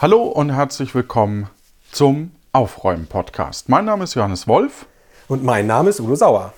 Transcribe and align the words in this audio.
Hallo 0.00 0.22
und 0.22 0.50
herzlich 0.50 0.94
willkommen 0.94 1.50
zum 1.90 2.30
Aufräumen-Podcast. 2.52 3.68
Mein 3.68 3.84
Name 3.84 4.04
ist 4.04 4.14
Johannes 4.14 4.46
Wolf 4.46 4.86
Und 5.26 5.42
mein 5.42 5.66
Name 5.66 5.90
ist 5.90 5.98
Udo 5.98 6.14
Sauer. 6.14 6.52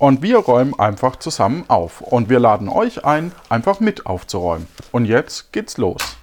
und 0.00 0.20
wir 0.20 0.38
räumen 0.38 0.76
einfach 0.78 1.14
zusammen 1.14 1.64
auf. 1.68 2.00
Und 2.00 2.28
wir 2.28 2.40
laden 2.40 2.68
euch 2.68 3.04
ein, 3.04 3.30
einfach 3.48 3.78
mit 3.78 4.06
aufzuräumen. 4.06 4.66
Und 4.90 5.04
jetzt 5.04 5.52
geht's 5.52 5.76
los. 5.78 6.16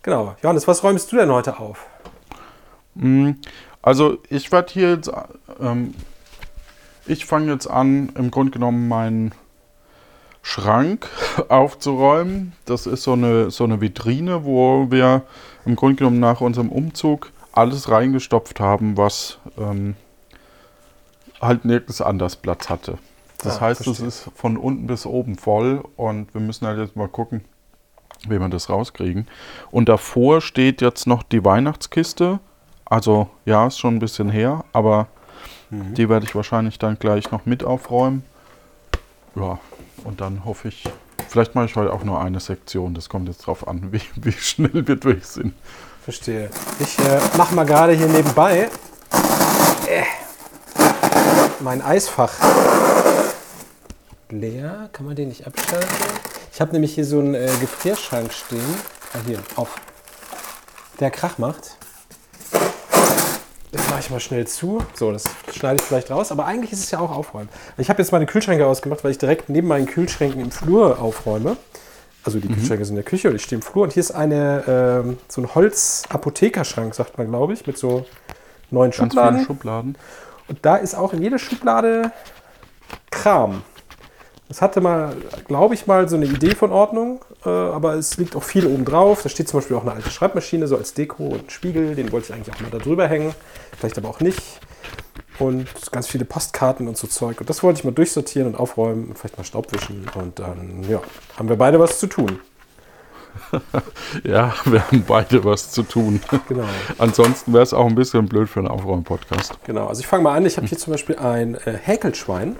Genau. 0.00 0.36
Johannes, 0.42 0.66
was 0.66 0.82
räumst 0.82 1.12
du 1.12 1.16
denn 1.16 1.30
heute 1.30 1.58
auf? 1.58 1.84
Also 3.82 4.16
ich 4.30 4.50
werde 4.52 4.72
hier 4.72 4.94
jetzt, 4.94 5.10
ähm, 5.60 5.94
ich 7.04 7.26
fange 7.26 7.52
jetzt 7.52 7.66
an, 7.66 8.10
im 8.16 8.30
Grunde 8.30 8.52
genommen 8.52 8.88
meinen 8.88 9.32
Schrank 10.42 11.08
aufzuräumen. 11.48 12.52
Das 12.64 12.86
ist 12.86 13.02
so 13.02 13.12
eine, 13.12 13.50
so 13.50 13.64
eine 13.64 13.80
Vitrine, 13.80 14.44
wo 14.44 14.90
wir 14.90 15.22
im 15.66 15.76
Grunde 15.76 15.96
genommen 15.96 16.20
nach 16.20 16.40
unserem 16.40 16.70
Umzug 16.70 17.30
alles 17.52 17.90
reingestopft 17.90 18.60
haben, 18.60 18.96
was 18.96 19.38
ähm, 19.58 19.96
halt 21.40 21.64
nirgends 21.64 22.00
anders 22.00 22.36
Platz 22.36 22.68
hatte. 22.68 22.98
Das 23.38 23.58
Ah, 23.58 23.62
heißt, 23.62 23.84
verstehe. 23.84 24.06
es 24.08 24.26
ist 24.26 24.30
von 24.34 24.56
unten 24.56 24.86
bis 24.86 25.06
oben 25.06 25.36
voll 25.36 25.82
und 25.96 26.32
wir 26.34 26.40
müssen 26.40 26.66
halt 26.66 26.78
jetzt 26.78 26.96
mal 26.96 27.08
gucken, 27.08 27.42
wie 28.28 28.38
wir 28.38 28.48
das 28.50 28.68
rauskriegen. 28.68 29.26
Und 29.70 29.88
davor 29.88 30.40
steht 30.42 30.82
jetzt 30.82 31.06
noch 31.06 31.22
die 31.22 31.44
Weihnachtskiste. 31.44 32.38
Also 32.84 33.28
ja, 33.46 33.66
ist 33.66 33.78
schon 33.78 33.96
ein 33.96 34.00
bisschen 34.00 34.30
her, 34.30 34.64
aber 34.72 35.06
Mhm. 35.72 35.94
die 35.94 36.08
werde 36.08 36.26
ich 36.26 36.34
wahrscheinlich 36.34 36.80
dann 36.80 36.98
gleich 36.98 37.30
noch 37.30 37.46
mit 37.46 37.62
aufräumen. 37.62 38.24
Ja, 39.36 39.58
und 40.04 40.20
dann 40.20 40.44
hoffe 40.44 40.68
ich, 40.68 40.84
vielleicht 41.28 41.54
mache 41.54 41.66
ich 41.66 41.76
heute 41.76 41.92
auch 41.92 42.04
nur 42.04 42.20
eine 42.20 42.40
Sektion. 42.40 42.94
Das 42.94 43.08
kommt 43.08 43.28
jetzt 43.28 43.46
drauf 43.46 43.66
an, 43.66 43.88
wie, 43.92 44.02
wie 44.16 44.32
schnell 44.32 44.86
wir 44.86 44.96
durch 44.96 45.24
sind. 45.26 45.54
Verstehe. 46.02 46.50
Ich 46.78 46.98
äh, 46.98 47.20
mache 47.36 47.54
mal 47.54 47.64
gerade 47.64 47.92
hier 47.92 48.08
nebenbei 48.08 48.70
äh, 49.86 50.02
mein 51.60 51.82
Eisfach 51.82 52.32
leer. 54.30 54.88
Kann 54.92 55.06
man 55.06 55.16
den 55.16 55.28
nicht 55.28 55.46
abschalten? 55.46 55.88
Ich 56.52 56.60
habe 56.60 56.72
nämlich 56.72 56.94
hier 56.94 57.04
so 57.04 57.18
einen 57.18 57.34
äh, 57.34 57.50
Gefrierschrank 57.60 58.32
stehen. 58.32 58.74
Ah, 59.12 59.18
hier, 59.26 59.38
auf. 59.56 59.76
Der 61.00 61.10
Krach 61.10 61.38
macht. 61.38 61.76
Das 63.72 63.88
mache 63.88 64.00
ich 64.00 64.10
mal 64.10 64.20
schnell 64.20 64.46
zu. 64.46 64.82
So, 64.94 65.12
das 65.12 65.24
schneide 65.52 65.76
ich 65.80 65.82
vielleicht 65.82 66.10
raus. 66.10 66.32
Aber 66.32 66.44
eigentlich 66.44 66.72
ist 66.72 66.80
es 66.80 66.90
ja 66.90 66.98
auch 66.98 67.10
aufräumen. 67.10 67.48
Ich 67.78 67.88
habe 67.88 68.02
jetzt 68.02 68.10
meine 68.10 68.26
Kühlschränke 68.26 68.66
ausgemacht, 68.66 69.04
weil 69.04 69.12
ich 69.12 69.18
direkt 69.18 69.48
neben 69.48 69.68
meinen 69.68 69.86
Kühlschränken 69.86 70.40
im 70.40 70.50
Flur 70.50 71.00
aufräume. 71.00 71.56
Also 72.24 72.38
die 72.38 72.48
Kühlschränke 72.48 72.84
sind 72.84 72.96
in 72.96 73.02
der 73.02 73.04
Küche 73.04 73.30
und 73.30 73.36
ich 73.36 73.42
stehe 73.42 73.58
im 73.58 73.62
Flur. 73.62 73.84
Und 73.84 73.92
hier 73.92 74.00
ist 74.00 74.10
eine, 74.10 74.64
ähm, 74.66 75.18
so 75.28 75.40
ein 75.40 75.54
Holz-Apothekerschrank, 75.54 76.94
sagt 76.94 77.16
man, 77.16 77.28
glaube 77.28 77.54
ich, 77.54 77.66
mit 77.66 77.78
so 77.78 78.04
neun 78.70 78.92
Schubladen. 78.92 79.44
Schubladen. 79.44 79.96
Und 80.48 80.58
da 80.62 80.76
ist 80.76 80.94
auch 80.94 81.12
in 81.12 81.22
jeder 81.22 81.38
Schublade 81.38 82.12
Kram. 83.10 83.62
Das 84.50 84.60
hatte 84.62 84.80
mal, 84.80 85.16
glaube 85.46 85.74
ich, 85.74 85.86
mal 85.86 86.08
so 86.08 86.16
eine 86.16 86.26
Idee 86.26 86.56
von 86.56 86.72
Ordnung, 86.72 87.24
äh, 87.46 87.48
aber 87.48 87.94
es 87.94 88.16
liegt 88.16 88.34
auch 88.34 88.42
viel 88.42 88.66
oben 88.66 88.84
drauf. 88.84 89.22
Da 89.22 89.28
steht 89.28 89.48
zum 89.48 89.60
Beispiel 89.60 89.76
auch 89.76 89.82
eine 89.82 89.92
alte 89.92 90.10
Schreibmaschine, 90.10 90.66
so 90.66 90.76
als 90.76 90.92
Deko 90.92 91.22
und 91.28 91.46
ein 91.46 91.50
Spiegel, 91.50 91.94
den 91.94 92.10
wollte 92.10 92.26
ich 92.26 92.34
eigentlich 92.34 92.52
auch 92.52 92.60
mal 92.60 92.68
da 92.68 92.78
drüber 92.78 93.06
hängen, 93.06 93.32
vielleicht 93.78 93.96
aber 93.96 94.08
auch 94.08 94.18
nicht. 94.18 94.42
Und 95.38 95.68
ganz 95.92 96.08
viele 96.08 96.24
Postkarten 96.24 96.88
und 96.88 96.96
so 96.96 97.06
Zeug. 97.06 97.40
Und 97.40 97.48
das 97.48 97.62
wollte 97.62 97.78
ich 97.78 97.84
mal 97.84 97.92
durchsortieren 97.92 98.48
und 98.48 98.58
aufräumen 98.58 99.06
und 99.10 99.18
vielleicht 99.20 99.38
mal 99.38 99.44
Staubwischen. 99.44 100.04
Und 100.16 100.40
dann, 100.40 100.84
ja, 100.88 101.00
haben 101.38 101.48
wir 101.48 101.56
beide 101.56 101.78
was 101.78 102.00
zu 102.00 102.08
tun. 102.08 102.40
Ja, 104.24 104.52
wir 104.64 104.84
haben 104.84 105.04
beide 105.06 105.44
was 105.44 105.70
zu 105.70 105.84
tun. 105.84 106.20
Genau. 106.48 106.64
Ansonsten 106.98 107.52
wäre 107.52 107.62
es 107.62 107.72
auch 107.72 107.86
ein 107.86 107.94
bisschen 107.94 108.26
blöd 108.26 108.48
für 108.48 108.58
einen 108.58 108.68
Aufräumen-Podcast. 108.68 109.56
Genau, 109.64 109.86
also 109.86 110.00
ich 110.00 110.08
fange 110.08 110.24
mal 110.24 110.36
an. 110.36 110.44
Ich 110.44 110.56
habe 110.56 110.66
hier 110.66 110.76
zum 110.76 110.92
Beispiel 110.92 111.16
ein 111.16 111.54
äh, 111.54 111.78
Häkelschwein, 111.80 112.56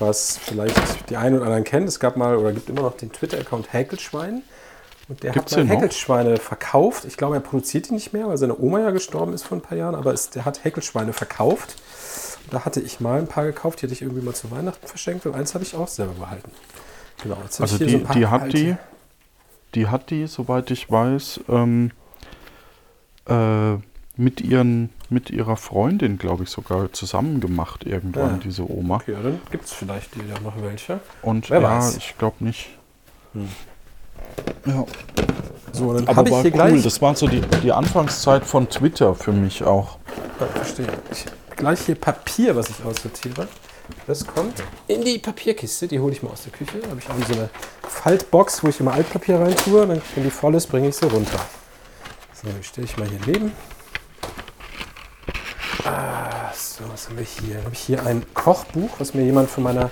was 0.00 0.38
vielleicht 0.38 1.08
die 1.10 1.16
einen 1.16 1.36
oder 1.36 1.46
anderen 1.46 1.64
kennen. 1.64 1.86
Es 1.86 2.00
gab 2.00 2.16
mal 2.16 2.36
oder 2.36 2.52
gibt 2.52 2.68
immer 2.68 2.82
noch 2.82 2.96
den 2.96 3.12
Twitter-Account 3.12 3.72
Häkelschwein. 3.72 4.42
Und 5.08 5.22
der 5.22 5.32
Gibt's 5.32 5.56
hat 5.56 5.64
mal? 5.66 5.76
Häkelschweine 5.76 6.36
verkauft. 6.38 7.04
Ich 7.04 7.16
glaube, 7.16 7.36
er 7.36 7.40
produziert 7.40 7.88
die 7.88 7.94
nicht 7.94 8.12
mehr, 8.12 8.26
weil 8.28 8.36
seine 8.38 8.58
Oma 8.58 8.80
ja 8.80 8.90
gestorben 8.90 9.32
ist 9.34 9.44
vor 9.44 9.56
ein 9.58 9.60
paar 9.60 9.78
Jahren. 9.78 9.94
Aber 9.94 10.12
es, 10.12 10.30
der 10.30 10.44
hat 10.44 10.64
Häkelschweine 10.64 11.12
verkauft. 11.12 11.76
Und 12.44 12.54
da 12.54 12.64
hatte 12.64 12.80
ich 12.80 12.98
mal 13.00 13.18
ein 13.18 13.28
paar 13.28 13.44
gekauft. 13.44 13.80
Die 13.80 13.86
hatte 13.86 13.92
ich 13.94 14.02
irgendwie 14.02 14.22
mal 14.22 14.34
zu 14.34 14.50
Weihnachten 14.50 14.86
verschenkt. 14.86 15.24
Und 15.26 15.34
eins 15.34 15.54
habe 15.54 15.62
ich 15.64 15.74
auch 15.76 15.88
selber 15.88 16.14
behalten. 16.14 16.50
Genau, 17.22 17.36
Also 17.58 17.78
die, 17.78 17.88
so 17.90 17.98
die 18.14 18.26
hat 18.26 18.42
alte- 18.42 18.56
die, 18.56 18.76
die 19.74 19.86
hat 19.88 20.10
die, 20.10 20.26
soweit 20.26 20.70
ich 20.70 20.90
weiß, 20.90 21.40
ähm, 21.48 21.92
äh, 23.28 23.76
mit 24.16 24.40
ihren, 24.40 24.90
mit 25.10 25.30
ihrer 25.30 25.56
Freundin, 25.56 26.18
glaube 26.18 26.44
ich, 26.44 26.50
sogar 26.50 26.92
zusammen 26.92 27.40
gemacht 27.40 27.84
irgendwann, 27.84 28.34
Ah. 28.36 28.40
diese 28.42 28.68
Oma. 28.70 28.96
Okay, 28.96 29.12
ja, 29.12 29.20
dann 29.22 29.40
gibt 29.50 29.64
es 29.66 29.72
vielleicht 29.72 30.14
die 30.14 30.20
ja 30.20 30.40
noch 30.40 30.54
welche. 30.62 31.00
Und 31.22 31.50
Wer 31.50 31.60
ja, 31.60 31.70
weiß. 31.76 31.92
Hm. 31.92 31.98
ich 31.98 32.18
glaube 32.18 32.36
nicht. 32.44 32.70
Ja. 34.64 34.84
So, 35.72 35.92
dann 35.92 36.08
Aber 36.08 36.16
habe 36.16 36.28
ich 36.28 36.34
war 36.34 36.44
cool. 36.44 36.50
gleich. 36.50 36.82
Das 36.82 37.02
war 37.02 37.14
so 37.14 37.26
die, 37.28 37.42
die 37.62 37.72
Anfangszeit 37.72 38.44
von 38.44 38.68
Twitter 38.68 39.14
für 39.14 39.32
mich 39.32 39.62
auch. 39.62 39.98
Ja, 40.40 40.46
verstehe. 40.46 40.86
Ich 41.12 41.26
gleich 41.54 41.80
hier 41.80 41.94
Papier, 41.94 42.56
was 42.56 42.70
ich 42.70 42.82
aussortiere. 42.84 43.48
Das 44.06 44.26
kommt 44.26 44.62
in 44.88 45.04
die 45.04 45.18
Papierkiste, 45.18 45.86
die 45.86 46.00
hole 46.00 46.12
ich 46.12 46.22
mal 46.22 46.30
aus 46.30 46.42
der 46.42 46.52
Küche. 46.52 46.78
Da 46.82 46.88
habe 46.90 47.00
ich 47.00 47.08
auch 47.08 47.28
so 47.28 47.34
eine 47.34 47.50
Faltbox, 47.88 48.64
wo 48.64 48.68
ich 48.68 48.80
immer 48.80 48.92
Altpapier 48.94 49.38
rein 49.38 49.54
tue. 49.56 49.86
Dann, 49.86 50.02
wenn 50.14 50.24
die 50.24 50.30
voll 50.30 50.54
ist, 50.54 50.66
bringe 50.66 50.88
ich 50.88 50.96
sie 50.96 51.06
runter. 51.06 51.38
So, 52.32 52.48
die 52.48 52.64
stelle 52.64 52.86
ich 52.86 52.96
mal 52.96 53.06
hier 53.08 53.20
neben. 53.26 53.52
Ah, 55.86 56.52
so, 56.54 56.84
was 56.92 57.08
haben 57.08 57.16
wir 57.18 57.24
hier? 57.24 57.58
Habe 57.62 57.72
ich 57.72 57.78
hier 57.80 58.04
ein 58.04 58.22
Kochbuch, 58.34 58.90
was 58.98 59.14
mir 59.14 59.22
jemand 59.22 59.48
von 59.48 59.62
meiner 59.62 59.84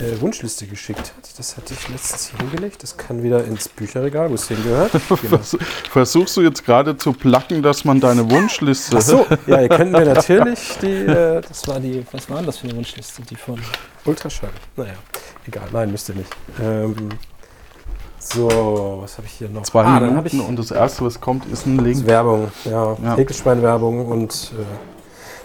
äh, 0.00 0.20
Wunschliste 0.20 0.66
geschickt 0.66 0.98
hat. 1.00 1.38
Das 1.38 1.56
hatte 1.56 1.72
ich 1.72 1.88
letztens 1.88 2.28
hier 2.30 2.38
hingelegt. 2.40 2.82
Das 2.82 2.96
kann 2.96 3.22
wieder 3.22 3.42
ins 3.44 3.68
Bücherregal, 3.68 4.28
wo 4.30 4.34
es 4.34 4.48
hingehört. 4.48 4.90
Genau. 5.08 5.38
Vers 5.38 5.56
versuchst 5.90 6.36
du 6.36 6.42
jetzt 6.42 6.64
gerade 6.64 6.96
zu 6.96 7.12
placken, 7.12 7.62
dass 7.62 7.84
man 7.84 8.00
deine 8.00 8.30
Wunschliste. 8.30 8.96
Ach 8.98 9.02
so, 9.02 9.26
ja, 9.46 9.62
ihr 9.62 9.68
könnt 9.68 9.92
mir 9.92 10.04
natürlich 10.14 10.76
die, 10.82 11.06
äh, 11.06 11.40
das 11.40 11.66
war 11.66 11.80
die, 11.80 12.04
was 12.12 12.28
war 12.28 12.42
das 12.42 12.58
für 12.58 12.68
eine 12.68 12.76
Wunschliste, 12.76 13.22
die 13.22 13.36
von 13.36 13.60
Ultraschall. 14.04 14.50
Naja, 14.76 14.92
egal, 15.46 15.68
nein, 15.72 15.90
müsst 15.90 16.08
ihr 16.10 16.16
nicht. 16.16 16.30
Ähm, 16.60 17.08
so, 18.18 18.98
was 19.00 19.16
habe 19.16 19.26
ich 19.26 19.32
hier 19.34 19.48
noch? 19.48 19.62
Zwei 19.62 19.84
Ah, 19.84 20.00
dann 20.00 20.16
habe 20.16 20.26
ich 20.26 20.34
Minuten 20.34 20.50
und 20.50 20.58
das 20.58 20.70
erste, 20.70 21.04
was 21.04 21.20
kommt, 21.20 21.46
ist 21.46 21.66
ein 21.66 21.78
Link. 21.78 22.04
Werbung, 22.06 22.50
ja, 22.64 22.96
Ja. 23.02 23.16
Häkelschwein-Werbung 23.16 24.06
und 24.06 24.52
äh, 24.58 24.97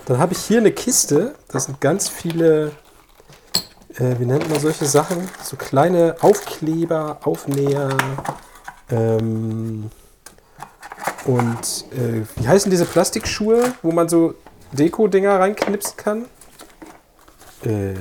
dann 0.05 0.17
habe 0.17 0.33
ich 0.33 0.39
hier 0.39 0.59
eine 0.59 0.71
Kiste, 0.71 1.35
da 1.47 1.59
sind 1.59 1.79
ganz 1.79 2.09
viele, 2.09 2.71
äh, 3.95 4.15
wie 4.19 4.25
nennt 4.25 4.49
man 4.49 4.59
solche 4.59 4.85
Sachen? 4.85 5.29
So 5.41 5.55
kleine 5.55 6.17
Aufkleber, 6.21 7.19
Aufnäher 7.23 7.89
ähm, 8.89 9.89
und 11.25 11.85
äh, 11.91 12.23
wie 12.35 12.47
heißen 12.47 12.69
diese 12.69 12.85
Plastikschuhe, 12.85 13.73
wo 13.81 13.91
man 13.91 14.09
so 14.09 14.35
Deko-Dinger 14.73 15.39
reinknipsen 15.39 15.95
kann? 15.95 16.25
Äh, 17.63 17.93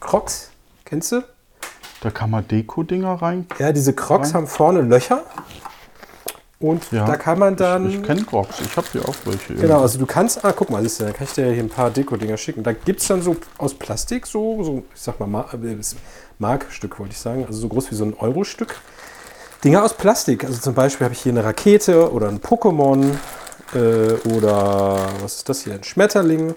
Crocs, 0.00 0.50
kennst 0.84 1.12
du? 1.12 1.22
Da 2.00 2.10
kann 2.10 2.30
man 2.30 2.46
Deko-Dinger 2.46 3.22
rein. 3.22 3.46
Ja, 3.58 3.72
diese 3.72 3.92
Crocs 3.92 4.28
Rein. 4.28 4.34
haben 4.34 4.46
vorne 4.46 4.80
Löcher 4.82 5.24
und 6.58 6.90
Ja, 6.90 7.04
da 7.04 7.16
kann 7.16 7.38
man 7.38 7.54
dann... 7.56 7.88
Ich, 7.88 7.96
ich 7.96 8.02
kenne 8.02 8.24
Crocs, 8.24 8.60
ich 8.60 8.76
habe 8.76 8.86
hier 8.92 9.06
auch 9.08 9.14
welche. 9.24 9.54
Genau, 9.54 9.82
also 9.82 9.98
du 9.98 10.06
kannst, 10.06 10.44
ah, 10.44 10.52
guck 10.52 10.70
mal, 10.70 10.82
siehst 10.82 11.00
du, 11.00 11.04
da 11.04 11.12
kann 11.12 11.26
ich 11.26 11.34
dir 11.34 11.50
hier 11.52 11.62
ein 11.62 11.68
paar 11.68 11.90
Deko-Dinger 11.90 12.36
schicken. 12.36 12.62
Da 12.62 12.72
gibt 12.72 13.00
es 13.00 13.08
dann 13.08 13.20
so 13.22 13.36
aus 13.58 13.74
Plastik, 13.74 14.26
so, 14.26 14.62
so 14.62 14.82
ich 14.94 15.00
sag 15.00 15.20
mal, 15.20 15.26
Mar 15.26 15.52
äh, 15.52 15.76
Markstück 16.38 16.98
wollte 16.98 17.12
ich 17.12 17.18
sagen, 17.18 17.44
also 17.46 17.58
so 17.58 17.68
groß 17.68 17.90
wie 17.90 17.94
so 17.94 18.04
ein 18.04 18.14
Euro-Stück. 18.14 18.76
Dinger 19.64 19.84
aus 19.84 19.94
Plastik, 19.94 20.44
also 20.44 20.60
zum 20.60 20.74
Beispiel 20.74 21.04
habe 21.06 21.14
ich 21.14 21.20
hier 21.20 21.32
eine 21.32 21.44
Rakete 21.44 22.12
oder 22.12 22.28
ein 22.28 22.40
Pokémon 22.40 23.14
äh, 23.74 24.12
oder 24.28 24.98
was 25.22 25.36
ist 25.36 25.48
das 25.48 25.62
hier, 25.62 25.74
ein 25.74 25.84
Schmetterling. 25.84 26.50
Äh, 26.50 26.54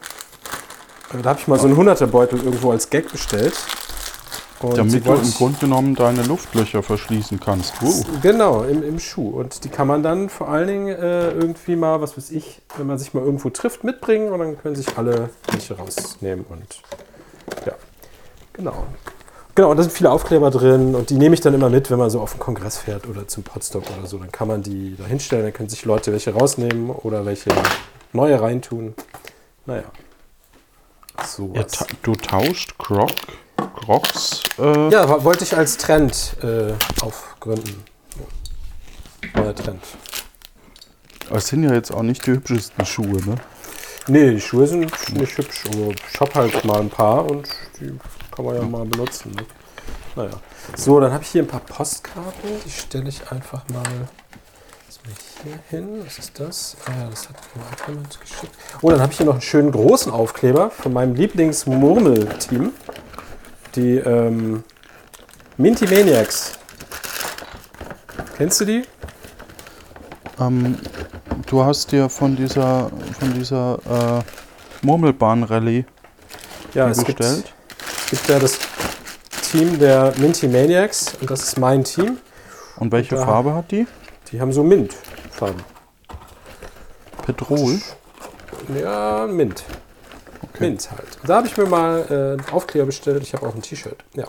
Da 1.24 1.30
habe 1.30 1.40
ich 1.40 1.48
mal 1.48 1.60
so 1.60 1.68
einen 1.68 1.78
100er-Beutel 1.78 2.40
irgendwo 2.44 2.72
als 2.72 2.90
Gag 2.90 3.12
bestellt. 3.12 3.54
Und 4.61 4.77
Damit 4.77 5.06
du 5.06 5.13
im 5.13 5.31
Grunde 5.31 5.57
genommen 5.59 5.95
deine 5.95 6.23
Luftlöcher 6.23 6.83
verschließen 6.83 7.39
kannst. 7.39 7.81
Wow. 7.81 8.06
Genau, 8.21 8.63
im, 8.63 8.83
im 8.83 9.00
Schuh. 9.00 9.29
Und 9.39 9.63
die 9.63 9.69
kann 9.69 9.88
man 9.88 10.03
dann 10.03 10.27
vor 10.27 10.50
allen 10.50 10.67
Dingen 10.67 10.88
äh, 10.88 11.31
irgendwie 11.31 11.77
mal, 11.77 12.01
was 12.01 12.17
weiß 12.17 12.31
ich, 12.31 12.61
wenn 12.77 12.85
man 12.85 12.97
sich 12.97 13.13
mal 13.13 13.23
irgendwo 13.23 13.50
trifft, 13.50 13.85
mitbringen 13.85 14.33
und 14.33 14.39
dann 14.39 14.57
können 14.57 14.75
sich 14.75 14.97
alle 14.97 15.29
welche 15.50 15.77
rausnehmen. 15.77 16.45
Und 16.50 16.81
ja, 17.65 17.73
genau. 18.51 18.85
Genau, 19.56 19.71
und 19.71 19.77
da 19.77 19.83
sind 19.83 19.91
viele 19.91 20.11
Aufkleber 20.11 20.51
drin 20.51 20.95
und 20.95 21.09
die 21.09 21.15
nehme 21.15 21.33
ich 21.33 21.41
dann 21.41 21.53
immer 21.53 21.69
mit, 21.69 21.91
wenn 21.91 22.00
man 22.00 22.09
so 22.09 22.21
auf 22.21 22.31
den 22.31 22.39
Kongress 22.39 22.77
fährt 22.77 23.07
oder 23.07 23.27
zum 23.27 23.44
Podstock 23.44 23.83
oder 23.97 24.07
so. 24.07 24.17
Dann 24.17 24.31
kann 24.31 24.47
man 24.47 24.63
die 24.63 24.95
da 24.97 25.06
hinstellen, 25.06 25.44
dann 25.44 25.53
können 25.53 25.69
sich 25.69 25.83
Leute 25.85 26.11
welche 26.11 26.33
rausnehmen 26.33 26.89
oder 26.89 27.25
welche 27.25 27.50
neue 28.13 28.39
reintun. 28.41 28.94
Naja. 29.65 29.83
So 31.25 31.51
Ja, 31.53 31.63
ta 31.63 31.85
du 32.03 32.13
tauscht 32.13 32.77
Croc, 32.77 33.11
Crocs. 33.61 34.44
Äh, 34.57 34.89
Ja, 34.89 35.23
wollte 35.23 35.44
ich 35.44 35.56
als 35.56 35.77
Trend 35.77 36.35
äh, 36.44 36.73
aufgründen. 37.01 37.83
Neuer 39.35 39.56
Trend. 39.56 39.83
Aber 41.27 41.38
es 41.38 41.47
sind 41.47 41.63
ja 41.63 41.73
jetzt 41.73 41.91
auch 41.91 42.01
nicht 42.01 42.25
die 42.25 42.31
hübschesten 42.31 42.85
Schuhe, 42.85 43.23
ne? 43.25 43.35
Nee, 44.07 44.31
die 44.31 44.41
Schuhe 44.41 44.65
sind 44.65 44.91
nicht 45.13 45.38
hübsch, 45.38 45.65
aber 45.67 45.91
ich 45.91 46.19
habe 46.19 46.33
halt 46.33 46.65
mal 46.65 46.79
ein 46.79 46.89
paar 46.89 47.29
und 47.29 47.47
die 47.79 47.97
kann 48.35 48.45
man 48.45 48.56
ja 48.56 48.61
mal 48.63 48.85
benutzen. 48.85 49.31
Ne? 49.35 49.45
Naja. 50.15 50.31
So, 50.75 51.00
dann 51.00 51.11
habe 51.13 51.23
ich 51.23 51.29
hier 51.29 51.44
ein 51.44 51.47
paar 51.47 51.59
Postkarten. 51.59 52.50
Die 52.65 52.71
stelle 52.71 53.09
ich 53.09 53.31
einfach 53.31 53.61
mal 53.69 53.83
das 54.88 55.00
hier 55.44 55.59
hin. 55.69 56.01
Was 56.06 56.17
ist 56.19 56.39
das? 56.39 56.77
Ah 56.85 56.91
ja, 57.03 57.09
das 57.09 57.29
hat 57.29 57.35
mir 57.56 57.63
auch 57.63 57.88
jemand 57.88 58.19
geschickt. 58.19 58.56
Oh, 58.81 58.89
dann 58.89 59.01
habe 59.01 59.11
ich 59.11 59.17
hier 59.17 59.25
noch 59.25 59.33
einen 59.33 59.41
schönen 59.41 59.71
großen 59.71 60.11
Aufkleber 60.11 60.71
von 60.71 60.94
meinem 60.94 61.15
Lieblingsmurmel-Team. 61.15 62.71
Die 63.75 63.98
ähm, 63.98 64.63
Minty 65.57 65.86
Maniacs. 65.86 66.54
Kennst 68.38 68.62
du 68.62 68.66
die? 68.66 68.83
Ähm, 70.39 70.77
du 71.48 71.63
hast 71.63 71.92
dir 71.92 72.10
von 72.10 72.36
dieser, 72.36 72.89
von 73.19 73.33
dieser 73.33 74.21
äh, 74.24 74.86
Murmelbahn-Rallye 74.86 75.86
Ja, 76.74 76.89
es 76.89 77.04
gibt, 77.04 77.19
bestellt. 77.19 77.54
es 78.06 78.10
gibt 78.12 78.27
ja 78.30 78.39
das 78.39 78.57
Team 79.51 79.77
der 79.80 80.13
Minty 80.18 80.48
Maniacs 80.48 81.16
und 81.19 81.30
das 81.30 81.44
ist 81.44 81.57
mein 81.60 81.83
Team. 81.83 82.18
Und 82.77 82.92
welche 82.92 83.16
Da- 83.16 83.25
Farbe 83.25 83.54
hat 83.54 83.71
die? 83.71 83.86
Die 84.31 84.39
haben 84.39 84.54
so 84.54 84.63
Mint-Farben. 84.63 85.62
Petrol. 87.25 87.80
Ja, 88.80 89.27
Mint. 89.27 89.63
Mint 90.59 90.91
halt. 90.91 91.17
Da 91.25 91.38
habe 91.38 91.47
ich 91.47 91.57
mir 91.57 91.65
mal 91.65 92.06
äh, 92.09 92.13
einen 92.13 92.50
Aufkleber 92.51 92.88
bestellt. 92.88 93.23
Ich 93.23 93.33
habe 93.33 93.47
auch 93.47 93.56
ein 93.56 93.61
T-Shirt. 93.61 94.03
Ja, 94.13 94.25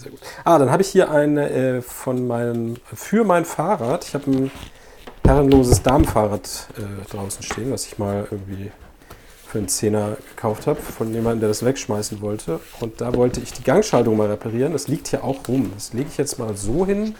sehr 0.00 0.10
gut. 0.10 0.20
Ah, 0.44 0.58
dann 0.58 0.70
habe 0.70 0.82
ich 0.82 0.88
hier 0.88 1.10
eine 1.10 1.50
äh, 1.50 1.82
von 1.82 2.26
meinem, 2.26 2.76
für 2.94 3.24
mein 3.24 3.44
Fahrrad. 3.44 4.04
Ich 4.04 4.14
habe 4.14 4.30
ein 4.30 4.50
herrenloses 5.24 5.82
Damenfahrrad 5.82 6.68
äh, 6.76 7.10
draußen 7.10 7.42
stehen, 7.42 7.70
was 7.70 7.86
ich 7.86 7.98
mal 7.98 8.26
irgendwie 8.30 8.72
für 9.46 9.58
einen 9.58 9.68
Zehner 9.68 10.16
gekauft 10.28 10.66
habe, 10.66 10.80
von 10.80 11.12
jemandem, 11.12 11.40
der 11.40 11.48
das 11.48 11.64
wegschmeißen 11.64 12.20
wollte. 12.20 12.60
Und 12.80 13.00
da 13.00 13.14
wollte 13.14 13.40
ich 13.40 13.52
die 13.52 13.64
Gangschaltung 13.64 14.16
mal 14.16 14.28
reparieren. 14.28 14.72
Das 14.72 14.86
liegt 14.86 15.08
hier 15.08 15.24
auch 15.24 15.46
rum. 15.48 15.72
Das 15.74 15.92
lege 15.92 16.08
ich 16.08 16.16
jetzt 16.18 16.38
mal 16.38 16.56
so 16.56 16.86
hin, 16.86 17.16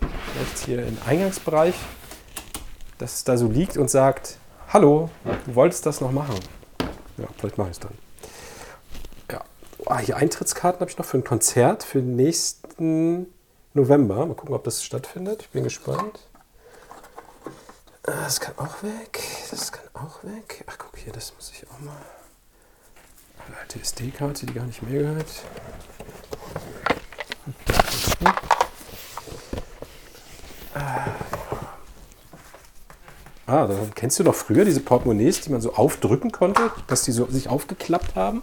vielleicht 0.00 0.58
hier 0.66 0.86
im 0.86 0.98
Eingangsbereich, 1.06 1.74
dass 2.98 3.14
es 3.14 3.24
da 3.24 3.36
so 3.36 3.48
liegt 3.48 3.76
und 3.76 3.88
sagt, 3.90 4.38
hallo, 4.68 5.08
du 5.46 5.54
wolltest 5.54 5.86
das 5.86 6.00
noch 6.00 6.12
machen. 6.12 6.34
Ja, 7.20 7.28
vielleicht 7.38 7.58
mache 7.58 7.70
ich 7.70 7.76
es 7.76 7.80
dann. 7.80 7.96
Ja. 9.30 9.44
Ah, 9.86 9.98
hier 9.98 10.16
Eintrittskarten 10.16 10.80
habe 10.80 10.90
ich 10.90 10.98
noch 10.98 11.04
für 11.04 11.18
ein 11.18 11.24
Konzert 11.24 11.82
für 11.84 12.00
den 12.00 12.16
nächsten 12.16 13.26
November. 13.74 14.26
Mal 14.26 14.34
gucken, 14.34 14.54
ob 14.54 14.64
das 14.64 14.82
stattfindet. 14.84 15.42
Ich 15.42 15.48
bin 15.50 15.64
gespannt. 15.64 16.20
Ah, 18.06 18.12
Das 18.24 18.40
kann 18.40 18.54
auch 18.58 18.82
weg. 18.82 19.20
Das 19.50 19.70
kann 19.72 19.84
auch 19.94 20.22
weg. 20.24 20.64
Ach, 20.66 20.76
guck 20.78 20.96
hier, 20.98 21.12
das 21.12 21.34
muss 21.34 21.50
ich 21.54 21.66
auch 21.70 21.78
mal. 21.80 21.94
Eine 23.46 23.56
alte 23.58 23.80
SD-Karte, 23.80 24.46
die 24.46 24.54
gar 24.54 24.64
nicht 24.64 24.82
mehr 24.82 25.00
gehört. 25.02 25.26
Ah, 30.74 31.06
da 33.50 33.74
kennst 33.94 34.18
du 34.18 34.22
doch 34.24 34.34
früher 34.34 34.64
diese 34.64 34.80
Portemonnaies, 34.80 35.40
die 35.42 35.50
man 35.50 35.60
so 35.60 35.74
aufdrücken 35.74 36.32
konnte, 36.32 36.70
dass 36.86 37.02
die 37.02 37.12
so 37.12 37.26
sich 37.26 37.48
aufgeklappt 37.48 38.14
haben, 38.16 38.42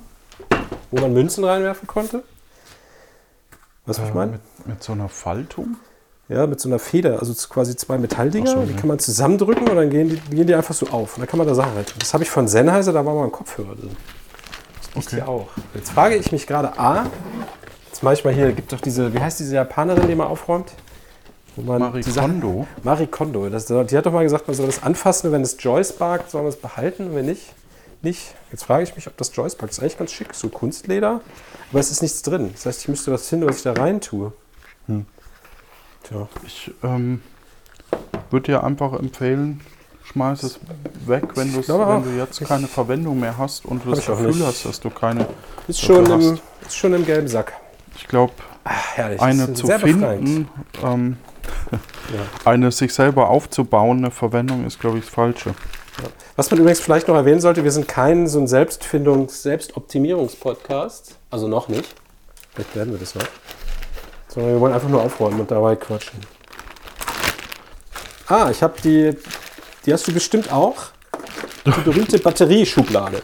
wo 0.92 1.00
man 1.02 1.14
Münzen 1.14 1.44
reinwerfen 1.44 1.88
konnte? 1.88 2.24
Was 3.86 3.98
ich 4.00 4.06
Äh, 4.06 4.14
meine? 4.14 4.32
mit, 4.34 4.42
mit 4.68 4.84
so 4.84 4.94
einer 4.94 5.10
Faltung? 5.10 5.78
Ja, 6.30 6.46
mit 6.46 6.60
so 6.60 6.68
einer 6.68 6.78
Feder, 6.80 7.20
also 7.20 7.34
quasi 7.48 7.76
zwei 7.78 7.98
Metalldinger, 7.98 8.48
so, 8.52 8.64
die 8.64 8.74
ja. 8.74 8.78
kann 8.78 8.90
man 8.90 9.00
zusammendrücken 9.00 9.70
und 9.70 9.76
dann 9.78 9.90
gehen 9.90 10.10
die, 10.10 10.36
gehen 10.36 10.46
die 10.46 10.56
einfach 10.56 10.74
so 10.76 10.88
auf. 10.88 11.16
Und 11.16 11.22
dann 11.22 11.28
kann 11.30 11.38
man 11.38 11.48
da 11.48 11.56
Sachen 11.56 11.74
rein. 11.74 11.86
Das 12.00 12.14
habe 12.14 12.24
ich 12.24 12.30
von 12.30 12.48
Sennheiser, 12.50 12.92
da 12.92 13.06
war 13.06 13.14
mal 13.16 13.24
ein 13.24 13.32
Kopfhörer 13.32 13.76
drin. 13.76 13.96
Das 14.94 15.06
Okay. 15.06 15.16
hier 15.18 15.28
auch. 15.30 15.48
Jetzt 15.74 15.92
frage 15.92 16.16
ich 16.16 16.32
mich 16.34 16.48
gerade 16.48 16.78
A, 16.78 17.06
jetzt 17.88 18.04
mache 18.04 18.16
ich 18.16 18.26
mal 18.26 18.34
hier, 18.34 18.52
gibt 18.52 18.74
doch 18.74 18.82
diese, 18.82 19.14
wie 19.14 19.20
heißt 19.22 19.40
diese 19.40 19.56
Japanerin, 19.56 20.08
die 20.08 20.16
man 20.16 20.28
aufräumt? 20.28 20.74
Wo 21.58 21.64
man 21.64 21.80
Marie 21.80 22.04
Kondo? 22.04 22.68
Marie 22.84 23.08
Kondo. 23.08 23.50
Das, 23.50 23.66
die 23.66 23.98
hat 23.98 24.06
doch 24.06 24.12
mal 24.12 24.24
gesagt, 24.24 24.48
man 24.48 24.56
soll 24.56 24.68
das 24.68 24.84
anfassen, 24.84 25.32
wenn 25.32 25.42
es 25.42 25.58
Joyce 25.60 25.94
barkt, 25.94 26.30
soll 26.30 26.44
man 26.44 26.50
es 26.50 26.56
behalten 26.56 27.08
und 27.08 27.16
wenn 27.16 27.26
nicht, 27.26 27.54
nicht. 28.04 28.36
Jetzt 28.52 28.64
frage 28.64 28.84
ich 28.84 28.96
mich, 28.96 29.08
ob 29.08 29.18
das 29.18 29.36
Joyce 29.36 29.56
barkt. 29.56 29.72
Das 29.72 29.80
ist 29.80 29.84
eigentlich 29.84 29.98
ganz 29.98 30.12
schick, 30.12 30.34
so 30.36 30.50
Kunstleder, 30.50 31.20
aber 31.72 31.80
es 31.80 31.90
ist 31.90 32.04
nichts 32.04 32.22
drin. 32.22 32.52
Das 32.54 32.68
heißt, 32.68 32.82
ich 32.82 32.88
müsste 32.88 33.12
was 33.12 33.28
finden, 33.28 33.50
was 33.50 33.58
ich 33.58 33.64
da 33.64 33.74
rein 33.74 34.00
tue. 34.02 34.32
Hm. 34.86 35.08
Tja. 36.04 36.30
Ich 36.46 36.72
ähm, 36.84 37.22
würde 38.30 38.52
dir 38.52 38.64
einfach 38.64 38.94
empfehlen, 38.94 39.62
schmeiß 40.04 40.44
es 40.44 40.60
weg, 41.08 41.36
wenn, 41.36 41.56
wenn 41.56 42.04
du 42.04 42.10
jetzt 42.18 42.40
keine 42.42 42.68
Verwendung 42.68 43.20
mehr 43.20 43.36
hast 43.40 43.66
und 43.66 43.84
du 43.84 43.90
das 43.90 44.06
Gefühl 44.06 44.46
hast, 44.46 44.64
dass 44.66 44.80
du 44.80 44.92
keine. 44.92 45.26
Ist 45.68 45.82
schon, 45.82 46.06
im, 46.06 46.40
ist 46.66 46.76
schon 46.76 46.94
im 46.94 47.04
gelben 47.04 47.28
Sack. 47.28 47.54
Ich 47.96 48.08
glaube, 48.08 48.34
eine 49.18 49.54
zu 49.54 49.66
finden, 49.68 50.48
ähm, 50.84 51.18
Ja. 51.72 52.20
eine 52.50 52.72
sich 52.72 52.94
selber 52.94 53.30
aufzubauen, 53.30 53.98
eine 53.98 54.12
Verwendung 54.12 54.66
ist, 54.66 54.80
glaube 54.80 54.98
ich, 54.98 55.04
das 55.04 55.14
Falsche. 55.14 55.54
Was 56.36 56.52
man 56.52 56.60
übrigens 56.60 56.80
vielleicht 56.80 57.08
noch 57.08 57.16
erwähnen 57.16 57.42
sollte, 57.42 57.64
wir 57.64 57.72
sind 57.72 57.88
kein 57.88 58.28
so 58.28 58.40
ein 58.40 58.48
Selbstfindungs-, 58.48 59.42
Selbstoptimierungs-Podcast. 59.42 61.16
Also 61.32 61.48
noch 61.48 61.68
nicht. 61.68 61.96
Vielleicht 62.54 62.76
werden 62.76 62.94
wir 62.94 63.00
das 63.00 63.16
noch. 63.16 63.26
Sondern 64.28 64.54
wir 64.54 64.62
wollen 64.62 64.74
einfach 64.74 64.90
nur 64.90 65.02
aufräumen 65.02 65.40
und 65.40 65.50
dabei 65.52 65.76
quatschen. 65.76 66.20
Ah, 68.28 68.50
ich 68.52 68.62
habe 68.62 68.80
die, 68.84 69.18
die 69.86 69.94
hast 69.94 70.08
du 70.08 70.14
bestimmt 70.14 70.52
auch. 70.52 70.76
Die 71.66 71.82
berühmte 71.82 72.20
Batterieschublade. 72.20 73.22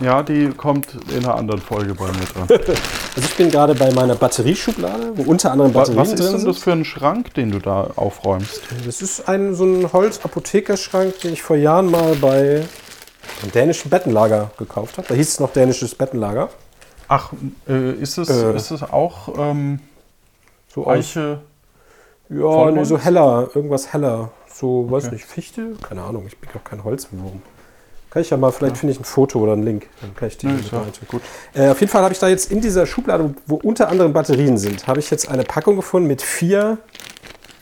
Ja, 0.00 0.22
die 0.22 0.50
kommt 0.50 0.86
in 1.10 1.24
einer 1.24 1.34
anderen 1.34 1.60
Folge 1.60 1.94
bei 1.94 2.06
mir 2.06 2.24
dran. 2.46 2.48
Also 3.16 3.28
ich 3.30 3.36
bin 3.36 3.50
gerade 3.50 3.74
bei 3.74 3.90
meiner 3.92 4.14
Batterieschublade, 4.14 5.10
wo 5.16 5.22
unter 5.28 5.50
anderem 5.50 5.72
Batterien 5.72 6.00
Was 6.00 6.12
ist 6.12 6.20
drin 6.22 6.36
denn 6.36 6.44
das 6.46 6.58
für 6.58 6.70
ein 6.70 6.84
Schrank, 6.84 7.34
den 7.34 7.50
du 7.50 7.58
da 7.58 7.90
aufräumst? 7.96 8.60
Das 8.86 9.02
ist 9.02 9.28
ein, 9.28 9.56
so 9.56 9.64
ein 9.64 9.92
Holz-Apothekerschrank, 9.92 11.18
den 11.22 11.32
ich 11.32 11.42
vor 11.42 11.56
Jahren 11.56 11.90
mal 11.90 12.14
bei 12.20 12.62
einem 13.42 13.52
dänischen 13.52 13.90
Bettenlager 13.90 14.52
gekauft 14.56 14.98
habe. 14.98 15.08
Da 15.08 15.14
hieß 15.16 15.28
es 15.30 15.40
noch 15.40 15.52
dänisches 15.52 15.96
Bettenlager. 15.96 16.50
Ach, 17.08 17.32
äh, 17.68 17.90
ist, 17.94 18.18
es, 18.18 18.28
Äh. 18.30 18.54
ist 18.54 18.70
es 18.70 18.84
auch 18.84 19.36
ähm, 19.36 19.80
So 20.72 20.86
Eiche? 20.86 21.40
ja, 22.28 22.70
nee, 22.70 22.84
so 22.84 22.98
heller, 22.98 23.48
irgendwas 23.52 23.92
heller. 23.92 24.30
So, 24.52 24.88
weiß 24.88 25.06
Okay. 25.06 25.14
nicht, 25.16 25.24
Fichte? 25.24 25.72
Keine 25.82 26.02
Ahnung, 26.04 26.24
ich 26.28 26.38
bin 26.38 26.50
auch 26.56 26.62
kein 26.62 26.84
Holzwurm. 26.84 27.42
Kann 28.10 28.22
ich 28.22 28.30
ja 28.30 28.36
mal, 28.36 28.50
vielleicht 28.52 28.78
finde 28.78 28.92
ich 28.92 29.00
ein 29.00 29.04
Foto 29.04 29.38
oder 29.38 29.52
einen 29.52 29.64
Link. 29.64 29.88
Dann 30.00 30.14
kann 30.14 30.28
ich 30.28 30.38
die 30.38 30.46
ja 30.46 30.52
reintun. 30.52 31.08
gut. 31.08 31.22
Äh, 31.52 31.68
auf 31.68 31.80
jeden 31.80 31.92
Fall 31.92 32.02
habe 32.02 32.14
ich 32.14 32.18
da 32.18 32.28
jetzt 32.28 32.50
in 32.50 32.60
dieser 32.60 32.86
Schublade, 32.86 33.34
wo 33.46 33.56
unter 33.56 33.88
anderem 33.88 34.12
Batterien 34.12 34.56
sind, 34.56 34.86
habe 34.86 34.98
ich 34.98 35.10
jetzt 35.10 35.28
eine 35.28 35.44
Packung 35.44 35.76
gefunden 35.76 36.08
mit 36.08 36.22
vier 36.22 36.78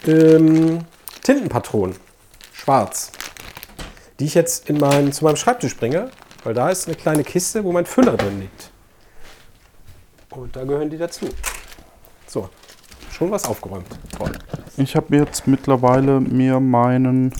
ähm, 0.06 0.80
Tintenpatronen. 1.22 1.96
Schwarz. 2.52 3.10
Die 4.20 4.24
ich 4.24 4.34
jetzt 4.34 4.70
in 4.70 4.78
mein, 4.78 5.12
zu 5.12 5.24
meinem 5.24 5.36
Schreibtisch 5.36 5.76
bringe, 5.76 6.10
weil 6.44 6.54
da 6.54 6.70
ist 6.70 6.86
eine 6.86 6.96
kleine 6.96 7.24
Kiste, 7.24 7.64
wo 7.64 7.72
mein 7.72 7.86
Füller 7.86 8.16
drin 8.16 8.40
liegt. 8.40 8.70
Und 10.30 10.54
da 10.54 10.64
gehören 10.64 10.90
die 10.90 10.98
dazu. 10.98 11.26
So, 12.26 12.48
schon 13.10 13.30
was 13.30 13.44
aufgeräumt. 13.46 13.86
Toll. 14.16 14.32
Ich 14.76 14.94
habe 14.94 15.16
jetzt 15.16 15.46
mittlerweile 15.46 16.20
mir 16.20 16.60
meinen, 16.60 17.32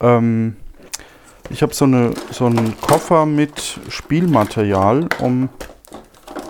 ähm, 0.00 0.56
ich 1.52 1.62
habe 1.62 1.74
so, 1.74 1.84
eine, 1.84 2.14
so 2.30 2.46
einen 2.46 2.80
Koffer 2.80 3.26
mit 3.26 3.78
Spielmaterial, 3.88 5.06
um 5.20 5.50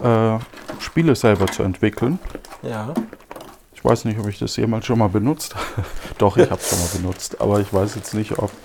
äh, 0.02 0.38
Spiele 0.78 1.14
selber 1.16 1.47
zu 1.47 1.64
entwickeln. 1.64 2.18
Ja. 2.62 2.94
Ich 3.75 3.85
weiß 3.85 4.04
nicht, 4.04 4.18
ob 4.21 4.28
ich 4.28 4.38
das 4.38 4.56
jemals 4.56 4.87
schon 4.87 5.00
mal 5.00 5.09
benutzt 5.09 5.56
habe. 5.56 5.87
Doch, 6.18 6.37
ich 6.37 6.49
habe 6.49 6.61
es 6.61 6.71
schon 6.71 6.78
mal 6.78 6.88
benutzt, 7.02 7.40
aber 7.40 7.61
ich 7.61 7.73
weiß 7.73 7.97
jetzt 7.97 8.14
nicht, 8.14 8.38
ob. 8.38 8.50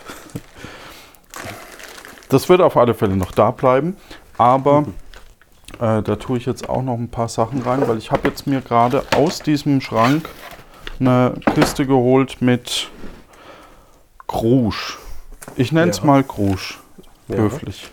Das 2.29 2.49
wird 2.49 2.59
auf 2.59 2.75
alle 2.75 2.93
Fälle 2.93 3.15
noch 3.15 3.31
da 3.31 3.51
bleiben, 3.51 3.95
aber 4.37 4.83
äh, 5.79 6.03
da 6.03 6.15
tue 6.17 6.37
ich 6.37 6.45
jetzt 6.45 6.67
auch 6.67 6.83
noch 6.83 6.95
ein 6.95 7.07
paar 7.07 7.29
Sachen 7.29 7.61
rein, 7.61 7.87
weil 7.87 7.97
ich 7.97 8.11
habe 8.11 8.27
jetzt 8.27 8.47
mir 8.47 8.59
gerade 8.59 9.05
aus 9.15 9.39
diesem 9.39 9.79
Schrank 9.79 10.27
eine 10.99 11.35
Kiste 11.55 11.85
geholt 11.85 12.41
mit 12.41 12.89
Krusch. 14.27 14.97
Ich 15.57 15.71
nenne 15.71 15.89
es 15.91 15.97
Ja. 15.97 16.05
mal 16.05 16.23
Krusch, 16.23 16.77
ja. 17.27 17.37
höflich. 17.37 17.89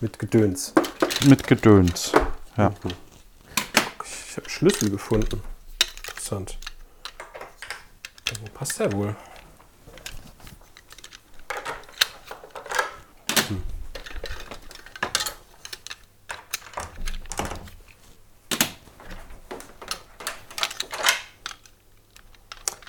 Mit 0.00 0.18
Gedöns. 0.18 0.72
Mit 1.26 1.46
Gedöns. 1.46 2.12
Ja. 2.56 2.72
Ich 4.04 4.36
habe 4.36 4.48
Schlüssel 4.48 4.90
gefunden. 4.90 5.42
Interessant. 6.08 6.58
Wo 8.40 8.48
passt 8.52 8.78
der 8.78 8.92
wohl? 8.92 9.16
Hm. 13.48 13.62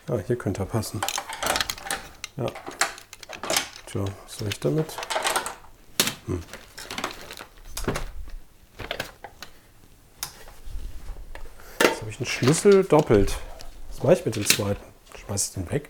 Ah, 0.08 0.20
hier 0.26 0.36
könnte 0.38 0.62
er 0.62 0.66
passen. 0.66 1.02
Ja. 2.38 2.46
Tja, 3.86 4.01
was 4.01 4.38
soll 4.38 4.48
ich 4.50 4.60
damit? 4.60 4.88
Hm. 6.27 6.42
Jetzt 11.82 12.01
habe 12.01 12.10
ich 12.12 12.18
einen 12.20 12.25
Schlüssel 12.25 12.84
doppelt. 12.84 13.38
Was 13.92 14.04
mache 14.04 14.13
ich 14.13 14.25
mit 14.25 14.36
dem 14.36 14.46
zweiten? 14.46 14.84
Schmeiß 15.18 15.48
ich 15.48 15.54
den 15.54 15.72
weg? 15.72 15.89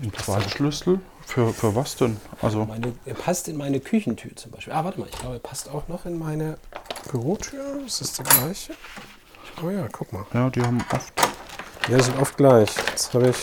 Ein 0.00 0.12
zweiter 0.14 0.48
Schlüssel? 0.48 1.00
Für, 1.26 1.52
für 1.52 1.74
was 1.74 1.96
denn? 1.96 2.16
Also, 2.40 2.64
Meine, 2.64 2.94
er 3.04 3.14
passt 3.14 3.48
in 3.48 3.56
meine 3.56 3.80
Küchentür 3.80 4.34
zum 4.36 4.52
Beispiel. 4.52 4.72
Ah, 4.72 4.84
warte 4.84 5.00
mal, 5.00 5.08
ich 5.10 5.18
glaube, 5.18 5.34
er 5.36 5.40
passt 5.40 5.68
auch 5.68 5.88
noch 5.88 6.06
in 6.06 6.18
meine 6.18 6.56
Bürotür. 7.10 7.84
Ist 7.84 8.00
das 8.00 8.12
der 8.14 8.24
gleiche? 8.24 8.74
Oh 9.62 9.68
ja, 9.70 9.88
guck 9.90 10.12
mal. 10.12 10.24
ja, 10.32 10.48
die 10.50 10.62
haben 10.62 10.82
oft 10.92 11.12
Ja, 11.88 11.96
die 11.96 12.02
sind 12.02 12.18
oft 12.18 12.36
gleich. 12.36 12.70
Jetzt 12.90 13.12
habe 13.12 13.30
ich 13.30 13.36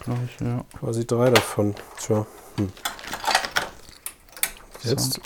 gleich, 0.00 0.36
ja. 0.40 0.64
quasi 0.78 1.06
drei 1.06 1.30
davon. 1.30 1.74
Tja. 1.98 2.26
Hm. 2.56 2.72
Jetzt 4.82 5.18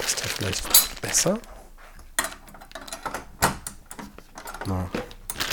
ist 0.00 0.20
der 0.20 0.30
vielleicht 0.30 1.00
besser? 1.00 1.38
Na. 4.66 4.88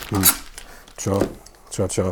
Hm. 0.09 0.25
Tja, 0.97 1.19
tja, 1.71 1.87
tja. 1.87 2.11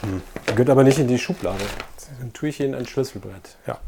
Hm. 0.00 0.22
Gehört 0.46 0.70
aber 0.70 0.84
nicht 0.84 0.98
in 0.98 1.08
die 1.08 1.18
Schublade. 1.18 1.64
Dann 2.18 2.32
tue 2.32 2.48
ich 2.48 2.60
ihn 2.60 2.66
in 2.66 2.74
ein 2.74 2.86
Schlüsselbrett. 2.86 3.56
Ja. 3.66 3.78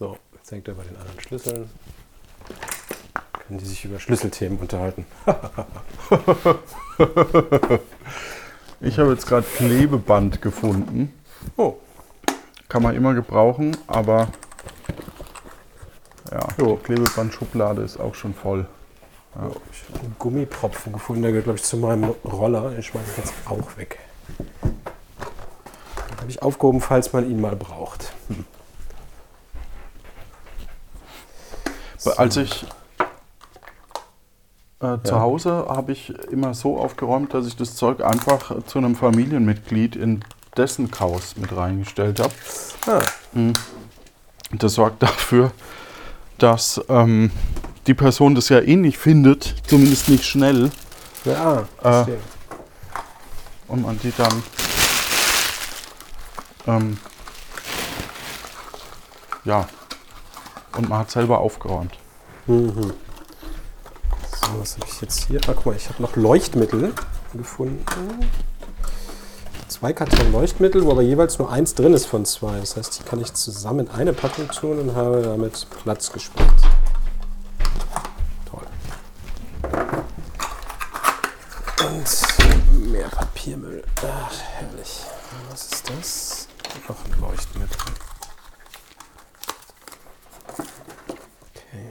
So, 0.00 0.16
jetzt 0.32 0.50
hängt 0.50 0.66
er 0.66 0.72
bei 0.72 0.82
den 0.82 0.96
anderen 0.96 1.20
Schlüsseln. 1.20 1.68
Können 3.46 3.58
die 3.58 3.66
sich 3.66 3.84
über 3.84 4.00
Schlüsselthemen 4.00 4.58
unterhalten? 4.58 5.04
Ich 8.82 8.98
habe 8.98 9.12
jetzt 9.12 9.26
gerade 9.26 9.46
Klebeband 9.56 10.40
gefunden. 10.40 11.12
Oh, 11.58 11.74
Kann 12.70 12.82
man 12.82 12.96
immer 12.96 13.12
gebrauchen, 13.12 13.76
aber 13.86 14.28
ja, 16.32 16.48
Jo. 16.56 16.76
die 16.76 16.82
Klebebandschublade 16.84 17.82
ist 17.82 18.00
auch 18.00 18.14
schon 18.14 18.32
voll. 18.32 18.66
oh, 19.36 19.54
ich 19.70 19.86
habe 19.90 20.00
einen 20.00 20.16
Gummipropfen 20.18 20.94
gefunden, 20.94 21.20
der 21.20 21.32
gehört, 21.32 21.44
glaube 21.44 21.58
ich, 21.58 21.64
zu 21.64 21.76
meinem 21.76 22.04
Roller. 22.24 22.70
Den 22.70 22.82
schmeiße 22.82 23.10
ich 23.10 23.16
jetzt 23.18 23.34
auch 23.44 23.76
weg. 23.76 23.98
Den 24.62 26.16
habe 26.16 26.30
ich 26.30 26.40
aufgehoben, 26.40 26.80
falls 26.80 27.12
man 27.12 27.30
ihn 27.30 27.38
mal 27.38 27.56
braucht. 27.56 28.14
Als 32.16 32.36
ich 32.36 32.64
äh, 34.80 34.96
zu 35.04 35.12
Ja. 35.14 35.20
Hause 35.20 35.66
habe 35.68 35.92
ich 35.92 36.10
immer 36.30 36.54
so 36.54 36.78
aufgeräumt, 36.78 37.34
dass 37.34 37.46
ich 37.46 37.56
das 37.56 37.76
Zeug 37.76 38.02
einfach 38.02 38.64
zu 38.66 38.78
einem 38.78 38.96
Familienmitglied 38.96 39.96
in 39.96 40.24
dessen 40.56 40.90
Chaos 40.90 41.36
mit 41.36 41.54
reingestellt 41.54 42.20
habe. 42.20 42.32
Ah, 42.86 43.02
Das 44.52 44.74
sorgt 44.74 45.02
dafür, 45.02 45.52
dass 46.38 46.80
ähm, 46.88 47.30
die 47.86 47.94
Person 47.94 48.34
das 48.34 48.48
ja 48.48 48.60
eh 48.60 48.76
nicht 48.76 48.98
findet, 48.98 49.54
zumindest 49.66 50.08
nicht 50.08 50.24
schnell, 50.24 50.70
ja, 51.24 51.64
verstehe. 51.80 52.18
und 53.68 53.82
man 53.82 53.98
die 54.00 54.12
dann 54.16 54.42
ähm, 56.66 56.98
ja 59.44 59.68
und 60.76 60.88
man 60.88 61.00
hat 61.00 61.10
selber 61.10 61.38
aufgeräumt. 61.38 61.98
Mhm. 62.46 62.92
So, 64.42 64.60
was 64.60 64.76
habe 64.76 64.86
ich 64.88 65.00
jetzt 65.00 65.26
hier? 65.26 65.40
Ah, 65.46 65.52
guck 65.54 65.66
mal, 65.66 65.76
ich 65.76 65.88
habe 65.88 66.02
noch 66.02 66.16
Leuchtmittel 66.16 66.94
gefunden. 67.32 67.84
Zwei 69.68 69.92
Karton 69.92 70.32
Leuchtmittel, 70.32 70.84
wo 70.84 70.90
aber 70.90 71.02
jeweils 71.02 71.38
nur 71.38 71.50
eins 71.50 71.74
drin 71.74 71.94
ist 71.94 72.06
von 72.06 72.24
zwei. 72.24 72.58
Das 72.58 72.76
heißt, 72.76 72.98
die 72.98 73.04
kann 73.04 73.20
ich 73.20 73.32
zusammen 73.34 73.86
in 73.86 73.92
eine 73.92 74.12
Packung 74.12 74.48
tun 74.48 74.78
und 74.80 74.94
habe 74.96 75.22
damit 75.22 75.66
Platz 75.82 76.10
gespart. 76.12 76.50
Toll. 78.50 78.66
Und 81.86 82.90
mehr 82.90 83.08
Papiermüll. 83.08 83.84
Ach, 84.02 84.34
herrlich. 84.58 85.04
Was 85.50 85.72
ist 85.72 85.88
das? 85.88 86.48
Noch 86.88 86.96
ein 87.04 87.20
Leuchtmittel. 87.20 87.78
Okay. 90.58 91.84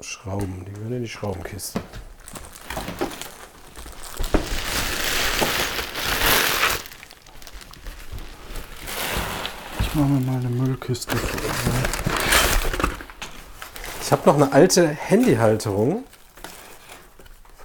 Schrauben, 0.00 0.64
die 0.64 0.72
gehören 0.72 0.92
in 0.92 1.02
die 1.02 1.08
Schraubenkiste. 1.08 1.80
Ich 9.80 9.94
mache 9.94 10.08
mir 10.08 10.20
mal 10.20 10.38
eine 10.38 10.48
Müllkiste. 10.48 11.16
Ich 14.00 14.03
habe 14.14 14.30
noch 14.30 14.36
eine 14.36 14.52
alte 14.52 14.86
Handyhalterung. 14.86 16.04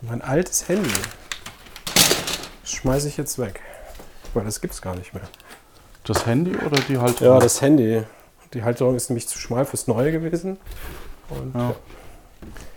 Mein 0.01 0.23
altes 0.23 0.67
Handy. 0.67 0.89
Das 2.63 2.71
schmeiße 2.71 3.07
ich 3.07 3.17
jetzt 3.17 3.37
weg. 3.37 3.61
Weil 4.33 4.45
das 4.45 4.59
gibt 4.59 4.73
es 4.73 4.81
gar 4.81 4.95
nicht 4.95 5.13
mehr. 5.13 5.21
Das 6.05 6.25
Handy 6.25 6.55
oder 6.57 6.79
die 6.81 6.97
Halterung? 6.97 7.35
Ja, 7.35 7.39
das 7.39 7.61
Handy. 7.61 8.01
Die 8.55 8.63
Halterung 8.63 8.95
ist 8.95 9.11
nämlich 9.11 9.27
zu 9.27 9.37
schmal 9.37 9.63
fürs 9.63 9.85
Neue 9.85 10.11
gewesen. 10.11 10.57
Und 11.29 11.53
Ja. 11.53 11.75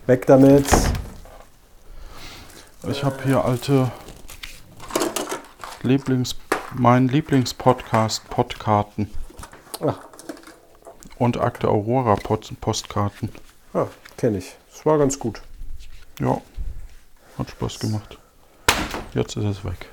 weg 0.07 0.27
damit. 0.27 0.67
Ich 2.91 3.03
habe 3.05 3.23
hier 3.25 3.43
alte 3.43 3.91
Lieblings, 5.81 6.37
mein 6.75 7.09
Lieblingspodcast 7.09 8.29
Podkarten 8.29 9.11
Ach, 9.83 9.99
und 11.17 11.41
Akte 11.41 11.69
Aurora 11.69 12.17
Postkarten. 12.61 13.31
Ah, 13.75 13.87
kenne 14.17 14.39
ich. 14.39 14.55
Das 14.71 14.87
war 14.87 14.99
ganz 14.99 15.19
gut. 15.19 15.41
Ja, 16.21 16.41
hat 17.39 17.51
Spaß 17.51 17.79
gemacht. 17.79 18.19
Jetzt 19.15 19.37
ist 19.37 19.45
es 19.45 19.65
weg. 19.65 19.89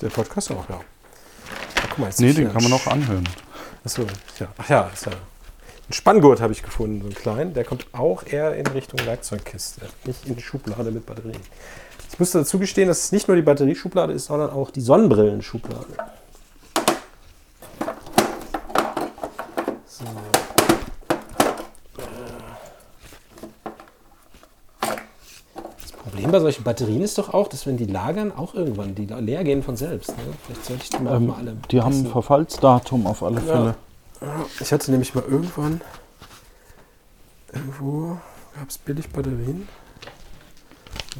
Der 0.00 0.08
Podcast 0.08 0.50
auch, 0.50 0.68
ja. 0.68 0.80
Ach, 1.76 1.88
guck 1.90 1.98
mal, 1.98 2.06
jetzt 2.06 2.20
Nee, 2.20 2.32
den 2.32 2.52
kann 2.52 2.62
man 2.62 2.70
noch 2.70 2.86
anhören. 2.86 3.28
Achso, 3.84 4.02
ja. 4.38 4.48
Ach 4.58 4.68
ja, 4.68 4.90
ist 4.92 5.06
ja. 5.06 5.12
Ein 5.12 5.92
Spanngurt 5.92 6.40
habe 6.40 6.52
ich 6.52 6.62
gefunden, 6.62 7.00
so 7.00 7.06
einen 7.06 7.14
kleinen. 7.14 7.54
Der 7.54 7.64
kommt 7.64 7.86
auch 7.92 8.26
eher 8.26 8.56
in 8.56 8.66
Richtung 8.66 8.98
Werkzeugkiste, 9.06 9.82
nicht 10.04 10.26
in 10.26 10.34
die 10.34 10.42
Schublade 10.42 10.90
mit 10.90 11.06
Batterien. 11.06 11.40
Ich 12.10 12.18
muss 12.18 12.32
dazu 12.32 12.58
gestehen, 12.58 12.88
dass 12.88 13.04
es 13.04 13.12
nicht 13.12 13.28
nur 13.28 13.36
die 13.36 13.42
Batterieschublade 13.42 14.12
ist, 14.12 14.26
sondern 14.26 14.50
auch 14.50 14.70
die 14.70 14.80
Sonnenbrillenschublade. 14.80 15.86
Problem 26.26 26.32
bei 26.32 26.40
solchen 26.40 26.64
Batterien 26.64 27.02
ist 27.02 27.18
doch 27.18 27.32
auch, 27.32 27.48
dass 27.48 27.66
wenn 27.66 27.76
die 27.76 27.84
lagern, 27.86 28.32
auch 28.36 28.54
irgendwann 28.54 28.94
die 28.94 29.06
leer 29.06 29.44
gehen 29.44 29.62
von 29.62 29.76
selbst. 29.76 30.10
Ne? 30.10 30.16
Vielleicht 30.44 30.64
sollte 30.64 30.82
ich 30.82 30.90
die 30.90 30.98
mal, 30.98 31.14
Ähm, 31.16 31.26
mal 31.28 31.36
alle. 31.36 31.56
die 31.70 31.80
haben 31.80 32.00
ein. 32.00 32.06
Verfallsdatum 32.06 33.06
auf 33.06 33.22
alle 33.22 33.40
Ja. 33.40 33.42
Fälle. 33.52 33.74
Ich 34.60 34.72
hatte 34.72 34.90
nämlich 34.90 35.14
mal 35.14 35.24
irgendwann 35.28 35.80
irgendwo 37.52 38.18
gab 38.58 38.68
es 38.68 38.78
billig 38.78 39.08
Batterien. 39.10 39.68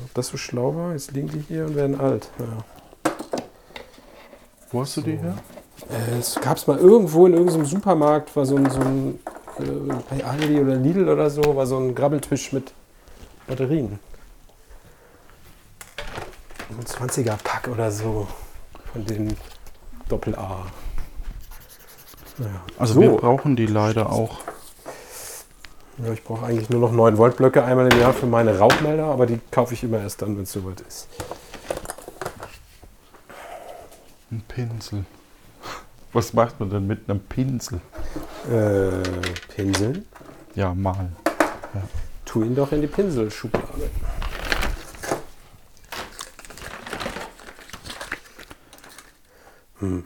Ob 0.05 0.15
das 0.15 0.29
so 0.29 0.37
schlau 0.37 0.75
war, 0.75 0.93
jetzt 0.93 1.13
liegen 1.13 1.29
die 1.29 1.41
hier 1.47 1.67
und 1.67 1.77
werden 1.77 1.99
alt. 2.01 2.29
Ja. 2.39 3.13
Wo 4.73 4.81
hast 4.81 4.97
du 4.97 5.03
die 5.03 5.17
her? 5.17 5.37
Äh, 5.91 6.19
Es 6.19 6.35
gab 6.41 6.57
es 6.57 6.67
mal 6.67 6.79
irgendwo 6.79 7.27
in 7.27 7.35
irgendeinem 7.35 7.65
Supermarkt, 7.67 8.35
war 8.35 8.45
so 8.45 8.57
ein, 8.57 8.69
so 8.71 8.81
ein 8.81 9.19
äh, 9.61 9.93
bei 10.11 10.25
Aldi 10.25 10.59
oder 10.61 10.75
Lidl 10.77 11.09
oder 11.09 11.31
so, 11.31 11.55
war 11.55 11.67
so 11.67 11.77
ein 11.79 11.95
Grabbeltisch 11.95 12.53
mit 12.53 12.73
Batterien. 13.47 13.99
Ein 16.69 16.85
20er 16.85 17.37
Pack 17.43 17.69
oder 17.69 17.91
so 17.91 18.27
von 18.93 19.05
den 19.05 19.37
Doppel 20.09 20.35
A. 20.35 20.67
Naja. 22.39 22.61
Also 22.79 22.95
so. 22.95 23.01
wir 23.01 23.11
brauchen 23.11 23.57
die 23.57 23.67
leider 23.67 24.11
auch. 24.11 24.39
Ja, 25.99 26.13
ich 26.13 26.23
brauche 26.23 26.45
eigentlich 26.45 26.69
nur 26.69 26.81
noch 26.81 26.93
9 26.93 27.17
Volt 27.17 27.37
Blöcke 27.37 27.65
einmal 27.65 27.91
im 27.91 27.99
Jahr 27.99 28.13
für 28.13 28.27
meine 28.27 28.59
Rauchmelder, 28.59 29.07
aber 29.07 29.27
die 29.27 29.41
kaufe 29.51 29.75
ich 29.75 29.83
immer 29.83 30.01
erst 30.01 30.21
dann, 30.21 30.37
wenn 30.37 30.43
es 30.43 30.53
soweit 30.53 30.83
ist. 30.83 31.09
Ein 34.31 34.43
Pinsel. 34.47 35.05
Was 36.13 36.33
macht 36.33 36.61
man 36.61 36.69
denn 36.69 36.87
mit 36.87 37.09
einem 37.09 37.21
Pinsel? 37.21 37.81
Äh, 38.51 39.03
Pinseln. 39.55 40.07
Ja, 40.55 40.75
mal. 40.75 41.11
Tu 42.25 42.43
ihn 42.43 42.55
doch 42.55 42.73
in 42.73 42.81
die 42.81 42.87
Pinselschublade. 42.87 43.91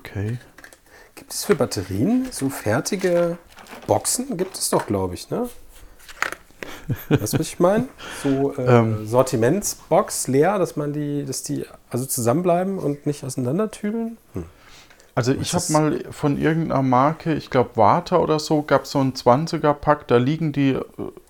Okay. 0.01 0.39
Gibt 1.15 1.33
es 1.33 1.45
für 1.45 1.55
Batterien 1.55 2.29
so 2.31 2.49
fertige 2.49 3.39
Boxen? 3.87 4.37
Gibt 4.37 4.57
es 4.57 4.71
doch, 4.71 4.87
glaube 4.87 5.15
ich, 5.15 5.31
ne? 5.31 5.49
Weißt 7.09 7.35
du, 7.35 7.39
was 7.39 7.47
ich 7.47 7.61
meine? 7.61 7.89
So 8.23 8.55
äh, 8.57 8.79
Ähm. 8.79 9.07
Sortimentsbox 9.07 10.27
leer, 10.29 10.59
dass 10.59 10.77
man 10.77 10.93
die, 10.93 11.25
dass 11.25 11.43
die 11.43 11.65
also 11.89 12.05
zusammenbleiben 12.05 12.79
und 12.79 13.07
nicht 13.07 13.23
auseinandertüdeln. 13.25 14.17
Also 15.15 15.33
Was 15.39 15.41
ich 15.41 15.55
habe 15.55 15.73
mal 15.73 16.05
von 16.11 16.37
irgendeiner 16.41 16.83
Marke, 16.83 17.35
ich 17.35 17.51
glaube 17.51 17.71
Warta 17.77 18.19
oder 18.19 18.39
so, 18.39 18.63
gab 18.63 18.85
es 18.85 18.91
so 18.93 18.99
einen 19.01 19.13
20er-Pack, 19.13 20.09
da 20.09 20.17
liegen 20.17 20.53
die 20.53 20.79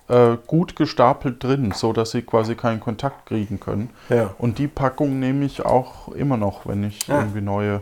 äh, 0.07 0.37
gut 0.47 0.75
gestapelt 0.75 1.43
drin, 1.43 1.73
so 1.75 1.91
dass 1.93 2.11
sie 2.11 2.21
quasi 2.21 2.55
keinen 2.55 2.79
Kontakt 2.79 3.25
kriegen 3.27 3.59
können. 3.59 3.89
Ja. 4.09 4.33
Und 4.37 4.57
die 4.59 4.67
Packung 4.67 5.19
nehme 5.19 5.45
ich 5.45 5.63
auch 5.65 6.09
immer 6.09 6.37
noch, 6.37 6.65
wenn 6.65 6.83
ich 6.83 7.09
Ah. 7.09 7.19
irgendwie 7.19 7.41
neue, 7.41 7.81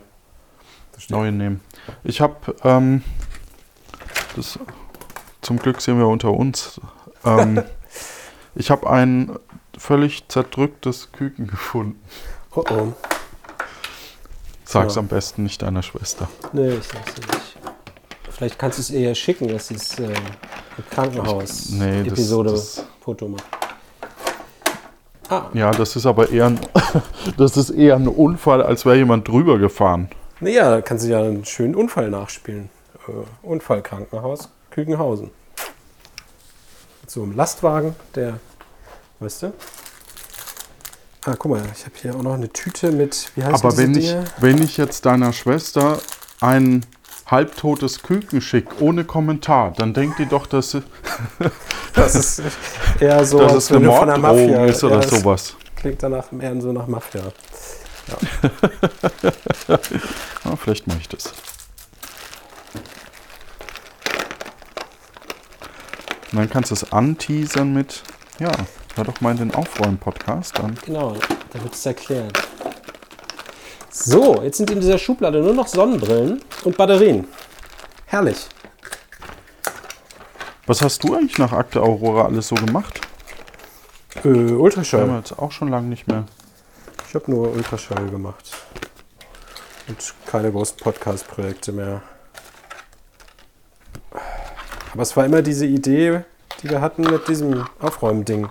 Verstehe. 1.00 1.18
neue 1.18 1.32
nehme. 1.32 1.60
Ich 2.04 2.20
habe, 2.20 2.36
ähm, 2.64 3.04
das, 4.36 4.60
zum 5.42 5.58
Glück 5.60 5.80
sind 5.82 5.98
wir 5.98 6.08
unter 6.08 6.32
uns, 6.32 6.80
ähm, 7.26 7.64
ich 8.56 8.70
habe 8.70 8.90
ein 8.90 9.32
völlig 9.78 10.28
zerdrücktes 10.28 11.12
Küken 11.14 11.48
gefunden. 11.48 12.00
Oh 12.54 12.64
oh. 12.70 12.94
Sag's 14.66 14.96
Ja. 14.96 15.00
am 15.02 15.08
besten 15.08 15.44
nicht 15.44 15.62
deiner 15.62 15.82
Schwester. 15.84 16.28
Nee, 16.52 16.70
ich 16.74 16.84
sag's 16.86 17.16
dir 17.16 17.22
nicht. 17.26 17.58
Vielleicht 18.30 18.60
kannst 18.60 18.78
du 18.78 18.82
es 18.82 18.90
eher 18.92 19.16
schicken, 19.16 19.48
dass 19.48 19.68
sie 19.70 19.76
es 19.76 19.98
äh, 20.00 20.04
im 20.04 20.10
Nee, 20.12 20.16
das- 20.78 20.90
Krankenhaus-Episode 20.96 22.52
das- 22.52 22.84
Foto 23.02 23.30
macht. 23.30 23.44
Ah, 25.30 25.46
Ja, 25.54 25.72
das 25.72 25.96
ist 25.96 26.06
aber 26.06 26.30
eher 26.30 26.48
ein, 26.48 26.60
das 27.38 27.56
ist 27.58 27.70
eher 27.70 27.96
ein 27.96 28.08
Unfall, 28.08 28.62
als 28.64 28.86
wäre 28.86 28.98
jemand 28.98 29.28
drüber 29.28 29.58
gefahren. 29.60 30.10
Naja, 30.40 30.70
da 30.72 30.82
kannst 30.82 31.06
du 31.06 31.10
ja 31.10 31.20
einen 31.20 31.46
schönen 31.46 31.76
Unfall 31.76 32.10
nachspielen. 32.10 32.70
Äh, 33.08 33.12
Unfallkrankenhaus, 33.46 34.50
Kükenhausen. 34.72 35.32
Mit 37.02 37.12
so 37.12 37.24
einem 37.24 37.36
Lastwagen, 37.36 37.96
der, 38.16 38.40
weißt 39.20 39.44
du? 39.44 39.54
Ah, 41.26 41.36
guck 41.38 41.52
mal, 41.52 41.62
ich 41.76 41.84
habe 41.86 41.96
hier 42.02 42.16
auch 42.16 42.22
noch 42.24 42.34
eine 42.34 42.50
Tüte 42.50 42.92
mit, 42.92 43.32
wie 43.36 43.44
heißt 43.44 43.54
Aber 43.56 43.70
diese 43.70 43.82
wenn 43.84 43.96
ich, 43.96 44.08
Dinge? 44.10 44.24
wenn 44.40 44.62
ich 44.64 44.78
jetzt 44.78 45.06
deiner 45.06 45.34
Schwester 45.34 46.00
ein 46.40 46.86
halbtotes 47.28 48.02
Küken 48.02 48.42
schicke, 48.42 48.82
ohne 48.82 49.04
Kommentar, 49.04 49.74
dann 49.78 49.94
denkt 49.94 50.20
die 50.20 50.26
doch, 50.26 50.48
dass, 50.48 50.78
Das 51.94 52.16
ist 52.16 52.42
eher 53.00 53.24
so, 53.26 53.40
dass 53.40 53.54
es 53.54 53.72
eine 53.72 53.86
Morddrohung 53.88 54.22
Mafia- 54.22 54.66
ist 54.66 54.84
oder 54.84 54.96
ja, 54.96 55.02
das 55.02 55.10
sowas. 55.20 55.56
Klingt 55.76 56.02
danach 56.02 56.28
eher 56.40 56.60
so 56.62 56.72
nach 56.72 56.88
Mafia. 56.88 57.22
Ja, 60.46 60.56
vielleicht 60.56 60.88
mache 60.88 60.98
ich 61.00 61.08
das. 61.10 61.34
Und 66.32 66.38
dann 66.38 66.50
kannst 66.50 66.72
du 66.72 66.76
es 66.76 66.92
anteasern 66.92 67.74
mit, 67.74 68.04
ja, 68.40 68.52
hör 68.96 69.04
doch 69.04 69.20
mal 69.22 69.32
in 69.32 69.38
den 69.38 69.56
Aufräumen-Podcast 69.56 70.60
an. 70.60 70.76
Genau, 70.86 71.16
da 71.52 71.62
wird 71.64 71.74
es 71.74 71.86
erklärt. 71.86 72.38
So, 73.92 74.42
jetzt 74.44 74.58
sind 74.58 74.70
in 74.72 74.80
dieser 74.80 74.98
Schublade 75.00 75.42
nur 75.42 75.54
noch 75.54 75.68
Sonnenbrillen 75.68 76.42
und 76.64 76.78
Batterien. 76.78 77.28
Herrlich. 78.06 78.48
Was 80.68 80.82
hast 80.84 81.04
du 81.04 81.16
eigentlich 81.16 81.38
nach 81.40 81.52
Akte 81.52 81.82
Aurora 81.82 82.26
alles 82.26 82.48
so 82.48 82.56
gemacht? 82.56 83.02
Äh, 84.16 84.22
Das 84.22 84.24
haben 84.26 84.48
wir 84.50 84.60
Ultraschall. 84.60 85.10
jetzt 85.18 85.38
auch 85.40 85.52
schon 85.52 85.70
lange 85.70 85.88
nicht 85.88 86.08
mehr. 86.08 86.26
Ich 87.10 87.16
habe 87.16 87.32
nur 87.32 87.52
Ultraschall 87.52 88.08
gemacht. 88.10 88.52
Und 89.88 90.14
keine 90.28 90.52
großen 90.52 90.78
Podcast-Projekte 90.78 91.72
mehr. 91.72 92.04
Aber 94.94 95.02
es 95.02 95.18
war 95.18 95.26
immer 95.26 95.42
diese 95.42 95.66
Idee, 95.66 96.22
die 96.62 96.70
wir 96.70 96.82
hatten 96.82 97.02
mit 97.02 97.28
diesem 97.28 97.66
Aufräumding. 97.80 98.48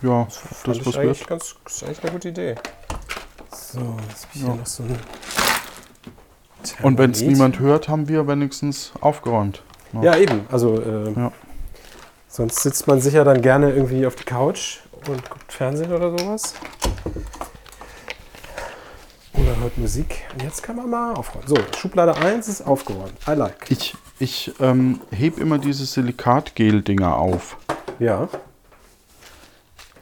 Ja, 0.00 0.26
das 0.64 0.76
ich 0.78 0.86
was 0.86 0.96
eigentlich 0.96 1.26
ganz, 1.26 1.56
das 1.64 1.74
ist 1.74 1.82
eigentlich 1.84 2.02
eine 2.02 2.12
gute 2.12 2.28
Idee. 2.30 2.54
So, 3.52 3.80
jetzt 4.08 4.24
habe 4.24 4.32
ich 4.34 4.40
Ja. 4.40 4.46
hier 4.46 4.54
noch 4.56 4.66
so 4.66 4.82
ein. 4.84 4.98
Und 6.82 6.96
wenn 6.96 7.10
es 7.10 7.20
niemand 7.20 7.58
hört, 7.58 7.88
haben 7.90 8.08
wir 8.08 8.26
wenigstens 8.26 8.92
aufgeräumt. 9.02 9.62
Ja, 10.00 10.16
eben. 10.16 10.46
Also, 10.50 10.80
äh, 10.80 11.12
Ja. 11.12 11.32
sonst 12.26 12.62
sitzt 12.62 12.86
man 12.86 13.02
sicher 13.02 13.24
dann 13.24 13.42
gerne 13.42 13.70
irgendwie 13.72 14.06
auf 14.06 14.14
die 14.14 14.24
Couch 14.24 14.78
und 15.06 15.28
guckt 15.28 15.37
Fernsehen 15.58 15.92
oder 15.92 16.16
sowas. 16.16 16.54
Oder 19.34 19.56
hört 19.56 19.76
Musik. 19.76 20.24
Und 20.32 20.44
jetzt 20.44 20.62
kann 20.62 20.76
man 20.76 20.88
mal 20.88 21.14
aufräumen. 21.14 21.48
So, 21.48 21.56
Schublade 21.76 22.14
1 22.14 22.46
ist 22.46 22.62
aufgeräumt. 22.62 23.14
I 23.26 23.32
like. 23.32 23.68
Ich, 23.68 23.96
ich 24.20 24.52
ähm, 24.60 25.00
heb 25.10 25.36
immer 25.38 25.58
diese 25.58 25.84
Silikatgel-Dinger 25.84 27.16
auf. 27.16 27.56
Ja. 27.98 28.28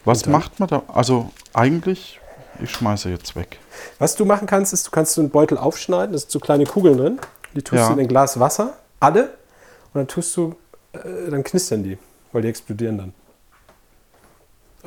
Was 0.05 0.27
macht 0.27 0.59
man 0.59 0.69
da? 0.69 0.83
Also 0.89 1.31
eigentlich, 1.55 2.19
ich 2.61 2.69
schmeiße 2.69 3.09
jetzt 3.09 3.35
weg. 3.35 3.57
Was 3.97 4.15
du 4.15 4.25
machen 4.25 4.45
kannst, 4.45 4.73
ist, 4.73 4.85
du 4.85 4.91
kannst 4.91 5.15
so 5.15 5.21
einen 5.21 5.31
Beutel 5.31 5.57
aufschneiden. 5.57 6.11
Da 6.13 6.19
sind 6.19 6.29
so 6.29 6.39
kleine 6.39 6.65
Kugeln 6.65 6.99
drin. 6.99 7.19
Die 7.55 7.63
tust 7.63 7.79
Ja. 7.79 7.87
du 7.87 7.93
in 7.93 8.01
ein 8.01 8.07
Glas 8.07 8.39
Wasser. 8.39 8.77
Alle. 8.99 9.23
Und 9.23 9.95
dann 9.95 10.07
tust 10.07 10.37
du, 10.37 10.53
äh, 10.93 11.31
dann 11.31 11.43
knistern 11.43 11.81
die, 11.81 11.97
weil 12.31 12.43
die 12.43 12.47
explodieren 12.47 12.99
dann. 12.99 13.13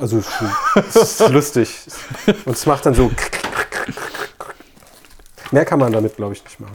Also, 0.01 0.17
es 0.75 0.95
ist- 0.95 1.29
lustig. 1.29 1.77
Und 2.45 2.53
es 2.55 2.65
macht 2.65 2.85
dann 2.87 2.95
so. 2.95 3.11
Mehr 5.51 5.63
kann 5.65 5.79
man 5.79 5.91
damit, 5.91 6.15
glaube 6.17 6.33
ich, 6.33 6.43
nicht 6.43 6.59
machen. 6.59 6.73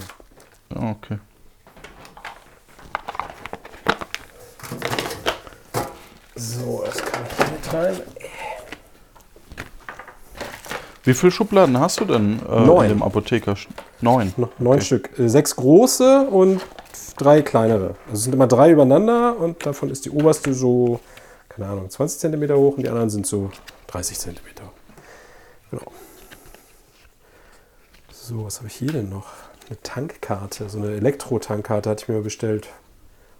Ja, 0.70 0.90
okay. 0.92 1.18
So, 6.34 6.82
das 6.84 6.98
kann 7.02 7.22
ich 7.28 7.36
hier 7.36 7.46
mit 7.52 7.74
rein. 7.74 8.02
Wie 11.04 11.14
viele 11.14 11.32
Schubladen 11.32 11.78
hast 11.78 12.00
du 12.00 12.04
denn 12.04 12.40
äh, 12.50 12.60
Neun. 12.60 12.84
in 12.84 12.88
dem 12.90 13.02
Apotheker? 13.02 13.54
Neun. 14.00 14.32
Noch 14.36 14.50
neun 14.58 14.74
Okay. 14.76 14.84
Stück. 14.84 15.18
Äh, 15.18 15.28
Sechs 15.28 15.54
große 15.56 16.22
und 16.30 16.60
drei 17.16 17.42
kleinere. 17.42 17.94
Also 18.06 18.12
es 18.14 18.22
sind 18.24 18.34
immer 18.34 18.46
drei 18.48 18.70
übereinander 18.72 19.36
und 19.38 19.64
davon 19.64 19.90
ist 19.90 20.04
die 20.04 20.10
oberste 20.10 20.52
so, 20.52 21.00
keine 21.48 21.68
Ahnung, 21.68 21.88
20 21.90 22.20
cm 22.20 22.50
hoch 22.54 22.76
und 22.76 22.82
die 22.82 22.88
anderen 22.88 23.10
sind 23.10 23.26
so 23.26 23.50
30 23.88 24.18
cm. 24.18 24.36
Genau. 25.70 25.82
So, 28.10 28.44
was 28.44 28.58
habe 28.58 28.68
ich 28.68 28.74
hier 28.74 28.92
denn 28.92 29.08
noch? 29.08 29.26
Eine 29.68 29.80
Tankkarte, 29.82 30.68
so 30.68 30.78
eine 30.78 30.92
Elektro-Tankkarte 30.92 31.90
hatte 31.90 32.04
ich 32.04 32.08
mir 32.08 32.20
bestellt, 32.22 32.68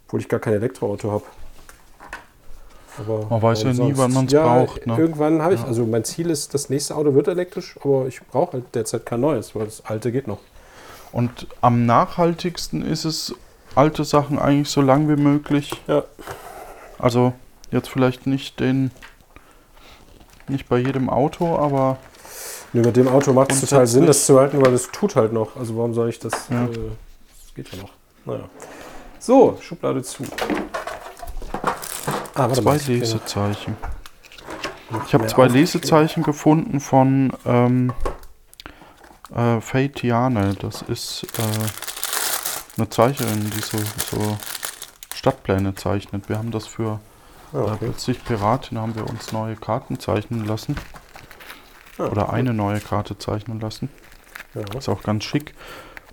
obwohl 0.07 0.21
ich 0.21 0.29
gar 0.29 0.41
kein 0.41 0.55
Elektroauto 0.55 1.11
habe. 1.11 1.25
Aber 2.99 3.27
Man 3.27 3.43
weiß 3.43 3.63
ja 3.65 3.69
nie, 3.71 3.75
sonst? 3.77 3.99
wann 3.99 4.13
man's 4.13 4.33
ja, 4.33 4.43
braucht, 4.43 4.87
ne? 4.87 4.97
Irgendwann 4.97 5.43
habe 5.43 5.55
ich, 5.55 5.61
Ja. 5.61 5.67
also 5.67 5.85
mein 5.85 6.03
Ziel 6.05 6.31
ist, 6.31 6.55
das 6.55 6.71
nächste 6.71 6.97
Auto 6.97 7.15
wird 7.15 7.29
elektrisch, 7.29 7.77
aber 7.85 8.07
ich 8.07 8.21
brauche 8.23 8.55
halt 8.55 8.75
derzeit 8.75 9.05
kein 9.05 9.21
neues, 9.21 9.55
weil 9.55 9.67
das 9.67 9.85
alte 9.85 10.11
geht 10.11 10.27
noch. 10.27 10.39
Und 11.13 11.47
am 11.61 11.85
nachhaltigsten 11.87 12.83
ist 12.85 13.05
es, 13.05 13.35
alte 13.75 14.05
Sachen 14.05 14.39
eigentlich 14.39 14.71
so 14.71 14.81
lang 14.81 15.09
wie 15.09 15.21
möglich. 15.21 15.71
Ja. 15.87 16.05
Also 16.99 17.35
jetzt 17.71 17.89
vielleicht 17.89 18.27
nicht 18.27 18.61
den, 18.61 18.91
nicht 20.49 20.69
bei 20.69 20.79
jedem 20.79 21.11
Auto, 21.11 21.57
aber 21.57 21.99
Nee, 22.73 22.83
mit 22.83 22.97
dem 22.97 23.09
Auto 23.09 23.33
macht 23.33 23.53
es 23.53 23.61
total 23.63 23.87
Sinn, 23.87 24.05
das 24.05 24.27
zu 24.27 24.39
halten, 24.39 24.61
weil 24.61 24.75
es 24.75 24.91
tut 24.91 25.17
halt 25.17 25.33
noch. 25.33 25.57
Also 25.57 25.77
warum 25.79 25.95
soll 25.95 26.11
ich 26.11 26.19
das? 26.19 26.49
Ja. 26.51 26.65
Äh, 26.65 26.69
das 26.69 27.55
geht 27.55 27.73
ja 27.73 27.79
noch. 27.81 27.91
Naja. 28.27 28.49
So, 29.19 29.57
Schublade 29.63 30.03
zu. 30.03 30.25
Ah, 32.35 32.49
warte 32.49 32.63
zwei 32.63 32.77
Lesezeichen. 32.77 33.77
Ich 35.07 35.15
habe 35.15 35.27
zwei. 35.27 35.47
Lesezeichen 35.47 36.23
gefunden 36.23 36.81
von 36.81 37.33
ähm, 37.47 37.93
äh, 39.35 39.61
Faye 39.61 39.89
Tiane. 39.89 40.55
Das 40.61 40.83
ist 40.83 41.27
äh, 41.39 42.77
eine 42.77 42.91
Zeichnerin, 42.91 43.51
die 43.57 43.63
so, 43.63 43.79
so 44.11 44.37
Stadtpläne 45.15 45.75
zeichnet. 45.77 46.29
Wir 46.29 46.37
haben 46.37 46.51
das 46.51 46.67
für 46.67 47.01
Äh, 47.53 47.59
okay. 47.59 47.77
plötzlich 47.81 48.25
Piratin 48.25 48.79
haben 48.79 48.95
wir 48.95 49.09
uns 49.09 49.33
neue 49.33 49.57
Karten 49.57 49.99
zeichnen 49.99 50.47
lassen. 50.47 50.77
Ah, 51.99 52.07
Oder 52.07 52.33
eine 52.33 52.53
neue 52.53 52.81
Karte 52.81 53.19
zeichnen 53.19 53.61
lassen. 53.61 53.89
Ja. 54.55 54.63
Ist 54.77 54.89
auch 54.89 55.03
ganz 55.03 55.25
schick. 55.25 55.55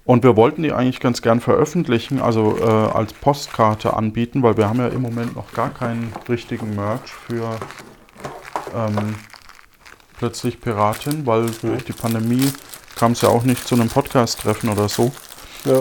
Und 0.06 0.24
wir 0.24 0.36
wollten 0.36 0.64
die 0.64 0.74
eigentlich 0.74 1.00
ganz 1.00 1.22
gern 1.22 1.40
veröffentlichen, 1.40 2.22
also 2.22 2.58
äh, 2.58 2.64
als 2.64 3.14
Postkarte 3.14 3.94
anbieten, 3.94 4.44
weil 4.44 4.58
wir 4.58 4.68
haben 4.68 4.80
ja 4.80 4.88
im 4.88 5.02
Moment 5.02 5.36
noch 5.36 5.54
gar 5.54 5.70
keinen 5.70 6.12
richtigen 6.28 6.76
Merch 6.76 7.10
für 7.10 7.58
ähm, 8.76 9.16
plötzlich 10.18 10.60
Piratin, 10.60 11.26
weil 11.26 11.50
durch 11.62 11.86
die 11.86 11.94
Pandemie 11.94 12.52
kam 12.96 13.14
es 13.14 13.22
ja 13.22 13.30
auch 13.30 13.44
nicht 13.44 13.66
zu 13.66 13.76
einem 13.76 13.88
Podcast-Treffen 13.88 14.70
oder 14.70 14.90
so. 14.90 15.12
Ja. 15.64 15.80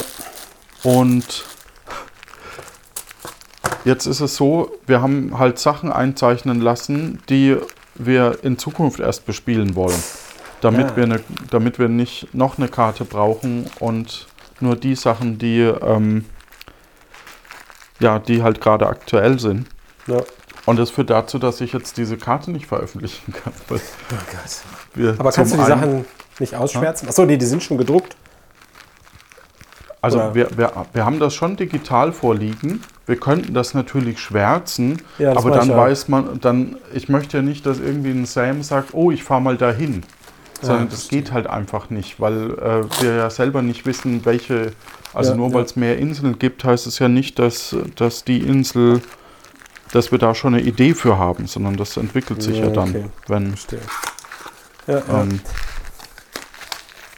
Und 0.84 1.44
Jetzt 3.84 4.06
ist 4.06 4.20
es 4.20 4.36
so, 4.36 4.70
wir 4.86 5.02
haben 5.02 5.38
halt 5.38 5.58
Sachen 5.58 5.92
einzeichnen 5.92 6.60
lassen, 6.60 7.20
die 7.28 7.56
wir 7.94 8.38
in 8.42 8.58
Zukunft 8.58 9.00
erst 9.00 9.26
bespielen 9.26 9.74
wollen. 9.74 10.02
Damit, 10.60 10.90
Ja. 10.90 10.96
wir, 10.96 11.06
ne, 11.06 11.20
damit 11.50 11.78
wir 11.78 11.88
nicht 11.88 12.32
noch 12.34 12.58
eine 12.58 12.68
Karte 12.68 13.04
brauchen 13.04 13.66
und 13.80 14.26
nur 14.60 14.76
die 14.76 14.94
Sachen, 14.94 15.38
die, 15.38 15.60
ähm, 15.60 16.24
ja, 18.00 18.18
die 18.18 18.42
halt 18.42 18.60
gerade 18.60 18.86
aktuell 18.86 19.38
sind. 19.38 19.66
Ja. 20.06 20.22
Und 20.64 20.78
das 20.78 20.90
führt 20.90 21.10
dazu, 21.10 21.38
dass 21.40 21.60
ich 21.60 21.72
jetzt 21.72 21.96
diese 21.96 22.16
Karte 22.16 22.52
nicht 22.52 22.66
veröffentlichen 22.66 23.32
kann. 23.32 23.52
Oh 23.68 23.74
Gott. 23.74 25.18
Aber 25.18 25.32
kannst 25.32 25.52
du 25.54 25.58
die 25.58 25.64
Sachen 25.64 26.04
nicht 26.38 26.54
ausschwärzen? 26.54 27.08
Achso, 27.08 27.24
nee, 27.24 27.36
die 27.36 27.46
sind 27.46 27.62
schon 27.62 27.78
gedruckt. 27.78 28.16
Also 30.02 30.34
wir, 30.34 30.58
wir, 30.58 30.72
wir 30.92 31.04
haben 31.04 31.20
das 31.20 31.32
schon 31.32 31.56
digital 31.56 32.12
vorliegen. 32.12 32.82
Wir 33.06 33.16
könnten 33.16 33.54
das 33.54 33.72
natürlich 33.72 34.18
schwärzen, 34.18 35.00
Ja, 35.18 35.32
das 35.32 35.44
aber 35.44 35.56
dann 35.56 35.70
weiß 35.70 36.08
man, 36.08 36.40
dann, 36.40 36.76
ich 36.92 37.08
möchte 37.08 37.36
ja 37.36 37.42
nicht, 37.42 37.64
dass 37.66 37.78
irgendwie 37.78 38.10
ein 38.10 38.26
Sam 38.26 38.64
sagt, 38.64 38.94
oh, 38.94 39.12
ich 39.12 39.22
fahre 39.22 39.40
mal 39.40 39.56
dahin. 39.56 40.02
Sondern 40.60 40.88
das 40.88 41.00
verstehe. 41.00 41.22
geht 41.22 41.32
halt 41.32 41.46
einfach 41.46 41.90
nicht, 41.90 42.20
weil 42.20 42.52
äh, 42.52 43.02
wir 43.02 43.14
ja 43.14 43.30
selber 43.30 43.62
nicht 43.62 43.86
wissen, 43.86 44.24
welche, 44.24 44.72
also 45.12 45.30
Ja, 45.32 45.36
nur 45.36 45.48
ja. 45.48 45.54
weil 45.54 45.64
es 45.64 45.76
mehr 45.76 45.98
Inseln 45.98 46.38
gibt, 46.38 46.64
heißt 46.64 46.86
es 46.86 46.98
ja 46.98 47.08
nicht, 47.08 47.38
dass, 47.38 47.76
dass 47.96 48.24
die 48.24 48.38
Insel, 48.38 49.02
dass 49.92 50.12
wir 50.12 50.18
da 50.18 50.34
schon 50.34 50.54
eine 50.54 50.62
Idee 50.62 50.94
für 50.94 51.18
haben, 51.18 51.46
sondern 51.46 51.76
das 51.76 51.96
entwickelt 51.96 52.42
sich 52.42 52.58
ja, 52.58 52.66
Ja, 52.66 52.70
dann, 52.70 52.88
okay. 52.90 53.04
wenn. 53.28 53.54
Ja, 54.86 54.94
ja. 54.98 55.22
ähm, 55.22 55.40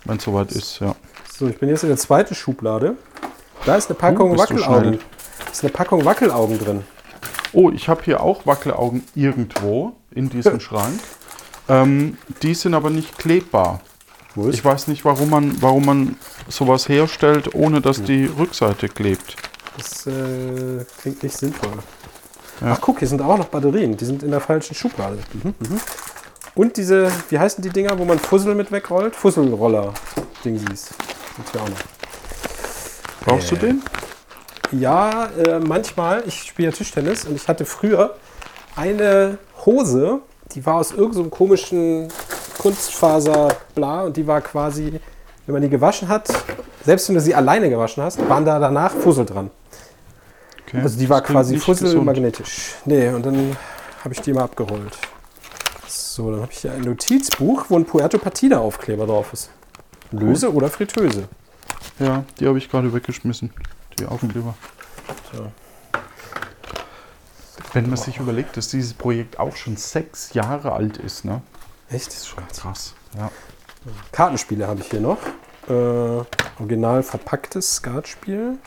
wenn 0.05 0.17
es 0.19 0.25
soweit 0.25 0.53
ist, 0.53 0.81
ja. 0.81 0.95
So, 1.37 1.49
ich 1.49 1.59
bin 1.59 1.69
jetzt 1.69 1.83
in 1.83 1.89
der 1.89 1.99
zweiten 1.99 2.35
Schublade. 2.35 2.97
Da 3.67 3.75
ist 3.77 3.91
eine 3.91 3.99
Packung 3.99 4.33
Oh, 4.33 4.39
Wackelaugen. 4.39 5.01
ist 5.51 5.65
eine 5.65 5.73
Packung 5.73 6.05
Wackelaugen 6.05 6.59
drin. 6.61 6.85
Oh, 7.53 7.71
ich 7.71 7.89
habe 7.89 8.03
hier 8.05 8.23
auch 8.23 8.47
Wackelaugen 8.47 9.03
irgendwo 9.17 9.95
in 10.13 10.29
diesem 10.29 10.61
Schrank. 10.67 11.01
Ähm, 11.69 12.19
die 12.43 12.55
sind 12.55 12.75
aber 12.75 12.91
nicht 12.91 13.19
klebbar. 13.19 13.81
Wo 14.37 14.49
Ich 14.49 14.65
weiß 14.65 14.87
nicht, 14.89 15.05
warum 15.05 15.31
man, 15.31 15.61
warum 15.61 15.87
man 15.87 16.17
sowas 16.49 16.89
herstellt, 16.89 17.53
ohne 17.55 17.81
dass 17.81 18.03
die 18.03 18.27
Rückseite 18.27 18.89
klebt. 18.89 19.37
Das 19.77 20.07
äh, 20.07 20.85
klingt 21.01 21.23
nicht 21.23 21.37
sinnvoll. 21.37 21.71
Ja. 22.61 22.75
Ach 22.75 22.81
guck, 22.81 23.01
hier 23.01 23.09
sind 23.09 23.21
auch 23.23 23.39
noch 23.39 23.47
Batterien. 23.47 23.97
Die 23.97 24.05
sind 24.05 24.23
in 24.23 24.31
der 24.31 24.41
falschen 24.41 24.75
Schublade. 24.77 25.19
Mhm, 25.33 25.55
mhm. 25.59 25.81
Und 26.55 26.77
diese, 26.77 27.11
wie 27.31 27.39
heißen 27.41 27.61
die 27.63 27.71
Dinger, 27.71 27.99
wo 27.99 28.05
man 28.05 28.21
Fussel 28.21 28.55
mit 28.55 28.71
wegrollt? 28.71 29.17
Fusselroller-Dingsies. 29.17 30.91
Sind 31.37 31.51
hier 31.53 31.63
auch 31.63 31.69
noch. 31.69 31.77
Brauchst 33.25 33.51
du 33.51 33.57
den? 33.57 33.83
Ja, 34.73 35.27
äh, 35.47 35.59
manchmal. 35.61 36.25
Ich 36.27 36.43
spiele 36.43 36.71
ja 36.71 36.77
Tischtennis 36.77 37.25
und 37.25 37.37
ich 37.37 37.49
hatte 37.49 37.65
früher 37.65 38.15
eine 38.77 39.39
Hose, 39.65 40.21
die 40.53 40.65
war 40.67 40.77
aus 40.77 40.91
irgendeinem 40.93 41.31
komischen 41.31 42.09
Kunstfaser 42.59 43.55
bla 43.75 44.03
und 44.03 44.17
die 44.17 44.27
war 44.27 44.41
quasi, 44.41 45.01
wenn 45.47 45.53
man 45.53 45.63
die 45.63 45.69
gewaschen 45.69 46.09
hat, 46.09 46.29
selbst 46.85 47.09
wenn 47.09 47.15
du 47.15 47.21
sie 47.21 47.35
alleine 47.35 47.71
gewaschen 47.71 48.03
hast, 48.03 48.27
waren 48.29 48.45
da 48.45 48.59
danach 48.59 48.93
Fussel 48.93 49.25
dran. 49.25 49.51
Okay. 50.67 50.81
Also 50.83 50.99
die 50.99 51.09
war 51.09 51.21
Das 51.21 51.31
quasi 51.31 51.55
nicht 51.55 51.67
gesund. 51.67 51.89
fusselmagnetisch. 51.91 52.75
Nee, 52.85 53.09
und 53.09 53.25
dann 53.25 53.57
habe 54.03 54.15
ich 54.15 54.21
die 54.21 54.33
mal 54.33 54.45
abgerollt. 54.45 54.97
So, 55.87 56.31
dann 56.31 56.43
habe 56.43 56.53
ich 56.53 56.59
hier 56.59 56.73
ein 56.73 56.81
Notizbuch, 56.81 57.67
wo 57.69 57.77
ein 57.77 57.85
Puerto 57.85 58.19
Partida 58.19 58.59
Aufkleber 58.59 59.07
drauf 59.07 59.33
ist. 59.33 59.51
Löse 60.19 60.53
oder 60.53 60.69
Fritteuse. 60.69 61.29
Ja, 61.99 62.25
die 62.39 62.47
habe 62.47 62.59
ich 62.59 62.71
gerade 62.71 62.93
weggeschmissen. 62.93 63.53
Die 63.99 64.07
Aufkleber. 64.07 64.55
So. 65.33 65.53
Wenn 67.73 67.89
man 67.89 67.97
sich 67.97 68.19
überlegt, 68.19 68.57
dass 68.57 68.69
dieses 68.69 68.95
Projekt 68.95 69.39
auch 69.39 69.57
schon 69.57 69.77
sechs 69.77 70.33
Jahre 70.35 70.73
alt 70.73 70.97
ist, 70.97 71.25
ne? 71.25 71.43
Echt? 71.89 72.09
Das 72.09 72.15
ist 72.19 72.29
schon 72.29 72.47
Krass. 72.49 72.95
Ja. 73.17 73.31
Kartenspiele 74.13 74.67
habe 74.67 74.81
ich 74.81 74.91
hier 74.91 75.01
noch. 75.01 75.19
Äh, 75.69 76.25
original 76.59 77.03
verpacktes 77.03 77.77
Skatspiel 77.77 78.59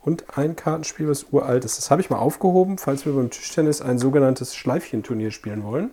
und 0.00 0.36
ein 0.36 0.56
Kartenspiel, 0.56 1.08
was 1.08 1.26
uralt 1.30 1.64
ist. 1.64 1.78
Das 1.78 1.90
habe 1.90 2.00
ich 2.00 2.10
mal 2.10 2.18
aufgehoben, 2.18 2.78
falls 2.78 3.06
wir 3.06 3.12
beim 3.12 3.30
Tischtennis 3.30 3.80
ein 3.80 3.98
sogenanntes 3.98 4.54
Schleifchenturnier 4.54 5.30
spielen 5.30 5.64
wollen. 5.64 5.90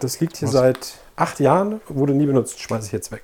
Das 0.00 0.20
liegt 0.20 0.36
hier 0.36 0.48
Was? 0.48 0.52
seit 0.52 0.94
acht 1.16 1.40
Jahren, 1.40 1.80
wurde 1.88 2.14
nie 2.14 2.26
benutzt, 2.26 2.60
schmeiße 2.60 2.86
ich 2.86 2.92
jetzt 2.92 3.12
weg. 3.12 3.22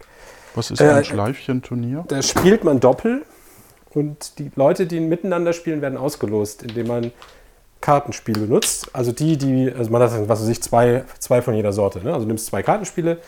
Was 0.54 0.70
ist 0.70 0.80
Äh, 0.80 0.90
ein 0.90 1.04
Schleifchenturnier? 1.04 2.04
Da 2.08 2.22
spielt 2.22 2.64
man 2.64 2.80
Doppel 2.80 3.22
und 3.90 4.38
die 4.38 4.50
Leute, 4.56 4.86
die 4.86 5.00
miteinander 5.00 5.52
spielen, 5.52 5.82
werden 5.82 5.96
ausgelost, 5.96 6.62
indem 6.62 6.86
man 6.88 7.12
Kartenspiele 7.80 8.40
benutzt. 8.40 8.90
Also 8.92 9.12
die, 9.12 9.36
die, 9.36 9.72
also 9.76 9.90
man 9.90 10.02
hat, 10.02 10.28
was 10.28 10.42
weiß 10.42 10.48
ich, 10.48 10.62
zwei, 10.62 11.04
zwei 11.18 11.42
von 11.42 11.54
jeder 11.54 11.72
Sorte. 11.72 12.00
Ne? 12.00 12.12
Also 12.12 12.24
du 12.24 12.28
nimmst 12.28 12.46
zwei 12.46 12.62
Kartenspiele 12.62 13.18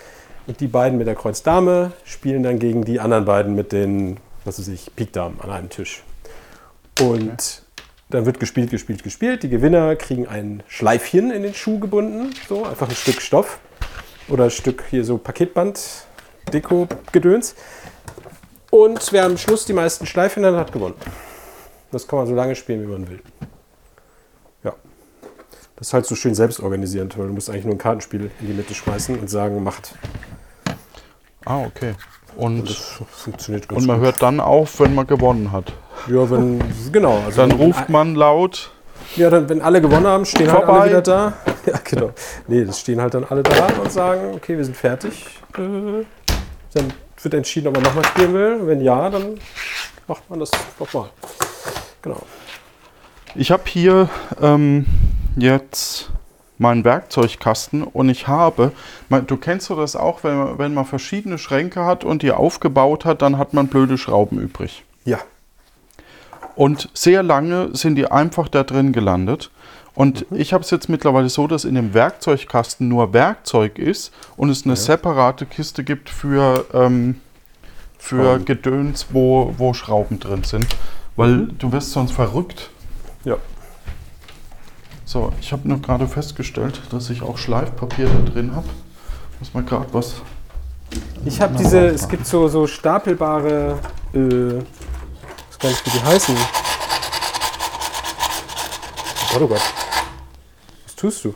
und 0.47 0.61
die 0.61 0.67
beiden 0.67 0.99
mit 0.99 1.07
der 1.07 1.15
Kreuz 1.15 1.43
Dame 1.43 1.93
spielen 2.05 2.43
dann 2.43 2.59
gegen 2.59 2.85
die 2.85 3.01
anderen 3.01 3.25
beiden 3.25 3.55
mit 3.55 3.73
den, 3.73 4.19
was 4.45 4.59
weiß 4.59 4.69
ich, 4.69 4.95
Pik 4.95 5.13
Damen 5.13 5.41
an 5.41 5.51
einem 5.51 5.71
Tisch. 5.71 6.03
Und 7.01 7.63
dann 8.11 8.27
wird 8.27 8.39
gespielt, 8.39 8.71
gespielt, 8.71 9.03
gespielt. 9.03 9.43
Die 9.43 9.49
Gewinner 9.49 9.97
kriegen 9.97 10.27
ein 10.27 10.63
Schleifchen 10.69 11.31
in 11.31 11.43
den 11.43 11.55
Schuh 11.55 11.79
gebunden, 11.79 12.35
so 12.49 12.65
einfach 12.65 12.89
ein 12.89 12.95
Stück 12.95 13.23
Stoff 13.23 13.59
oder 14.29 14.45
ein 14.45 14.51
Stück 14.51 14.85
hier 14.91 15.05
so 15.05 15.17
Paketband, 15.17 16.07
Deko-Gedöns. 16.53 17.55
Und 18.71 19.13
wer 19.13 19.25
am 19.27 19.37
Schluss 19.37 19.65
die 19.67 19.73
meisten 19.75 20.07
Schleifchen 20.07 20.45
hat, 20.47 20.55
hat 20.55 20.73
gewonnen. 20.73 20.95
Das 21.91 22.09
kann 22.09 22.19
man 22.21 22.27
so 22.27 22.35
lange 22.35 22.55
spielen, 22.55 22.83
wie 22.83 22.87
man 22.87 23.09
will. 23.09 23.21
Ja. 24.65 24.73
Das 25.77 25.89
ist 25.89 25.93
halt 25.95 26.07
so 26.07 26.15
schön 26.15 26.35
selbstorganisierend, 26.35 27.19
weil 27.19 27.27
du 27.27 27.35
musst 27.35 27.51
eigentlich 27.51 27.65
nur 27.67 27.75
ein 27.75 27.79
Kartenspiel 27.79 28.31
in 28.41 28.47
die 28.47 28.55
Mitte 28.55 28.75
schmeißen 28.75 29.19
und 29.19 29.29
sagen, 29.29 29.63
macht. 29.63 29.95
Ah, 31.45 31.65
okay. 31.65 31.95
Und 32.37 32.61
Und, 32.61 32.71
das 32.71 32.77
funktioniert 33.11 33.69
ganz 33.69 33.83
und 33.83 33.87
man 33.87 33.97
gut. 33.99 34.07
hört 34.07 34.23
dann 34.23 34.41
auf, 34.41 34.81
wenn 34.81 34.95
man 34.95 35.07
gewonnen 35.07 35.53
hat. 35.53 35.73
Ja, 36.09 36.31
wenn, 36.31 36.63
genau. 36.91 37.19
Also 37.27 37.43
Dann 37.43 37.51
ruft 37.53 37.91
man 37.91 38.15
laut, 38.15 38.71
Ja, 39.17 39.29
dann, 39.29 39.51
wenn 39.51 39.61
alle 39.61 39.83
gewonnen 39.83 40.07
haben, 40.07 40.25
stehen 40.25 40.51
halt 40.51 40.65
Vorbei. 40.65 40.81
alle 40.81 40.91
wieder 40.91 41.03
da. 41.03 41.33
Ja, 41.67 41.79
genau. 41.85 42.11
Nee, 42.49 42.65
das 42.65 42.81
stehen 42.81 43.01
halt 43.01 43.13
dann 43.15 43.25
alle 43.25 43.43
da 43.45 43.67
und 43.81 43.93
sagen, 43.93 44.33
okay, 44.35 44.57
wir 44.57 44.65
sind 44.65 44.77
fertig. 44.77 45.27
Äh, 45.57 46.05
Dann 46.75 46.93
wird 47.23 47.35
entschieden, 47.35 47.69
ob 47.69 47.75
man 47.75 47.83
nochmal 47.83 48.05
spielen 48.05 48.35
will. 48.35 48.67
Wenn 48.67 48.81
ja, 48.81 49.11
dann 49.11 49.39
macht 50.07 50.29
man 50.29 50.41
das 50.41 50.51
nochmal. 50.79 51.11
Genau. 52.03 52.23
Ich 53.35 53.51
habe 53.51 53.63
hier 53.67 54.09
ähm, 54.41 54.87
jetzt 55.37 56.11
meinen 56.59 56.85
Werkzeugkasten 56.85 57.83
und 57.83 58.09
ich 58.09 58.29
habe, 58.29 58.73
man, 59.09 59.27
du 59.27 59.37
kennst 59.37 59.71
doch 59.71 59.77
das 59.77 59.97
auch, 59.97 60.25
wenn 60.25 60.37
man, 60.37 60.59
wenn 60.59 60.75
man 60.75 60.85
verschiedene 60.85 61.39
Schränke 61.39 61.85
hat 61.85 62.05
und 62.05 62.23
die 62.23 62.33
aufgebaut 62.33 63.05
hat, 63.05 63.23
dann 63.23 63.39
hat 63.39 63.53
man 63.53 63.69
blöde 63.69 63.99
Schrauben 63.99 64.39
übrig. 64.39 64.85
Ja. 65.05 65.19
Und 66.55 66.91
sehr 66.95 67.23
lange 67.23 67.75
sind 67.75 67.97
die 67.97 68.11
einfach 68.11 68.49
da 68.49 68.63
drin 68.63 68.93
gelandet. 68.93 69.51
Und 69.95 70.25
ich 70.31 70.53
habe 70.55 70.65
es 70.65 70.71
jetzt 70.71 70.89
mittlerweile 70.89 71.29
so, 71.29 71.47
dass 71.47 71.65
in 71.65 71.75
dem 71.75 71.93
Werkzeugkasten 71.93 72.89
nur 72.89 73.13
Werkzeug 73.13 73.79
ist 73.79 74.13
und 74.37 74.49
es 74.49 74.65
eine 74.65 74.77
separate 74.77 75.45
Kiste 75.45 75.85
gibt 75.85 76.09
für, 76.09 76.65
ähm, 76.73 77.21
für 77.99 78.23
Schrauben. 78.23 78.45
Gedöns, 78.47 79.07
wo, 79.11 79.55
wo 79.59 79.75
Schrauben 79.75 80.19
drin 80.19 80.45
sind. 80.45 80.67
Weil 81.15 81.49
du 81.59 81.73
wirst 81.73 81.93
sonst 81.93 82.13
verrückt. 82.13 82.71
Ja. 83.25 83.37
So, 85.05 85.31
ich 85.41 85.53
habe 85.53 85.69
nur 85.69 85.83
gerade 85.83 86.09
festgestellt, 86.09 86.81
dass 86.91 87.11
ich 87.11 87.21
auch 87.21 87.37
Schleifpapier 87.37 88.07
da 88.07 88.31
drin 88.31 88.57
habe. 88.57 88.69
Muss 89.41 89.53
mal 89.53 89.63
gerade 89.63 89.93
was. 89.93 90.15
Ich 91.27 91.41
habe 91.41 91.55
diese, 91.57 91.87
es 91.89 92.09
gibt 92.09 92.27
so, 92.27 92.49
so 92.49 92.67
stapelbare, 92.67 93.79
äh, 94.15 94.19
ich 94.19 94.65
weiß 94.65 95.59
gar 95.59 95.69
nicht, 95.69 95.87
wie 95.87 95.91
die 95.91 96.03
heißen. 96.03 96.35
Oh 99.15 99.33
Gott, 99.35 99.43
oh 99.43 99.49
Gott. 99.49 99.82
Was 101.03 101.15
tust 101.15 101.25
du? 101.25 101.35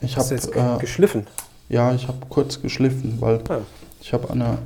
Ich 0.00 0.16
habe 0.16 0.28
jetzt 0.28 0.54
äh, 0.54 0.78
geschliffen? 0.78 1.26
ja, 1.68 1.92
ich 1.92 2.06
habe 2.06 2.18
kurz 2.28 2.62
geschliffen, 2.62 3.20
weil 3.20 3.42
Ah. 3.48 3.62
ich 4.00 4.12
habe 4.12 4.30
an 4.30 4.38
der 4.38 4.58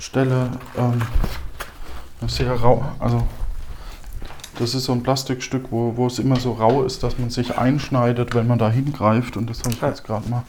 Stelle 0.00 0.50
ähm, 0.76 1.00
sehr 2.26 2.52
rau, 2.54 2.84
also 2.98 3.22
das 4.58 4.74
ist 4.74 4.86
so 4.86 4.92
ein 4.92 5.04
Plastikstück, 5.04 5.66
wo, 5.70 5.96
wo 5.96 6.08
es 6.08 6.18
immer 6.18 6.34
so 6.40 6.54
rau 6.54 6.82
ist, 6.82 7.04
dass 7.04 7.16
man 7.16 7.30
sich 7.30 7.56
einschneidet, 7.56 8.34
wenn 8.34 8.48
man 8.48 8.58
da 8.58 8.68
hingreift 8.68 9.36
und 9.36 9.48
das 9.48 9.60
habe 9.60 9.70
ich 9.72 9.82
Ah. 9.84 9.88
jetzt 9.88 10.02
gerade 10.02 10.28
mal 10.28 10.42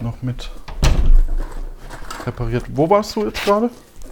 noch 0.00 0.22
mit 0.22 0.50
repariert. 2.24 2.64
Wo 2.74 2.88
warst 2.88 3.14
du 3.16 3.26
jetzt 3.26 3.44
gerade? 3.44 3.68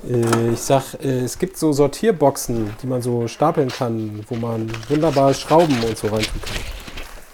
Äh, 0.09 0.53
ich 0.53 0.61
sag, 0.61 0.95
äh, 1.03 1.21
es 1.21 1.39
gibt 1.39 1.57
so 1.57 1.73
Sortierboxen, 1.73 2.75
die 2.83 2.87
man 2.87 3.03
so 3.03 3.29
stapeln 3.29 3.69
kann, 3.69 4.25
wo 4.29 4.37
man 4.37 4.71
wunderbar 4.89 5.35
Schrauben 5.35 5.77
und 5.85 5.97
so 5.97 6.09
reintun 6.09 6.41
kann. 6.41 6.57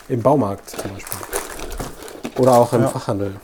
Im 0.09 0.23
Baumarkt 0.23 0.71
zum 0.71 0.91
Beispiel. 0.93 1.19
Oder 2.39 2.55
auch 2.55 2.73
im 2.73 2.83
Ja. 2.83 2.89
Fachhandel. 2.89 3.37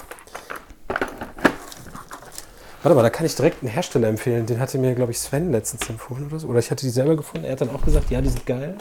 Warte 2.83 2.97
mal, 2.97 3.03
da 3.03 3.11
kann 3.11 3.27
ich 3.27 3.35
direkt 3.37 3.63
einen 3.63 3.71
Hersteller 3.71 4.09
empfehlen. 4.09 4.45
Den 4.45 4.59
hatte 4.59 4.77
mir, 4.77 4.95
glaube 4.95 5.13
ich, 5.13 5.21
Sven 5.21 5.53
letztens 5.53 5.89
empfohlen 5.89 6.27
oder 6.27 6.41
so. 6.41 6.49
Oder 6.49 6.59
ich 6.59 6.71
hatte 6.71 6.85
die 6.85 6.91
selber 6.91 7.15
gefunden. 7.15 7.45
Er 7.47 7.53
hat 7.53 7.61
dann 7.61 7.71
auch 7.71 7.83
gesagt, 7.83 8.11
ja, 8.11 8.21
die 8.21 8.29
sind 8.29 8.45
geil. 8.45 8.77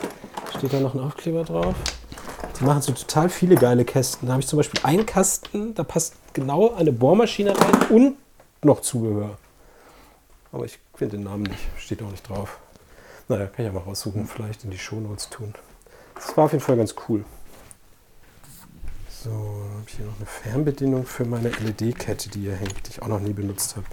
Steht 0.57 0.73
da 0.73 0.79
noch 0.79 0.95
ein 0.95 0.99
Aufkleber 0.99 1.43
drauf. 1.43 1.75
Die 2.59 2.63
machen 2.63 2.81
so 2.81 2.91
total 2.93 3.29
viele 3.29 3.55
geile 3.55 3.85
Kästen. 3.85 4.27
Da 4.27 4.33
habe 4.33 4.41
ich 4.41 4.47
zum 4.47 4.57
Beispiel 4.57 4.79
einen 4.83 5.05
Kasten, 5.05 5.75
da 5.75 5.83
passt 5.83 6.15
genau 6.33 6.73
eine 6.73 6.91
Bohrmaschine 6.91 7.51
rein 7.51 7.89
und 7.89 8.15
noch 8.63 8.81
Zubehör. 8.81 9.37
Aber 10.51 10.65
ich 10.65 10.79
finde 10.95 11.17
den 11.17 11.23
Namen 11.23 11.43
nicht. 11.43 11.61
Steht 11.77 12.01
auch 12.03 12.11
nicht 12.11 12.27
drauf. 12.27 12.59
Naja, 13.27 13.45
kann 13.47 13.65
ich 13.65 13.71
ja 13.71 13.79
mal 13.79 13.83
raussuchen, 13.85 14.27
vielleicht 14.27 14.63
in 14.65 14.71
die 14.71 14.77
Shownotes 14.77 15.29
tun. 15.29 15.53
Das 16.15 16.35
war 16.35 16.45
auf 16.45 16.51
jeden 16.51 16.63
Fall 16.63 16.75
ganz 16.77 16.93
cool. 17.07 17.23
So, 19.23 19.29
dann 19.29 19.71
habe 19.77 19.83
ich 19.87 19.95
hier 19.95 20.05
noch 20.05 20.17
eine 20.17 20.25
Fernbedienung 20.25 21.05
für 21.05 21.25
meine 21.25 21.49
LED-Kette, 21.49 22.29
die 22.29 22.41
hier 22.41 22.55
hängt, 22.55 22.87
die 22.87 22.91
ich 22.91 23.01
auch 23.01 23.07
noch 23.07 23.19
nie 23.19 23.33
benutzt 23.33 23.75
habe. 23.75 23.85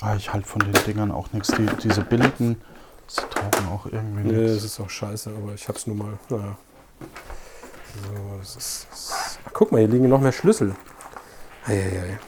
Ah, 0.00 0.14
ich 0.16 0.32
halte 0.32 0.46
von 0.48 0.60
den 0.60 0.72
Dingern 0.84 1.10
auch 1.12 1.32
nichts. 1.32 1.48
Die, 1.52 1.66
diese 1.82 2.02
billigen, 2.02 2.60
sie 3.06 3.22
taugen 3.22 3.68
auch 3.68 3.86
irgendwie 3.86 4.22
Nee, 4.28 4.42
das 4.42 4.50
nichts. 4.52 4.64
ist 4.64 4.80
auch 4.80 4.90
scheiße, 4.90 5.30
aber 5.30 5.54
ich 5.54 5.68
hab's 5.68 5.86
nun 5.86 5.98
mal. 5.98 6.18
Naja. 6.28 6.56
So, 7.94 8.38
das 8.38 8.56
ist. 8.56 8.86
Das 8.90 9.38
Ach, 9.46 9.50
guck 9.52 9.70
mal, 9.72 9.78
hier 9.78 9.88
liegen 9.88 10.08
noch 10.08 10.20
mehr 10.20 10.32
Schlüssel. 10.32 10.74
Eieiei. 11.66 12.18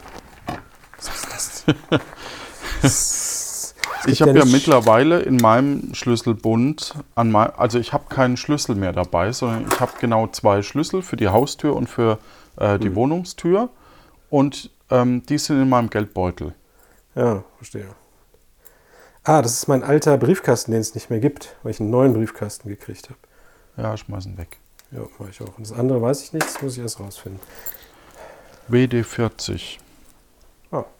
Was 0.97 1.07
ist 1.15 1.27
das? 1.31 1.63
denn? 1.65 1.99
Es 2.81 3.73
Ich 4.05 4.21
habe 4.21 4.37
ja 4.37 4.43
nicht- 4.45 4.53
mittlerweile 4.53 5.19
in 5.21 5.37
meinem 5.37 5.93
Schlüsselbund, 5.95 6.93
an 7.15 7.31
mein, 7.31 7.49
also 7.55 7.79
ich 7.79 7.93
habe 7.93 8.05
keinen 8.13 8.37
Schlüssel 8.37 8.75
mehr 8.75 8.91
dabei, 8.93 9.31
sondern 9.31 9.65
ich 9.71 9.79
habe 9.79 9.93
genau 9.99 10.27
zwei 10.27 10.61
Schlüssel 10.61 11.01
für 11.01 11.15
die 11.15 11.29
Haustür 11.29 11.75
und 11.75 11.87
für 11.89 12.19
äh, 12.57 12.77
die 12.77 12.93
Wohnungstür. 12.95 13.69
Und 14.29 14.69
ähm, 14.91 15.23
die 15.25 15.37
sind 15.37 15.61
in 15.61 15.69
meinem 15.69 15.89
Geldbeutel. 15.89 16.53
Ja, 17.15 17.43
verstehe. 17.57 17.87
Ah, 19.23 19.41
das 19.41 19.53
ist 19.53 19.67
mein 19.67 19.83
alter 19.83 20.17
Briefkasten, 20.19 20.71
den 20.71 20.81
es 20.81 20.93
nicht 20.93 21.09
mehr 21.09 21.19
gibt, 21.19 21.55
weil 21.63 21.71
ich 21.71 21.79
einen 21.79 21.89
neuen 21.89 22.13
Briefkasten 22.13 22.69
gekriegt 22.69 23.09
habe. 23.09 23.17
Ja, 23.77 23.97
schmeißen 23.97 24.37
weg. 24.37 24.57
Ja, 24.91 24.99
war 25.17 25.29
ich 25.29 25.41
auch. 25.41 25.57
Und 25.57 25.67
das 25.67 25.71
andere 25.77 25.99
weiß 26.01 26.21
ich 26.23 26.33
nicht, 26.33 26.45
das 26.45 26.61
muss 26.61 26.73
ich 26.77 26.83
erst 26.83 26.99
rausfinden. 26.99 27.39
WD40. 28.69 29.77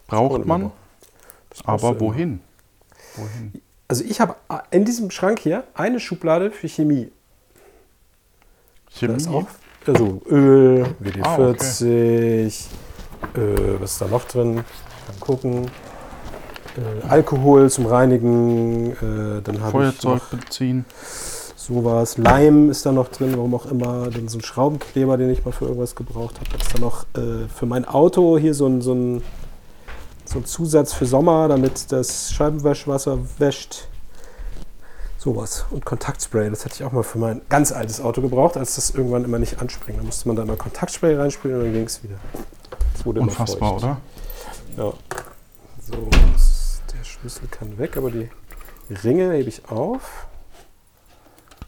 Braucht 0.06 0.44
man, 0.46 0.70
aber 1.64 2.00
wohin? 2.00 2.40
Wohin? 3.16 3.62
Also 3.88 4.04
ich 4.04 4.20
habe 4.20 4.36
in 4.70 4.84
diesem 4.84 5.10
Schrank 5.10 5.38
hier 5.38 5.64
eine 5.74 6.00
Schublade 6.00 6.50
für 6.50 6.68
Chemie. 6.68 7.10
Da 9.00 9.06
ist 9.14 9.26
Chemie? 9.26 9.36
auch 9.36 9.46
also 9.86 10.20
Öl, 10.28 10.84
Ah, 11.22 11.36
WD40, 11.38 12.64
äh, 13.34 13.80
was 13.80 13.92
ist 13.92 14.00
da 14.00 14.08
noch 14.08 14.24
drin? 14.24 14.64
Kann 15.06 15.20
gucken. 15.20 15.70
Äh, 16.76 17.06
Alkohol 17.08 17.70
zum 17.70 17.86
Reinigen, 17.86 18.92
äh, 18.92 19.42
dann 19.42 19.60
habe 19.60 19.68
ich 19.68 19.70
Feuerzeug 20.00 20.22
noch 20.32 20.38
beziehen. 20.40 20.84
sowas. 21.56 22.18
Leim 22.18 22.68
ist 22.70 22.84
da 22.84 22.92
noch 22.92 23.08
drin, 23.08 23.32
warum 23.36 23.54
auch 23.54 23.66
immer. 23.66 24.08
Dann 24.10 24.28
so 24.28 24.38
ein 24.38 24.42
Schraubenkleber, 24.42 25.16
den 25.16 25.30
ich 25.30 25.44
mal 25.44 25.52
für 25.52 25.66
irgendwas 25.66 25.94
gebraucht 25.94 26.36
habe. 26.40 26.50
Dann 26.50 26.60
ist 26.60 26.74
da 26.74 26.80
noch 26.80 27.04
äh, 27.16 27.48
für 27.48 27.66
mein 27.66 27.84
Auto 27.84 28.38
hier 28.38 28.54
so 28.54 28.66
ein, 28.66 28.82
so, 28.82 28.92
ein, 28.92 29.22
so 30.26 30.38
ein 30.38 30.44
Zusatz 30.44 30.92
für 30.92 31.06
Sommer, 31.06 31.48
damit 31.48 31.90
das 31.92 32.32
Scheibenwaschwasser 32.32 33.18
wäscht. 33.38 33.88
Sowas. 35.18 35.66
Und 35.70 35.84
Kontaktspray, 35.84 36.50
das 36.50 36.64
hatte 36.64 36.76
ich 36.76 36.84
auch 36.84 36.92
mal 36.92 37.02
für 37.02 37.18
mein 37.18 37.40
ganz 37.48 37.72
altes 37.72 38.00
Auto 38.00 38.22
gebraucht, 38.22 38.56
als 38.56 38.76
das 38.76 38.90
irgendwann 38.90 39.24
immer 39.24 39.38
nicht 39.38 39.60
anspringt. 39.60 39.98
Da 39.98 40.02
musste 40.04 40.28
man 40.28 40.36
da 40.36 40.44
mal 40.44 40.56
Kontaktspray 40.56 41.16
reinspielen 41.16 41.56
und 41.58 41.64
dann 41.64 41.72
ging 41.72 41.84
es 41.84 42.02
wieder. 42.02 42.18
Unfassbar, 43.04 43.76
oder? 43.76 44.00
Ja. 44.76 44.92
So, 45.88 46.10
der 46.92 47.04
Schlüssel 47.04 47.46
kann 47.48 47.78
weg, 47.78 47.96
aber 47.96 48.10
die 48.10 48.28
Ringe 49.04 49.32
hebe 49.32 49.48
ich 49.48 49.68
auf. 49.68 50.26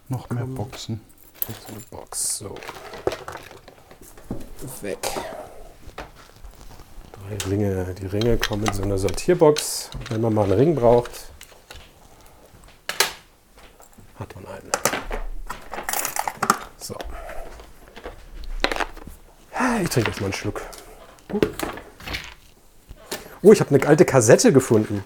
Noch 0.08 0.30
mehr. 0.30 0.44
Boxen. 0.44 1.00
Und 1.46 1.56
so 1.56 1.72
eine 1.72 1.80
Box. 1.90 2.38
So. 2.38 2.54
Weg. 4.82 4.98
Drei 7.28 7.36
Ringe. 7.50 7.94
Die 8.00 8.06
Ringe 8.06 8.38
kommen 8.38 8.64
in 8.64 8.72
so 8.72 8.82
eine 8.82 8.96
Sortierbox. 8.96 9.90
Wenn 10.08 10.22
man 10.22 10.32
mal 10.32 10.44
einen 10.44 10.52
Ring 10.52 10.74
braucht, 10.74 11.10
hat 14.18 14.34
man 14.34 14.46
einen. 14.46 14.70
So. 16.78 16.96
Ich 19.82 19.90
trinke 19.90 20.10
jetzt 20.10 20.20
mal 20.20 20.26
einen 20.26 20.32
Schluck. 20.32 20.62
Oh, 23.42 23.52
ich 23.52 23.60
habe 23.60 23.74
eine 23.74 23.86
alte 23.86 24.06
Kassette 24.06 24.52
gefunden. 24.52 25.04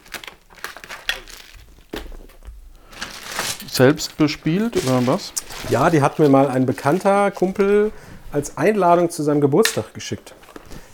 Selbst 3.68 4.16
bespielt 4.16 4.76
oder 4.84 5.04
was? 5.06 5.32
Ja, 5.70 5.90
die 5.90 6.02
hat 6.02 6.20
mir 6.20 6.28
mal 6.28 6.48
ein 6.48 6.66
bekannter 6.66 7.32
Kumpel 7.32 7.90
als 8.30 8.56
Einladung 8.56 9.10
zu 9.10 9.22
seinem 9.24 9.40
Geburtstag 9.40 9.92
geschickt. 9.92 10.34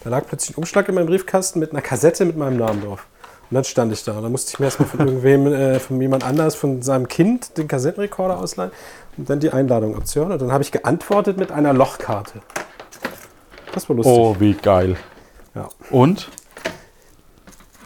Da 0.05 0.11
lag 0.11 0.27
plötzlich 0.27 0.57
ein 0.57 0.61
Umschlag 0.61 0.89
in 0.89 0.95
meinem 0.95 1.07
Briefkasten 1.07 1.59
mit 1.59 1.73
einer 1.73 1.83
Kassette 1.83 2.25
mit 2.25 2.37
meinem 2.37 2.57
Namen 2.57 2.83
drauf. 2.83 3.07
Und 3.51 3.55
dann 3.55 3.65
stand 3.65 3.93
ich 3.93 4.05
da. 4.05 4.17
Und 4.17 4.23
dann 4.23 4.33
musste 4.33 4.53
ich 4.53 4.59
mir 4.59 4.67
erstmal 4.67 4.89
von 4.89 5.01
irgendwem, 5.01 5.47
äh, 5.47 5.81
von 5.81 6.01
jemand 6.01 6.25
anders, 6.25 6.55
von 6.55 6.83
seinem 6.83 7.09
Kind, 7.09 7.57
den 7.57 7.67
Kassettenrekorder 7.67 8.39
ausleihen 8.39 8.71
und 9.17 9.29
dann 9.29 9.41
die 9.41 9.51
Einladung 9.51 9.97
abzuhören. 9.97 10.33
Und 10.33 10.43
dann 10.43 10.53
habe 10.53 10.63
ich 10.63 10.71
geantwortet 10.71 11.39
mit 11.39 11.51
einer 11.51 11.73
Lochkarte. 11.73 12.41
Das 13.73 13.89
war 13.89 13.97
lustig. 13.97 14.15
Oh, 14.15 14.37
wie 14.39 14.55
geil. 14.55 14.97
Ja. 15.55 15.69
Und? 15.91 16.29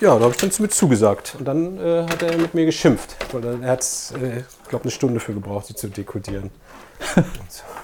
Ja, 0.00 0.16
da 0.16 0.24
habe 0.24 0.30
ich 0.32 0.36
dann 0.36 0.50
mit 0.58 0.74
zugesagt. 0.74 1.36
Und 1.38 1.46
dann 1.46 1.78
äh, 1.78 2.02
hat 2.02 2.22
er 2.22 2.36
mit 2.36 2.54
mir 2.54 2.66
geschimpft. 2.66 3.16
Weil 3.32 3.62
er 3.62 3.70
hat, 3.70 3.82
äh, 4.20 4.40
ich 4.40 4.68
glaube, 4.68 4.84
eine 4.84 4.90
Stunde 4.90 5.20
für 5.20 5.32
gebraucht, 5.32 5.68
die 5.68 5.74
zu 5.76 5.88
dekodieren. 5.88 6.50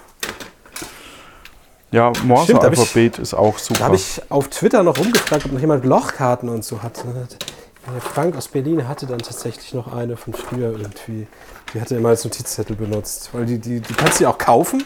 Ja, 1.90 2.12
Morse-Alphabet 2.22 3.18
ist 3.18 3.32
auch 3.32 3.58
super. 3.58 3.78
Da 3.78 3.84
habe 3.86 3.96
ich 3.96 4.20
auf 4.28 4.48
Twitter 4.48 4.82
noch 4.82 4.98
rumgefragt, 4.98 5.46
ob 5.46 5.52
noch 5.52 5.60
jemand 5.60 5.84
Lochkarten 5.86 6.48
und 6.48 6.64
so 6.64 6.82
hat. 6.82 7.02
Der 7.06 8.00
Frank 8.02 8.36
aus 8.36 8.48
Berlin 8.48 8.86
hatte 8.86 9.06
dann 9.06 9.20
tatsächlich 9.20 9.72
noch 9.72 9.94
eine 9.94 10.18
von 10.18 10.34
früher 10.34 10.72
irgendwie. 10.72 11.26
Die 11.72 11.80
hatte 11.80 11.94
er 11.94 12.00
immer 12.00 12.10
als 12.10 12.24
Notizzettel 12.24 12.76
benutzt. 12.76 13.30
Weil 13.32 13.46
die, 13.46 13.58
die, 13.58 13.80
die 13.80 13.94
kannst 13.94 14.20
du 14.20 14.24
ja 14.24 14.30
auch 14.30 14.36
kaufen, 14.36 14.84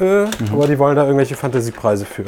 äh, 0.00 0.26
aber 0.52 0.66
die 0.66 0.76
wollen 0.78 0.96
da 0.96 1.04
irgendwelche 1.04 1.36
Fantasiepreise 1.36 2.04
für. 2.04 2.24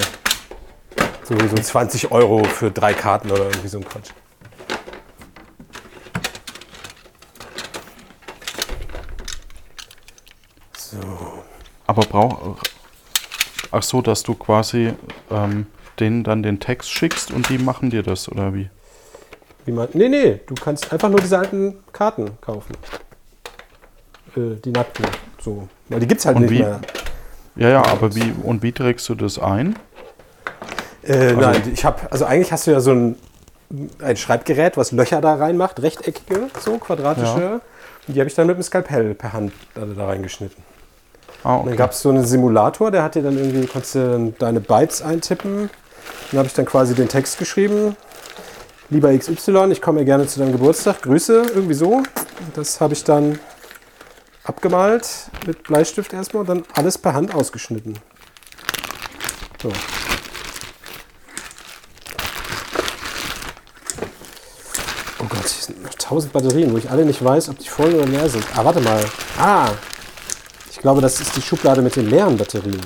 So, 1.25 1.37
so 1.37 1.57
20 1.57 2.13
Euro 2.13 2.45
für 2.45 2.71
drei 2.71 2.95
Karten 2.95 3.33
oder 3.33 3.47
irgendwie 3.47 3.69
so 3.69 3.79
ein 3.79 3.85
Quatsch. 3.85 4.11
So. 10.77 10.99
Aber 11.89 12.03
brauch. 12.03 12.57
Ach 13.77 13.83
so, 13.83 14.01
dass 14.01 14.23
du 14.23 14.35
quasi 14.35 14.95
ähm, 15.31 15.67
denen 16.01 16.25
dann 16.25 16.43
den 16.43 16.61
Text 16.61 16.91
schickst 16.91 17.31
und 17.31 17.51
die 17.51 17.59
machen 17.59 17.91
dir 17.91 18.03
das, 18.03 18.27
oder 18.27 18.55
wie? 18.55 18.71
Wie 19.67 19.73
man, 19.73 19.89
nee, 19.93 20.09
nee, 20.09 20.41
du 20.47 20.55
kannst 20.55 20.91
einfach 20.95 21.11
nur 21.11 21.21
diese 21.21 21.39
alten 21.39 21.77
Karten 21.93 22.39
kaufen. 22.41 22.75
Äh, 24.35 24.57
die 24.65 24.71
nackten. 24.71 25.05
So. 25.41 25.69
Weil 25.91 26.01
die 26.01 26.07
gibt's 26.07 26.25
halt 26.25 26.37
Und 26.37 26.43
nicht 26.45 26.53
wie? 26.53 26.61
mehr. 26.61 26.81
Ja, 27.57 27.69
ja, 27.69 27.85
aber 27.85 28.15
wie 28.15 28.33
und 28.43 28.63
wie 28.63 28.73
trägst 28.73 29.07
du 29.11 29.15
das 29.15 29.39
ein? 29.39 29.77
Äh, 31.03 31.35
nein, 31.35 31.63
ich 31.71 31.85
habe, 31.85 32.11
also 32.11 32.25
eigentlich 32.25 32.53
hast 32.53 32.67
du 32.67 32.71
ja 32.71 32.81
so 32.81 32.93
ein, 32.93 33.17
ein 34.01 34.17
Schreibgerät, 34.17 34.79
was 34.79 34.91
Löcher 34.93 35.21
da 35.21 35.35
reinmacht, 35.35 35.83
rechteckige, 35.83 36.49
so 36.61 36.79
quadratische. 36.79 37.41
Ja. 37.41 37.61
Und 38.09 38.15
die 38.15 38.21
habe 38.21 38.29
ich 38.29 38.35
dann 38.35 38.47
mit 38.47 38.57
dem 38.57 38.63
Skalpell 38.63 39.15
per 39.15 39.35
Hand 39.35 39.53
da, 39.75 39.85
da 39.85 40.07
reingeschnitten. 40.07 40.65
Ah, 41.47 41.59
Und 41.59 41.67
dann 41.67 41.75
okay. 41.75 41.77
gab 41.77 41.93
es 41.93 42.01
so 42.01 42.09
einen 42.09 42.27
Simulator, 42.27 42.91
der 42.91 43.05
hat 43.05 43.15
dir 43.15 43.23
dann 43.23 43.39
irgendwie, 43.39 43.69
konntest 43.69 43.95
du 43.95 44.01
dann 44.11 44.35
deine 44.41 44.59
Bytes 44.59 45.01
eintippen. 45.01 45.71
Dann 46.33 46.39
habe 46.39 46.49
ich 46.49 46.55
dann 46.55 46.65
quasi 46.65 46.97
den 46.97 47.07
Text 47.07 47.39
geschrieben. 47.39 47.97
Lieber 48.91 49.17
XY, 49.17 49.69
ich 49.71 49.81
komme 49.81 50.05
gerne 50.05 50.27
zu 50.27 50.41
deinem 50.41 50.51
Geburtstag. 50.51 51.03
Grüße, 51.03 51.47
irgendwie 51.55 51.75
so. 51.75 52.03
Das 52.57 52.81
habe 52.81 52.95
ich 52.95 53.05
dann 53.05 53.39
abgemalt 54.43 55.07
mit 55.47 55.63
Bleistift 55.63 56.13
erstmal 56.13 56.41
und 56.41 56.49
dann 56.49 56.65
alles 56.75 56.99
per 56.99 57.15
Hand 57.15 57.33
ausgeschnitten. 57.33 57.97
So. 59.63 59.69
Oh 65.21 65.27
Gott, 65.29 65.47
hier 65.47 65.63
sind 65.63 65.81
noch 65.85 65.95
tausend 65.95 66.33
Batterien, 66.33 66.73
wo 66.73 66.79
ich 66.79 66.91
alle 66.91 67.05
nicht 67.05 67.25
weiß, 67.25 67.51
ob 67.51 67.59
die 67.61 67.69
voll 67.69 67.95
oder 67.95 68.07
leer 68.07 68.29
sind. 68.29 68.45
Ah, 68.57 68.65
warte 68.65 68.81
mal. 68.81 69.05
Ah, 69.39 69.69
ich 70.77 70.83
glaube, 70.83 71.01
das 71.01 71.19
ist 71.21 71.35
die 71.35 71.41
Schublade 71.41 71.81
mit 71.81 71.97
den 71.97 72.11
leeren 72.11 72.37
Batterien. 72.37 72.83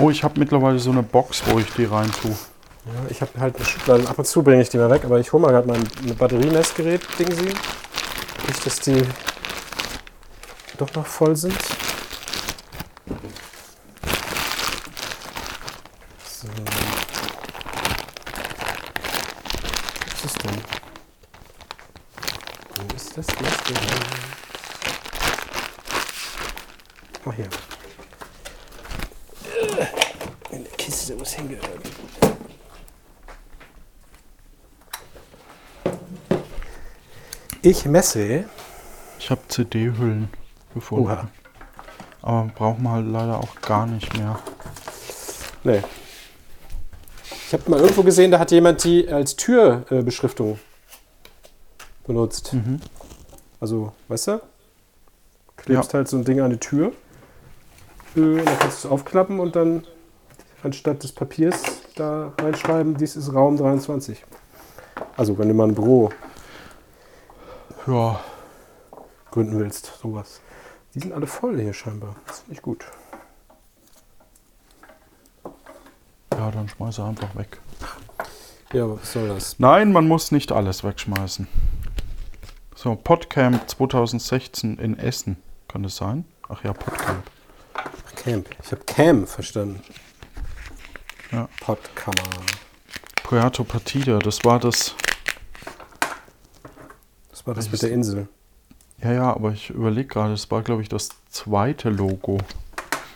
Oh, 0.00 0.10
ich 0.10 0.24
habe 0.24 0.40
mittlerweile 0.40 0.76
so 0.80 0.90
eine 0.90 1.04
Box, 1.04 1.40
wo 1.46 1.60
ich 1.60 1.72
die 1.74 1.84
rein 1.84 2.10
tue. 2.10 2.32
Ja, 2.32 2.92
ich 3.08 3.20
habe 3.20 3.30
halt 3.38 3.54
eine 3.54 3.64
Schublade. 3.64 4.08
Ab 4.08 4.18
und 4.18 4.26
zu 4.26 4.42
bringe 4.42 4.60
ich 4.60 4.68
die 4.68 4.78
mal 4.78 4.90
weg, 4.90 5.04
aber 5.04 5.20
ich 5.20 5.32
hole 5.32 5.40
mal 5.40 5.52
gerade 5.52 5.68
mein 5.68 5.86
ein 6.02 6.16
Batteriemessgerät, 6.16 7.00
Ding 7.16 7.30
sie. 7.32 7.44
Nicht, 7.44 8.66
dass 8.66 8.80
die 8.80 9.02
doch 10.78 10.92
noch 10.94 11.06
voll 11.06 11.36
sind. 11.36 11.56
So. 16.26 16.48
Wo 22.74 22.96
ist 22.96 23.16
das 23.16 23.26
Messer? 23.28 23.80
Ach 27.26 27.34
hier. 27.34 27.48
In 30.50 30.64
der 30.64 30.72
Kiste, 30.72 31.18
wo 31.18 31.22
es 31.22 31.34
hingehört. 31.34 31.80
Ich 37.70 37.84
messe. 37.84 38.46
Ich 39.20 39.30
habe 39.30 39.42
CD-Hüllen 39.46 40.28
gefunden. 40.74 41.04
Oha. 41.04 41.28
Aber 42.20 42.50
braucht 42.52 42.80
man 42.80 42.94
halt 42.94 43.06
leider 43.06 43.38
auch 43.38 43.60
gar 43.60 43.86
nicht 43.86 44.12
mehr. 44.18 44.40
Nee. 45.62 45.80
Ich 47.46 47.52
habe 47.52 47.70
mal 47.70 47.78
irgendwo 47.78 48.02
gesehen, 48.02 48.32
da 48.32 48.40
hat 48.40 48.50
jemand 48.50 48.82
die 48.82 49.08
als 49.08 49.36
Türbeschriftung 49.36 50.58
benutzt. 52.08 52.54
Mhm. 52.54 52.80
Also, 53.60 53.92
weißt 54.08 54.26
du? 54.26 54.40
Klebst 55.56 55.94
halt 55.94 56.08
so 56.08 56.16
ein 56.16 56.24
Ding 56.24 56.40
an 56.40 56.50
die 56.50 56.58
Tür. 56.58 56.88
Äh, 58.16 58.42
Dann 58.42 58.58
kannst 58.58 58.82
du 58.82 58.88
es 58.88 58.92
aufklappen 58.92 59.38
und 59.38 59.54
dann 59.54 59.86
anstatt 60.64 61.04
des 61.04 61.12
Papiers 61.12 61.62
da 61.94 62.32
reinschreiben, 62.36 62.96
dies 62.96 63.14
ist 63.14 63.32
Raum 63.32 63.56
23. 63.56 64.24
Also, 65.16 65.38
wenn 65.38 65.46
du 65.46 65.54
mal 65.54 65.68
ein 65.68 65.74
Büro 65.76 66.10
Ja, 67.90 68.20
gründen 69.30 69.58
willst, 69.58 69.98
sowas. 70.00 70.40
Die 70.94 71.00
sind 71.00 71.12
alle 71.12 71.26
voll 71.26 71.60
hier 71.60 71.72
scheinbar. 71.72 72.14
Das 72.26 72.40
finde 72.40 72.54
ich 72.54 72.62
gut. 72.62 72.84
ja, 76.40 76.50
dann 76.50 76.68
schmeiße 76.68 77.04
einfach 77.04 77.34
weg. 77.36 77.60
Ja, 78.72 78.84
aber 78.84 79.00
was 79.00 79.12
soll 79.12 79.28
das? 79.28 79.58
Nein, 79.58 79.92
man 79.92 80.08
muss 80.08 80.30
nicht 80.30 80.52
alles 80.52 80.84
wegschmeißen. 80.84 81.46
So, 82.74 82.94
Podcamp 82.94 83.68
2016 83.68 84.78
in 84.78 84.98
Essen. 84.98 85.36
Kann 85.68 85.82
das 85.82 85.96
sein? 85.96 86.24
Ach 86.48 86.64
ja, 86.64 86.72
Podcamp. 86.72 87.24
Ach, 87.74 88.14
Camp. 88.14 88.48
Ich 88.62 88.72
habe 88.72 88.82
Cam 88.84 89.26
verstanden. 89.26 89.82
Ja. 91.30 91.48
Podkammer. 91.60 92.30
Puerto 93.22 93.64
Partida, 93.64 94.18
das 94.18 94.44
war 94.44 94.58
das. 94.58 94.94
Das 97.40 97.46
war 97.46 97.54
das 97.54 97.64
Welches? 97.72 97.82
mit 97.82 97.90
der 97.90 97.96
Insel. 97.96 98.28
Ja, 99.02 99.12
ja, 99.14 99.32
aber 99.32 99.52
ich 99.52 99.70
überlege 99.70 100.08
gerade, 100.08 100.32
das 100.32 100.50
war, 100.50 100.60
glaube 100.60 100.82
ich, 100.82 100.90
das 100.90 101.08
zweite 101.30 101.88
Logo. 101.88 102.36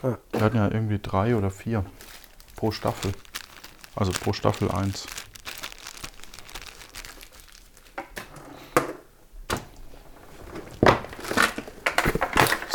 Ah. 0.03 0.17
Wir 0.33 0.41
hatten 0.41 0.57
ja 0.57 0.71
irgendwie 0.71 0.99
drei 0.99 1.37
oder 1.37 1.51
vier 1.51 1.85
pro 2.57 2.71
Staffel. 2.71 3.13
Also 3.95 4.13
pro 4.13 4.33
Staffel 4.33 4.71
eins. 4.71 5.07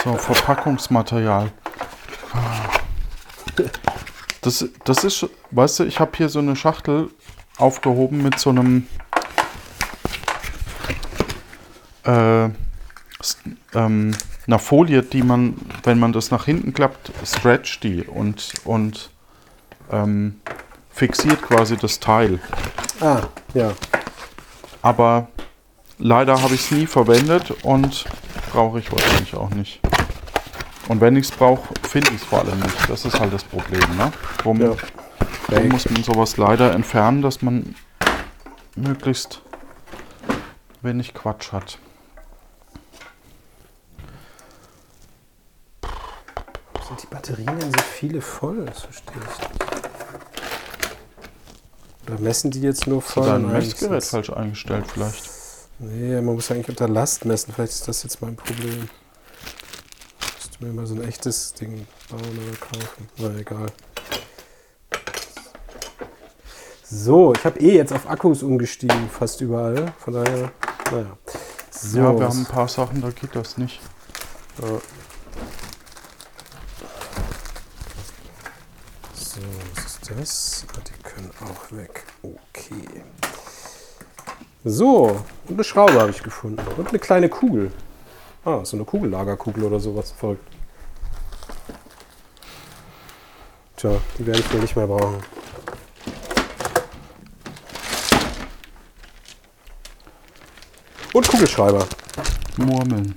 So, 0.03 0.13
Verpackungsmaterial. 0.17 1.51
Das, 4.41 4.65
das 4.83 5.03
ist, 5.03 5.27
weißt 5.49 5.79
du, 5.79 5.83
ich 5.85 5.99
habe 5.99 6.11
hier 6.15 6.29
so 6.29 6.37
eine 6.37 6.55
Schachtel 6.55 7.09
aufgehoben 7.57 8.21
mit 8.21 8.37
so 8.37 8.51
einem 8.51 8.87
äh, 12.09 12.49
ähm, 13.73 14.15
einer 14.47 14.59
Folie, 14.59 15.03
die 15.03 15.23
man, 15.23 15.55
wenn 15.83 15.99
man 15.99 16.13
das 16.13 16.31
nach 16.31 16.45
hinten 16.45 16.73
klappt, 16.73 17.11
stretcht 17.25 17.83
die 17.83 18.03
und, 18.03 18.53
und 18.63 19.11
ähm, 19.91 20.39
fixiert 20.89 21.41
quasi 21.41 21.77
das 21.77 21.99
Teil. 21.99 22.39
Ah, 23.01 23.23
ja. 23.53 23.73
Aber 24.81 25.27
leider 25.97 26.41
habe 26.41 26.55
ich 26.55 26.61
es 26.61 26.71
nie 26.71 26.87
verwendet 26.87 27.51
und 27.63 28.05
brauche 28.51 28.79
ich 28.79 28.91
wahrscheinlich 28.91 29.35
auch 29.35 29.49
nicht. 29.51 29.81
Und 30.87 31.01
wenn 31.01 31.15
ich 31.15 31.29
es 31.29 31.31
brauche, 31.31 31.73
finde 31.87 32.09
ich 32.11 32.21
es 32.21 32.23
vor 32.23 32.39
allem 32.39 32.59
nicht. 32.59 32.89
Das 32.89 33.05
ist 33.05 33.19
halt 33.19 33.31
das 33.31 33.43
Problem. 33.43 33.95
Ne? 33.95 34.11
Warum, 34.37 34.59
ja. 34.59 34.75
warum 35.47 35.69
muss 35.69 35.87
man 35.89 36.03
sowas 36.03 36.37
leider 36.37 36.73
entfernen, 36.73 37.21
dass 37.21 37.43
man 37.43 37.75
möglichst 38.75 39.41
wenig 40.81 41.13
Quatsch 41.13 41.51
hat? 41.51 41.77
Sind 46.87 47.03
die 47.03 47.07
Batterien 47.19 47.59
so 47.59 47.81
viele 47.81 48.21
voll? 48.21 48.65
Das 48.65 48.83
verstehe 48.83 49.13
ich 49.17 49.39
nicht. 49.39 49.51
Oder 52.07 52.19
messen 52.19 52.49
die 52.49 52.61
jetzt 52.61 52.87
nur 52.87 53.01
voll? 53.01 53.27
Nein, 53.27 53.51
Messgerät 53.51 54.05
falsch 54.05 54.29
eingestellt 54.29 54.85
vielleicht. 54.87 55.29
Nee, 55.79 56.21
man 56.21 56.35
muss 56.35 56.49
eigentlich 56.49 56.69
unter 56.69 56.87
Last 56.87 57.25
messen. 57.25 57.53
Vielleicht 57.53 57.73
ist 57.73 57.87
das 57.89 58.03
jetzt 58.03 58.21
mein 58.21 58.37
Problem. 58.37 58.89
Müsste 60.35 60.65
mir 60.65 60.71
mal 60.71 60.85
so 60.85 60.95
ein 60.95 61.03
echtes 61.03 61.53
Ding 61.53 61.85
bauen 62.09 62.21
oder 62.21 62.57
kaufen. 62.57 63.09
Na 63.17 63.37
egal. 63.37 63.67
So, 66.83 67.33
ich 67.33 67.43
habe 67.43 67.59
eh 67.59 67.75
jetzt 67.75 67.91
auf 67.91 68.09
Akkus 68.09 68.43
umgestiegen, 68.43 69.09
fast 69.09 69.41
überall. 69.41 69.93
Von 69.99 70.13
daher, 70.13 70.51
naja. 70.91 71.17
So, 71.69 71.97
ja, 71.97 72.17
wir 72.17 72.27
haben 72.27 72.39
ein 72.39 72.45
paar 72.45 72.67
Sachen, 72.69 73.01
da 73.01 73.09
geht 73.09 73.35
das 73.35 73.57
nicht. 73.57 73.79
Ja. 74.61 74.79
So, 79.13 79.41
was 79.75 79.85
ist 79.85 79.98
das? 80.15 80.65
Ah, 80.75 80.81
die 80.87 81.03
können 81.03 81.31
auch 81.41 81.71
weg. 81.75 82.05
Okay. 82.21 83.03
So, 84.63 85.23
und 85.47 85.53
eine 85.53 85.63
Schraube 85.63 85.93
habe 85.93 86.11
ich 86.11 86.21
gefunden. 86.21 86.61
Und 86.77 86.89
eine 86.89 86.99
kleine 86.99 87.29
Kugel. 87.29 87.71
Ah, 88.45 88.63
so 88.63 88.77
eine 88.77 88.85
Kugellagerkugel 88.85 89.63
oder 89.63 89.79
sowas. 89.79 90.11
Verrückt. 90.11 90.47
Tja, 93.77 93.91
die 94.17 94.25
werde 94.25 94.39
ich 94.39 94.53
wohl 94.53 94.59
nicht 94.59 94.75
mehr 94.75 94.87
brauchen. 94.87 95.23
Und 101.13 101.27
Kugelschreiber. 101.27 101.87
Murmeln. 102.57 103.15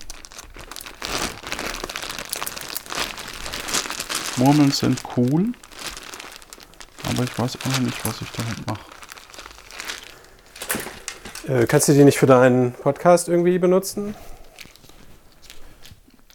Murmeln 4.36 4.70
sind 4.70 5.02
cool, 5.16 5.52
aber 7.14 7.24
ich 7.24 7.38
weiß 7.38 7.58
immer 7.64 7.80
nicht, 7.80 8.06
was 8.06 8.20
ich 8.20 8.28
damit 8.32 8.66
mache. 8.66 8.80
Äh, 11.48 11.66
kannst 11.66 11.88
du 11.88 11.92
die 11.92 12.04
nicht 12.04 12.18
für 12.18 12.26
deinen 12.26 12.72
Podcast 12.72 13.28
irgendwie 13.28 13.58
benutzen? 13.58 14.14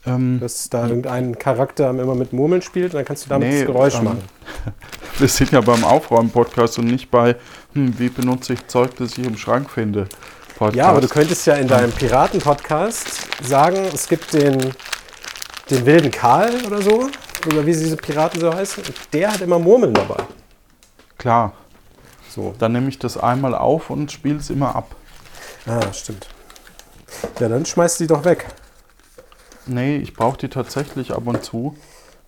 Ähm, 0.06 0.40
dass 0.40 0.70
da 0.70 0.88
irgendein 0.88 1.38
Charakter 1.38 1.90
immer 1.90 2.16
mit 2.16 2.32
Murmeln 2.34 2.62
spielt 2.62 2.94
und 2.94 2.96
dann 2.96 3.06
kannst 3.06 3.26
du 3.26 3.30
damit 3.30 3.50
Nee, 3.50 3.60
das 3.60 3.68
Geräusch 3.68 3.96
ähm, 3.96 4.04
machen. 4.06 4.24
wir 5.18 5.28
sind 5.28 5.52
ja 5.52 5.62
beim 5.62 5.84
Aufräumen-Podcast 5.84 6.80
und 6.80 6.86
nicht 6.86 7.12
bei, 7.12 7.36
hm, 7.74 7.98
wie 8.00 8.10
benutze 8.10 8.54
ich 8.54 8.68
Zeug, 8.68 8.96
das 8.98 9.18
ich 9.18 9.26
im 9.26 9.38
Schrank 9.38 9.70
finde. 9.70 10.08
Podcast. 10.58 10.76
Ja, 10.76 10.88
aber 10.88 11.02
du 11.02 11.08
könntest 11.08 11.46
ja 11.46 11.56
in 11.56 11.68
deinem 11.68 11.92
Piraten-Podcast 11.92 13.28
sagen, 13.44 13.78
es 13.94 14.08
gibt 14.08 14.34
den, 14.34 14.72
den 15.70 15.86
wilden 15.86 16.12
Karl 16.12 16.54
oder 16.66 16.82
so, 16.82 17.10
oder 17.46 17.66
wie 17.66 17.72
diese 17.72 17.98
Piraten 17.98 18.40
so 18.40 18.54
heißen, 18.54 18.84
und 18.84 18.96
der 19.14 19.34
hat 19.34 19.42
immer 19.42 19.60
Murmeln 19.60 19.94
dabei. 19.94 20.24
Klar, 21.28 21.52
So. 22.30 22.56
dann 22.58 22.72
nehme 22.72 22.88
ich 22.88 23.00
das 23.00 23.18
einmal 23.18 23.54
auf 23.54 23.90
und 23.90 24.10
spiele 24.14 24.38
es 24.38 24.50
immer 24.50 24.74
ab. 24.78 24.96
Ah, 25.66 25.92
stimmt. 25.92 26.26
Ja, 27.42 27.50
dann 27.50 27.66
schmeißt 27.66 28.00
die 28.00 28.08
doch 28.08 28.24
weg. 28.24 28.46
Nee, 29.66 29.98
ich 29.98 30.14
brauche 30.14 30.38
die 30.38 30.48
tatsächlich 30.48 31.12
ab 31.12 31.28
und 31.28 31.44
zu, 31.44 31.76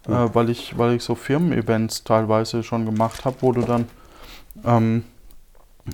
Hm. 0.06 0.14
äh, 0.14 0.36
weil, 0.36 0.50
ich, 0.50 0.78
weil 0.78 0.96
ich 0.96 1.04
so 1.04 1.16
Firmen-Events 1.16 2.04
teilweise 2.04 2.62
schon 2.62 2.86
gemacht 2.86 3.24
habe, 3.24 3.38
wo 3.40 3.54
du 3.54 3.62
dann, 3.62 3.88
ähm, 4.66 5.06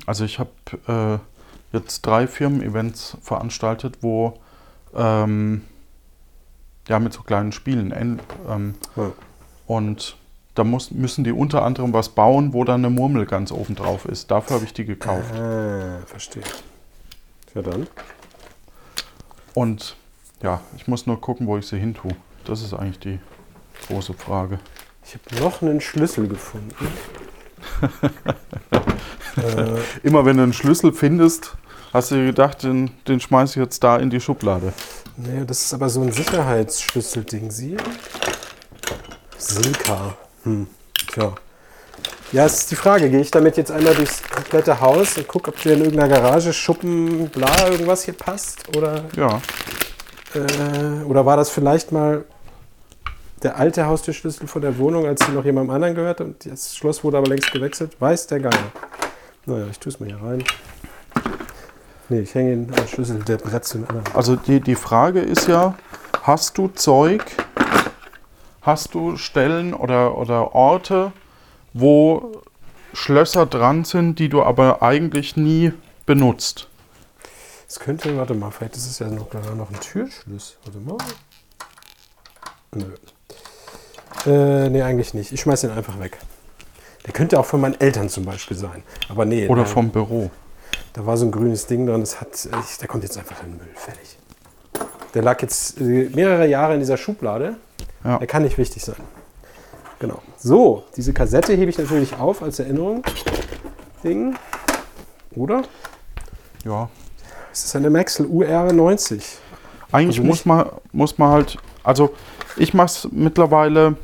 also 0.08 0.26
ich 0.26 0.40
habe 0.40 0.50
äh, 0.88 1.76
jetzt 1.78 2.02
drei 2.08 2.26
Firmen-Events 2.26 3.18
veranstaltet, 3.22 4.00
wo, 4.02 4.40
ähm, 4.96 5.64
ja, 6.88 6.98
mit 6.98 7.14
so 7.14 7.22
kleinen 7.22 7.52
Spielen, 7.52 7.92
en- 7.92 8.20
ähm, 8.50 8.74
Ja. 8.96 9.12
und 9.68 10.18
da 10.56 10.64
muss, 10.64 10.92
müssen 10.92 11.24
die 11.24 11.32
unter 11.32 11.64
anderem 11.64 11.94
was 11.94 12.10
bauen, 12.10 12.54
wo 12.54 12.64
dann 12.64 12.84
eine 12.84 12.90
Murmel 12.90 13.26
ganz 13.26 13.52
oben 13.52 13.76
drauf 13.76 14.06
ist. 14.06 14.32
Dafür 14.32 14.56
habe 14.56 14.66
ich 14.66 14.74
die 14.74 14.86
gekauft. 14.86 15.34
Ah, 15.36 16.00
verstehe. 16.06 16.44
Ja, 17.54 17.62
dann. 17.62 17.88
Und 19.54 19.96
ja, 20.42 20.62
ich 20.78 20.88
muss 20.88 21.06
nur 21.08 21.20
gucken, 21.20 21.48
wo 21.48 21.58
ich 21.58 21.68
sie 21.68 21.78
hin 21.78 21.94
tue. 21.94 22.12
Das 22.46 22.62
ist 22.62 22.74
eigentlich 22.74 23.00
die 23.00 23.20
große 23.88 24.14
Frage. 24.14 24.60
Ich 25.06 25.16
habe 25.16 25.44
noch 25.44 25.62
einen 25.62 25.82
Schlüssel 25.82 26.28
gefunden. 26.28 26.74
äh, 29.38 30.08
Immer 30.08 30.26
wenn 30.26 30.38
du 30.38 30.44
einen 30.44 30.54
Schlüssel 30.54 30.94
findest, 30.94 31.56
hast 31.94 32.12
du 32.12 32.16
dir 32.16 32.26
gedacht, 32.28 32.64
den, 32.64 32.92
den 33.08 33.20
schmeiß 33.20 33.52
ich 33.52 33.58
jetzt 33.58 33.84
da 33.84 33.98
in 33.98 34.10
die 34.10 34.20
Schublade. 34.22 34.74
nee, 35.18 35.44
das 35.46 35.66
ist 35.66 35.74
aber 35.74 35.90
so 35.90 36.02
ein 36.02 36.12
Sicherheitsschlüsselding. 36.12 37.52
Sie? 37.52 37.78
Silka. 39.38 40.16
Hm. 40.46 40.68
Tja. 41.12 41.34
Ja, 42.32 42.46
es 42.46 42.54
ist 42.60 42.72
die 42.72 42.76
Frage, 42.76 43.10
gehe 43.10 43.22
ich 43.22 43.32
damit 43.32 43.56
jetzt 43.58 43.72
einmal 43.72 43.94
durchs 43.94 44.22
komplette 44.24 44.80
Haus 44.82 45.18
und 45.18 45.28
gucke, 45.28 45.50
ob 45.52 45.62
der 45.62 45.74
in 45.74 45.82
irgendeiner 45.86 46.10
Garage, 46.10 46.54
Schuppen, 46.54 47.30
bla, 47.30 47.68
irgendwas 47.70 48.04
hier 48.04 48.16
passt? 48.16 48.76
Oder, 48.76 49.04
Ja. 49.16 49.42
äh, 50.34 51.04
oder 51.06 51.26
war 51.26 51.38
das 51.38 51.50
vielleicht 51.50 51.92
mal 51.92 52.26
der 53.44 53.58
alte 53.58 53.86
Haustürschlüssel 53.86 54.48
von 54.48 54.62
der 54.62 54.78
Wohnung, 54.80 55.06
als 55.06 55.26
sie 55.26 55.32
noch 55.32 55.46
jemandem 55.46 55.74
anderen 55.76 55.94
gehört 55.96 56.20
und 56.22 56.46
das 56.52 56.76
Schloss 56.76 57.04
wurde 57.04 57.18
aber 57.18 57.28
längst 57.28 57.52
gewechselt? 57.52 57.96
Weiß 58.00 58.28
der 58.28 58.40
Geier. 58.40 58.72
Naja, 59.46 59.68
ich 59.70 59.78
tue 59.80 59.92
es 59.94 60.00
mal 60.00 60.08
hier 60.08 60.22
rein. 60.22 60.44
Nee, 62.10 62.20
ich 62.22 62.34
hänge 62.36 62.56
den 62.66 62.88
Schlüssel 62.88 63.20
der 63.24 63.38
Brett 63.38 63.66
zu 63.66 63.78
den 63.80 63.88
anderen. 63.88 64.16
Also 64.16 64.36
die, 64.36 64.60
die 64.60 64.76
Frage 64.76 65.20
ist 65.22 65.48
ja, 65.48 65.76
hast 66.24 66.58
du 66.58 66.68
Zeug, 66.70 67.24
hast 68.66 68.94
du 68.96 69.18
Stellen 69.18 69.74
oder, 69.74 70.18
oder 70.18 70.56
Orte, 70.56 71.14
wo 71.74 72.42
Schlösser 72.94 73.46
dran 73.46 73.84
sind, 73.84 74.20
die 74.20 74.30
du 74.30 74.42
aber 74.42 74.82
eigentlich 74.82 75.38
nie 75.38 75.72
benutzt? 76.06 76.68
Es 77.68 77.80
könnte, 77.80 78.18
warte 78.18 78.34
mal, 78.34 78.52
vielleicht 78.52 78.76
ist 78.78 78.88
es 78.88 79.00
ja 79.00 79.08
noch, 79.08 79.32
noch 79.34 79.70
ein 79.70 79.80
Türschluss. 79.80 80.58
Warte 80.64 80.80
mal. 80.80 80.98
Nö. 82.74 82.96
Äh, 84.26 84.70
nee, 84.70 84.82
eigentlich 84.82 85.14
nicht. 85.14 85.32
Ich 85.32 85.42
schmeiß 85.42 85.62
den 85.62 85.72
einfach 85.72 86.00
weg. 86.00 86.18
Der 87.06 87.14
könnte 87.14 87.40
auch 87.40 87.46
von 87.46 87.62
meinen 87.62 87.80
Eltern 87.80 88.10
zum 88.10 88.26
Beispiel 88.26 88.58
sein. 88.58 88.84
Aber 89.10 89.26
nee. 89.26 89.48
Oder 89.48 89.64
der, 89.64 89.72
vom 89.72 89.90
Büro? 89.90 90.32
Da 90.94 91.06
war 91.06 91.18
so 91.18 91.26
ein 91.26 91.32
grünes 91.32 91.68
Ding 91.68 91.86
dran, 91.86 92.02
das 92.02 92.22
hat, 92.22 92.30
ich, 92.34 92.78
der 92.78 92.88
kommt 92.88 93.04
jetzt 93.04 93.18
einfach 93.18 93.44
in 93.44 93.52
den 93.52 93.58
Müll. 93.58 93.68
Fertig. 93.76 94.18
Der 95.14 95.22
lag 95.22 95.42
jetzt 95.42 95.80
äh, 95.80 96.10
mehrere 96.14 96.48
Jahre 96.48 96.74
in 96.74 96.80
dieser 96.80 96.98
Schublade. 96.98 97.58
Ja. 98.06 98.20
Der 98.20 98.28
kann 98.28 98.44
nicht 98.44 98.58
wichtig 98.58 98.84
sein. 98.84 98.96
Genau. 100.00 100.22
So, 100.38 100.84
diese 100.96 101.14
Kassette 101.14 101.54
hebe 101.54 101.70
ich 101.70 101.78
natürlich 101.78 102.16
auf 102.16 102.42
als 102.42 102.60
Erinnerung. 102.60 103.04
Ding. 104.04 104.36
Oder? 105.36 105.64
Ja. 106.64 106.90
Es 107.52 107.66
ist 107.66 107.76
eine 107.76 107.90
Maxell 107.90 108.28
UR90. 108.28 109.24
Eigentlich 109.92 110.20
Also 110.20 110.24
muss, 110.24 110.46
man, 110.46 110.70
muss 110.92 111.18
man 111.18 111.30
halt, 111.32 111.58
also 111.84 112.14
ich 112.58 112.74
mache 112.74 112.88
es 112.88 113.08
mittlerweile, 113.12 113.96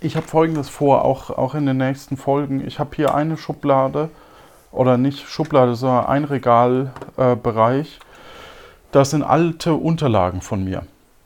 ich 0.00 0.16
habe 0.16 0.26
folgendes 0.26 0.68
vor, 0.68 1.04
auch, 1.04 1.30
auch 1.30 1.54
in 1.54 1.66
den 1.66 1.78
nächsten 1.78 2.16
Folgen. 2.16 2.66
Ich 2.66 2.78
habe 2.78 2.90
hier 2.94 3.14
eine 3.14 3.36
Schublade, 3.36 4.10
oder 4.76 4.98
nicht 4.98 5.26
Schublade, 5.26 5.74
sondern 5.74 6.06
ein 6.06 6.24
Regalbereich. 6.24 7.86
Äh, 7.86 8.04
das 8.92 9.10
sind 9.10 9.22
alte 9.22 9.74
Unterlagen 9.74 10.42
von 10.42 10.64
mir. 10.64 10.82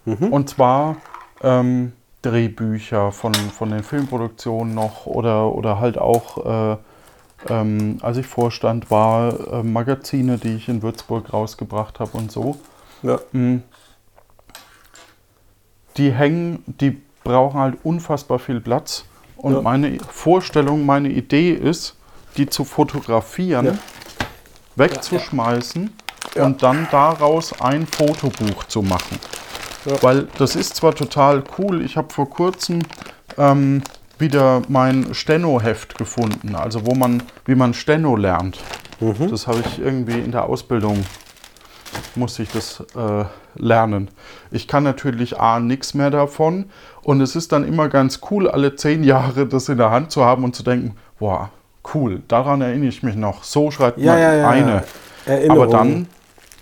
Und 0.07 0.49
zwar 0.49 0.97
ähm, 1.43 1.93
Drehbücher 2.23 3.13
von, 3.13 3.33
von 3.35 3.71
den 3.71 3.83
Filmproduktionen 3.83 4.75
noch 4.75 5.07
oder, 5.07 5.55
oder 5.55 5.81
halt 5.81 5.97
auch, 5.97 6.75
äh, 6.75 6.77
ähm, 7.49 7.99
als 8.03 8.19
ich 8.19 8.27
Vorstand 8.27 8.91
war, 8.91 9.53
äh, 9.53 9.63
Magazine, 9.63 10.37
die 10.39 10.55
ich 10.57 10.69
in 10.69 10.83
Würzburg 10.83 11.33
rausgebracht 11.33 11.99
habe 12.01 12.17
und 12.19 12.31
so. 12.31 12.57
Ja. 13.03 13.19
Mm. 13.33 13.63
Die 15.97 16.13
hängen, 16.13 16.63
die 16.67 17.01
brauchen 17.25 17.59
halt 17.59 17.79
unfassbar 17.83 18.39
viel 18.39 18.61
Platz. 18.61 19.05
Und 19.37 19.55
Ja. 19.55 19.63
meine 19.63 19.99
Vorstellung, 20.01 20.85
meine 20.85 21.09
Idee 21.09 21.53
ist, 21.53 21.97
die 22.37 22.49
zu 22.49 22.65
fotografieren, 22.65 23.67
Ja. 23.67 23.75
wegzuschmeißen 24.77 25.91
und 26.37 26.63
dann 26.63 26.87
daraus 26.91 27.59
ein 27.61 27.87
Fotobuch 27.87 28.65
zu 28.65 28.83
machen. 28.83 29.19
Ja. 29.85 30.03
Weil 30.03 30.29
das 30.39 30.57
ist 30.57 30.77
zwar 30.77 30.95
total 30.95 31.43
cool, 31.59 31.83
ich 31.83 31.97
habe 31.97 32.13
vor 32.13 32.29
kurzem 32.29 32.81
ähm, 33.39 33.83
wieder 34.19 34.63
mein 34.69 35.15
Steno-Heft 35.15 35.97
gefunden, 35.97 36.55
also 36.55 36.87
wo 36.87 36.95
man, 36.95 37.23
wie 37.47 37.55
man 37.55 37.73
Steno 37.73 38.17
lernt. 38.17 38.59
Mhm. 39.01 39.31
Das 39.31 39.47
habe 39.47 39.61
ich 39.61 39.79
irgendwie 39.79 40.19
in 40.19 40.33
der 40.33 40.45
Ausbildung, 40.45 41.05
musste 42.15 42.43
ich 42.43 42.51
das 42.51 42.85
äh, 42.95 43.25
lernen. 43.55 44.09
Ich 44.51 44.69
kann 44.69 44.83
natürlich 44.83 45.41
A, 45.41 45.59
nichts 45.59 45.95
mehr 45.95 46.11
davon 46.11 46.67
und 47.03 47.21
es 47.23 47.35
ist 47.35 47.53
dann 47.53 47.67
immer 47.67 47.89
ganz 47.89 48.21
cool, 48.31 48.49
alle 48.49 48.77
zehn 48.77 49.03
Jahre 49.03 49.47
das 49.47 49.69
in 49.71 49.79
der 49.79 49.91
Hand 49.91 50.11
zu 50.11 50.25
haben 50.25 50.45
und 50.45 50.55
zu 50.55 50.63
denken, 50.63 50.97
boah, 51.19 51.51
cool, 51.95 52.23
daran 52.29 52.61
erinnere 52.61 52.89
ich 52.89 53.03
mich 53.03 53.17
noch. 53.17 53.43
So 53.43 53.71
schreibt 53.71 53.99
Ja, 53.99 54.13
man 54.13 54.21
ja, 54.21 54.35
ja. 54.35 54.49
eine. 54.51 54.85
Erinnerung. 55.27 55.63
Aber 55.63 55.73
dann 55.73 56.07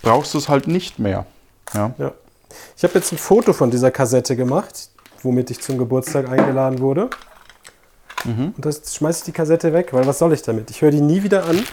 brauchst 0.02 0.34
du 0.34 0.38
es 0.38 0.48
halt 0.48 0.68
nicht 0.68 0.98
mehr. 0.98 1.26
Ja. 1.74 1.92
Ja. 2.50 2.56
Ich 2.76 2.82
habe 2.84 2.94
jetzt 2.94 3.12
ein 3.12 3.18
Foto 3.18 3.52
von 3.52 3.70
dieser 3.70 3.90
Kassette 3.90 4.36
gemacht, 4.36 4.88
womit 5.22 5.50
ich 5.50 5.60
zum 5.60 5.78
Geburtstag 5.78 6.28
eingeladen 6.30 6.80
wurde. 6.80 7.10
Mhm. 8.24 8.52
Und 8.56 8.64
das 8.64 8.94
schmeiße 8.94 9.20
ich 9.20 9.24
die 9.26 9.32
Kassette 9.32 9.72
weg, 9.72 9.92
weil 9.92 10.06
was 10.06 10.18
soll 10.18 10.32
ich 10.32 10.42
damit? 10.42 10.70
Ich 10.70 10.82
höre 10.82 10.90
die 10.90 11.00
nie 11.00 11.22
wieder 11.22 11.44
an. 11.44 11.64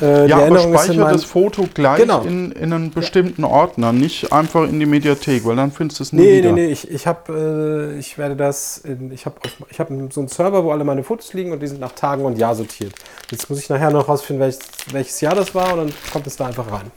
Äh, 0.00 0.26
Ja, 0.28 0.38
aber 0.46 0.58
speichere 0.60 0.96
meinem, 0.96 1.12
das 1.12 1.24
Foto 1.24 1.68
gleich 1.72 1.98
Genau. 2.00 2.22
in, 2.22 2.52
in 2.52 2.72
einen 2.72 2.90
bestimmten 2.90 3.44
Ordner, 3.44 3.92
nicht 3.92 4.32
einfach 4.32 4.64
in 4.68 4.78
die 4.80 4.86
Mediathek, 4.86 5.44
weil 5.44 5.56
dann 5.56 5.70
findest 5.72 6.00
du 6.00 6.04
es 6.04 6.12
nie 6.12 6.20
Nee, 6.22 6.38
wieder. 6.38 6.52
nee, 6.52 6.66
nee, 6.66 6.72
ich, 6.72 6.90
ich 6.90 7.06
habe, 7.06 7.90
äh, 7.94 7.98
ich 7.98 8.18
werde 8.18 8.36
das, 8.36 8.78
in, 8.78 9.12
ich 9.12 9.26
habe 9.26 9.36
ich 9.68 9.78
hab 9.80 9.88
so 10.10 10.20
einen 10.20 10.28
Server, 10.28 10.64
wo 10.64 10.70
alle 10.72 10.84
meine 10.84 11.02
Fotos 11.04 11.32
liegen 11.34 11.52
und 11.52 11.60
die 11.60 11.66
sind 11.66 11.80
nach 11.80 11.92
Tagen 11.92 12.24
und 12.24 12.38
Jahr 12.38 12.54
sortiert. 12.54 12.94
Jetzt 13.30 13.50
muss 13.50 13.58
ich 13.58 13.68
nachher 13.68 13.90
noch 13.90 14.08
rausfinden, 14.08 14.40
welches, 14.40 14.60
welches 14.92 15.20
Jahr 15.20 15.34
das 15.34 15.54
war 15.54 15.72
und 15.74 15.78
dann 15.78 15.92
kommt 16.12 16.26
es 16.26 16.36
da 16.36 16.46
einfach 16.46 16.70
rein. 16.70 16.90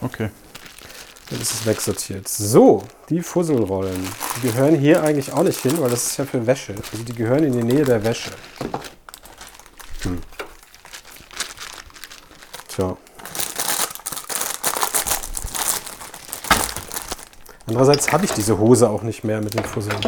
Okay. 0.00 0.28
Dann 1.30 1.40
ist 1.40 1.52
es 1.52 1.66
wegsortiert. 1.66 2.28
So, 2.28 2.82
die 3.08 3.20
Fusselrollen. 3.20 4.08
Die 4.36 4.48
gehören 4.48 4.76
hier 4.76 5.02
eigentlich 5.02 5.32
auch 5.32 5.42
nicht 5.42 5.60
hin, 5.60 5.80
weil 5.80 5.90
das 5.90 6.06
ist 6.06 6.16
ja 6.18 6.24
für 6.24 6.46
Wäsche. 6.46 6.74
Also 6.92 7.02
die 7.02 7.14
gehören 7.14 7.44
in 7.44 7.52
die 7.52 7.62
Nähe 7.62 7.84
der 7.84 8.04
Wäsche. 8.04 8.30
Hm. 10.02 10.20
Tja. 12.68 12.96
Andererseits 17.66 18.12
habe 18.12 18.26
ich 18.26 18.32
diese 18.32 18.58
Hose 18.58 18.90
auch 18.90 19.02
nicht 19.02 19.24
mehr 19.24 19.40
mit 19.40 19.54
den 19.54 19.64
Fusseln. 19.64 19.98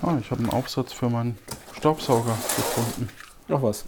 Ah, 0.00 0.16
ich 0.20 0.30
habe 0.30 0.40
einen 0.40 0.50
Aufsatz 0.50 0.92
für 0.92 1.10
meinen 1.10 1.36
Staubsauger 1.76 2.36
gefunden. 2.56 3.08
Noch 3.48 3.62
was. 3.62 3.84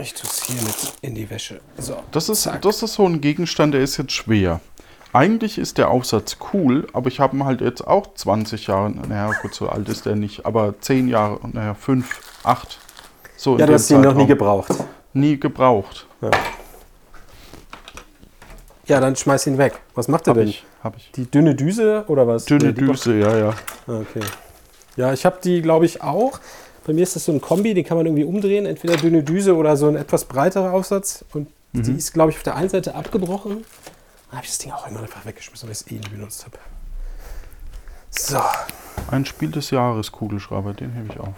Ich 0.00 0.12
tue 0.14 0.28
es 0.28 0.42
hier 0.44 0.60
mit 0.62 0.74
in 1.02 1.14
die 1.14 1.28
Wäsche. 1.30 1.60
So. 1.78 1.96
Das 2.10 2.28
ist, 2.28 2.42
Zack. 2.42 2.62
das 2.62 2.82
ist 2.82 2.94
so 2.94 3.06
ein 3.06 3.20
Gegenstand, 3.20 3.74
der 3.74 3.80
ist 3.82 3.96
jetzt 3.96 4.12
schwer. 4.12 4.60
Eigentlich 5.12 5.58
ist 5.58 5.78
der 5.78 5.90
Aufsatz 5.90 6.36
cool, 6.52 6.88
aber 6.92 7.06
ich 7.08 7.20
habe 7.20 7.36
ihn 7.36 7.44
halt 7.44 7.60
jetzt 7.60 7.86
auch 7.86 8.14
20 8.14 8.66
Jahre, 8.66 8.90
naja, 8.90 9.30
gut, 9.42 9.54
so 9.54 9.68
alt 9.68 9.88
ist 9.88 10.06
der 10.06 10.16
nicht, 10.16 10.44
aber 10.44 10.74
10 10.80 11.06
Jahre, 11.08 11.38
naja, 11.52 11.74
5, 11.74 12.20
8. 12.42 12.78
So 13.36 13.52
in 13.54 13.60
Ja, 13.60 13.66
du 13.66 13.74
hast 13.74 13.90
ihn 13.90 14.00
noch 14.00 14.14
nie 14.14 14.26
gebraucht. 14.26 14.72
nie 15.12 15.38
gebraucht. 15.38 16.06
Ja, 18.86 19.00
dann 19.00 19.14
schmeiß 19.16 19.46
ihn 19.46 19.56
weg. 19.58 19.80
Was 19.94 20.08
macht 20.08 20.26
er 20.26 20.34
denn? 20.34 20.48
ich, 20.48 20.64
hab 20.82 20.96
ich. 20.96 21.10
Die 21.12 21.30
dünne 21.30 21.54
Düse 21.54 22.04
oder 22.08 22.26
was? 22.26 22.44
Dünne 22.44 22.66
Nee, 22.66 22.72
Düse, 22.72 23.14
ja, 23.18 23.36
ja. 23.36 23.48
Ah, 23.86 24.00
Okay. 24.00 24.20
Ja, 24.96 25.12
ich 25.12 25.24
habe 25.26 25.38
die, 25.42 25.60
glaube 25.62 25.86
ich, 25.86 26.02
auch. 26.02 26.38
Bei 26.86 26.92
mir 26.92 27.02
ist 27.02 27.16
das 27.16 27.24
so 27.24 27.32
ein 27.32 27.40
Kombi, 27.40 27.74
den 27.74 27.84
kann 27.84 27.96
man 27.96 28.06
irgendwie 28.06 28.24
umdrehen. 28.24 28.66
Entweder 28.66 28.96
dünne 28.96 29.22
Düse 29.22 29.56
oder 29.56 29.76
so 29.76 29.88
ein 29.88 29.96
etwas 29.96 30.26
breiterer 30.26 30.72
Aufsatz. 30.72 31.24
Und 31.32 31.48
die 31.72 31.92
ist, 31.92 32.12
glaube 32.12 32.30
ich, 32.30 32.36
auf 32.36 32.42
der 32.42 32.54
einen 32.54 32.68
Seite 32.68 32.94
abgebrochen. 32.94 33.64
Dann 34.28 34.36
habe 34.36 34.44
ich 34.44 34.50
das 34.50 34.58
Ding 34.58 34.72
auch 34.72 34.84
irgendwann 34.84 35.04
einfach 35.04 35.24
weggeschmissen, 35.24 35.68
weil 35.68 35.72
ich 35.72 35.80
es 35.80 35.90
eh 35.90 35.94
nie 35.94 36.08
benutzt 36.08 36.44
habe. 36.44 36.58
So. 38.10 38.40
Ein 39.10 39.24
Spiel 39.24 39.50
des 39.50 39.70
Jahres 39.70 40.12
Kugelschreiber, 40.12 40.72
den 40.74 40.92
hebe 40.92 41.08
ich 41.12 41.20
auf. 41.20 41.34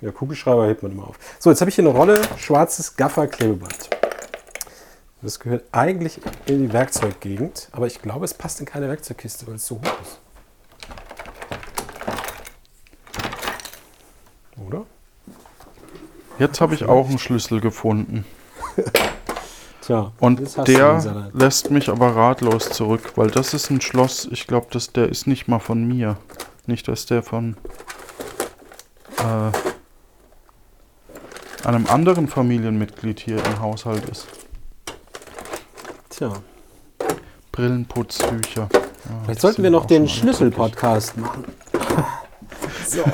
Ja, 0.00 0.12
Kugelschreiber 0.12 0.66
hebt 0.66 0.82
man 0.82 0.92
immer 0.92 1.08
auf. 1.08 1.18
So, 1.38 1.50
jetzt 1.50 1.60
habe 1.60 1.68
ich 1.68 1.74
hier 1.74 1.84
eine 1.84 1.96
Rolle 1.96 2.20
schwarzes 2.38 2.96
Gaffer-Klebeband. 2.96 3.90
Das 5.22 5.38
gehört 5.38 5.64
eigentlich 5.72 6.20
in 6.46 6.66
die 6.66 6.72
Werkzeuggegend, 6.72 7.68
aber 7.72 7.86
ich 7.86 8.00
glaube, 8.00 8.24
es 8.24 8.32
passt 8.32 8.60
in 8.60 8.66
keine 8.66 8.88
Werkzeugkiste, 8.88 9.46
weil 9.46 9.56
es 9.56 9.66
so 9.66 9.76
hoch 9.76 10.00
ist. 10.02 10.20
Oder? 14.66 14.86
Jetzt 16.40 16.60
habe 16.62 16.74
ich 16.74 16.86
auch 16.86 17.06
einen 17.06 17.18
Schlüssel 17.18 17.60
gefunden. 17.60 18.24
Tja, 19.82 20.10
Und 20.20 20.40
der 20.66 21.30
lässt 21.34 21.70
mich 21.70 21.90
aber 21.90 22.16
ratlos 22.16 22.70
zurück, 22.70 23.12
weil 23.16 23.30
das 23.30 23.52
ist 23.52 23.70
ein 23.70 23.82
Schloss, 23.82 24.26
ich 24.30 24.46
glaube, 24.46 24.66
der 24.94 25.10
ist 25.10 25.26
nicht 25.26 25.48
mal 25.48 25.58
von 25.58 25.86
mir. 25.86 26.16
Nicht, 26.66 26.88
dass 26.88 27.04
der 27.04 27.22
von 27.22 27.58
äh, 29.18 29.50
einem 31.66 31.86
anderen 31.88 32.26
Familienmitglied 32.26 33.20
hier 33.20 33.36
im 33.44 33.60
Haushalt 33.60 34.08
ist. 34.08 34.26
Tja, 36.08 36.32
Brillenputztücher. 37.52 38.68
Ja, 38.72 38.80
vielleicht 39.24 39.40
sollten 39.42 39.62
wir 39.62 39.70
noch 39.70 39.84
den 39.84 40.08
Schlüssel-Podcast 40.08 41.18
machen. 41.18 41.44
so. 42.96 43.04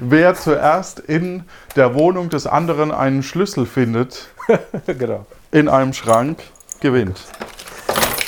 Wer 0.00 0.34
zuerst 0.34 0.98
in 0.98 1.44
der 1.76 1.94
Wohnung 1.94 2.28
des 2.28 2.46
anderen 2.46 2.90
einen 2.90 3.22
Schlüssel 3.22 3.66
findet, 3.66 4.28
genau. 4.86 5.26
in 5.50 5.68
einem 5.68 5.92
Schrank, 5.92 6.38
gewinnt. 6.80 7.20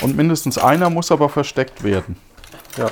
Und 0.03 0.17
mindestens 0.17 0.59
einer 0.59 0.91
muss 0.91 1.11
aber 1.11 1.29
versteckt 1.29 1.83
werden. 1.83 2.17
Ja. 2.77 2.89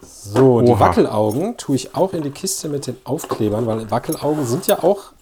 So, 0.00 0.60
die 0.60 0.72
Oha. 0.72 0.80
Wackelaugen 0.80 1.56
tue 1.56 1.76
ich 1.76 1.94
auch 1.94 2.12
in 2.12 2.22
die 2.22 2.30
Kiste 2.30 2.68
mit 2.68 2.86
den 2.86 2.96
Aufklebern, 3.04 3.66
weil 3.66 3.90
Wackelaugen 3.90 4.44
sind 4.44 4.66
ja 4.66 4.82
auch 4.82 5.12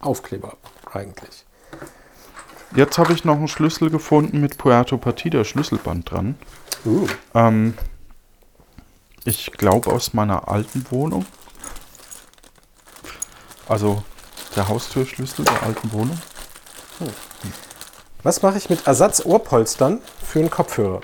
Aufkleber 0.00 0.54
eigentlich. 0.90 1.44
Jetzt 2.74 2.98
habe 2.98 3.12
ich 3.12 3.24
noch 3.24 3.36
einen 3.36 3.48
Schlüssel 3.48 3.90
gefunden 3.90 4.40
mit 4.40 4.56
Puerto 4.56 4.96
Partida 4.96 5.44
Schlüsselband 5.44 6.10
dran. 6.10 6.36
Uh, 6.86 7.06
Ähm, 7.34 7.74
ich 9.24 9.52
glaube 9.52 9.90
aus 9.90 10.14
meiner 10.14 10.48
alten 10.48 10.84
Wohnung. 10.90 11.26
Also 13.68 14.02
der 14.56 14.68
Haustürschlüssel 14.68 15.44
der 15.44 15.62
alten 15.62 15.92
Wohnung. 15.92 16.18
was 18.22 18.42
mache 18.42 18.58
ich 18.58 18.68
mit 18.68 18.86
Ersatzohrpolstern 18.86 20.00
für 20.24 20.40
einen 20.40 20.50
Kopfhörer? 20.50 21.00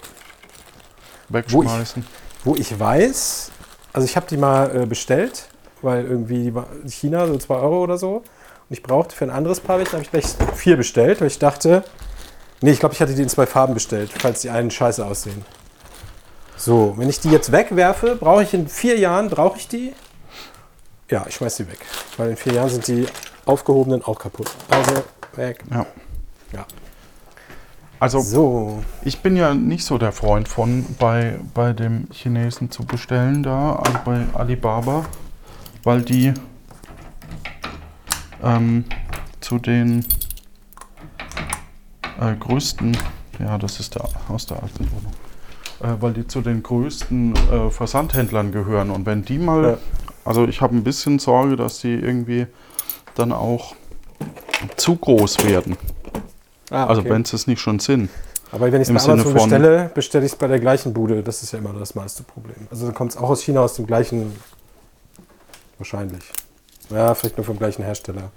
Wegschmeißen. 1.28 2.06
Wo 2.44 2.54
ich 2.54 2.78
weiß, 2.78 3.50
also 3.92 4.04
ich 4.04 4.16
habe 4.16 4.26
die 4.26 4.36
mal 4.36 4.82
äh, 4.82 4.86
bestellt, 4.86 5.48
weil 5.82 6.04
irgendwie 6.04 6.52
China 6.88 7.26
so 7.26 7.36
2 7.36 7.54
Euro 7.54 7.82
oder 7.82 7.98
so. 7.98 8.16
Und 8.16 8.24
ich 8.70 8.82
brauchte 8.82 9.14
für 9.14 9.24
ein 9.24 9.30
anderes 9.30 9.60
Paar 9.60 9.78
welche, 9.78 9.92
habe 9.92 10.02
ich 10.02 10.10
gleich 10.10 10.26
vier 10.54 10.76
bestellt, 10.76 11.20
weil 11.20 11.28
ich 11.28 11.38
dachte, 11.38 11.84
nee, 12.60 12.72
ich 12.72 12.80
glaube, 12.80 12.94
ich 12.94 13.00
hatte 13.00 13.14
die 13.14 13.22
in 13.22 13.28
zwei 13.28 13.46
Farben 13.46 13.74
bestellt, 13.74 14.10
falls 14.18 14.40
die 14.40 14.50
einen 14.50 14.70
scheiße 14.70 15.04
aussehen. 15.04 15.44
So, 16.56 16.94
wenn 16.96 17.08
ich 17.08 17.20
die 17.20 17.30
jetzt 17.30 17.52
wegwerfe, 17.52 18.16
brauche 18.16 18.42
ich 18.42 18.54
in 18.54 18.66
vier 18.66 18.98
Jahren, 18.98 19.28
brauche 19.28 19.58
ich 19.58 19.68
die? 19.68 19.92
Ja, 21.10 21.24
ich 21.28 21.36
schmeiß 21.36 21.56
die 21.56 21.68
weg, 21.68 21.78
weil 22.16 22.30
in 22.30 22.36
vier 22.36 22.54
Jahren 22.54 22.70
sind 22.70 22.88
die 22.88 23.06
aufgehobenen 23.44 24.02
auch 24.02 24.18
kaputt. 24.18 24.50
Also 24.70 25.04
weg. 25.34 25.62
Ja. 25.70 25.86
Ja. 26.52 26.66
Also 27.98 28.20
So, 28.20 28.82
ich 29.02 29.20
bin 29.20 29.36
ja 29.36 29.54
nicht 29.54 29.84
so 29.84 29.96
der 29.98 30.12
Freund 30.12 30.48
von 30.48 30.84
bei, 30.98 31.38
bei 31.54 31.72
dem 31.72 32.08
Chinesen 32.10 32.70
zu 32.70 32.84
bestellen 32.84 33.42
da, 33.42 33.76
also 33.76 33.98
bei 34.04 34.24
Alibaba, 34.34 35.06
weil 35.82 36.02
die 36.02 36.34
ähm, 38.42 38.84
zu 39.40 39.58
den 39.58 40.04
äh, 42.20 42.34
größten, 42.34 42.96
ja 43.38 43.56
das 43.56 43.80
ist 43.80 43.94
der, 43.94 44.08
aus 44.28 44.46
der 44.46 44.62
alten 44.62 44.90
Wohnung, 44.90 45.12
weil 45.80 46.12
die 46.12 46.26
zu 46.26 46.40
den 46.40 46.62
größten 46.62 47.34
äh, 47.34 47.70
Versandhändlern 47.70 48.52
gehören 48.52 48.90
und 48.90 49.06
wenn 49.06 49.24
die 49.24 49.38
mal, 49.38 49.62
Ja. 49.64 49.78
also 50.24 50.46
ich 50.46 50.60
habe 50.60 50.74
ein 50.76 50.84
bisschen 50.84 51.18
Sorge, 51.18 51.56
dass 51.56 51.80
die 51.80 51.94
irgendwie 51.94 52.46
dann 53.14 53.32
auch 53.32 53.74
zu 54.76 54.96
groß 54.96 55.44
werden, 55.44 55.76
ah, 56.70 56.86
also 56.86 57.00
okay. 57.02 57.10
wenn 57.10 57.24
sie 57.24 57.36
es 57.36 57.46
nicht 57.46 57.60
schon 57.60 57.78
sind. 57.78 58.10
Aber 58.52 58.70
wenn 58.72 58.80
ich 58.80 58.88
es 58.88 58.94
bei 59.06 59.12
Amazon 59.12 59.34
bestelle, 59.34 59.90
bestelle 59.92 60.24
ich 60.24 60.32
es 60.32 60.38
bei 60.38 60.46
der 60.46 60.60
gleichen 60.60 60.94
Bude. 60.94 61.22
Das 61.22 61.42
ist 61.42 61.52
ja 61.52 61.58
immer 61.58 61.72
das 61.72 61.94
meiste 61.94 62.22
Problem. 62.22 62.56
Also 62.70 62.86
dann 62.86 62.94
kommt 62.94 63.10
es 63.10 63.16
auch 63.16 63.28
aus 63.30 63.42
China, 63.42 63.60
aus 63.60 63.74
dem 63.74 63.86
gleichen. 63.86 64.32
Wahrscheinlich. 65.78 66.22
Ja, 66.90 67.14
vielleicht 67.14 67.36
nur 67.36 67.44
vom 67.44 67.58
gleichen 67.58 67.82
Hersteller. 67.84 68.30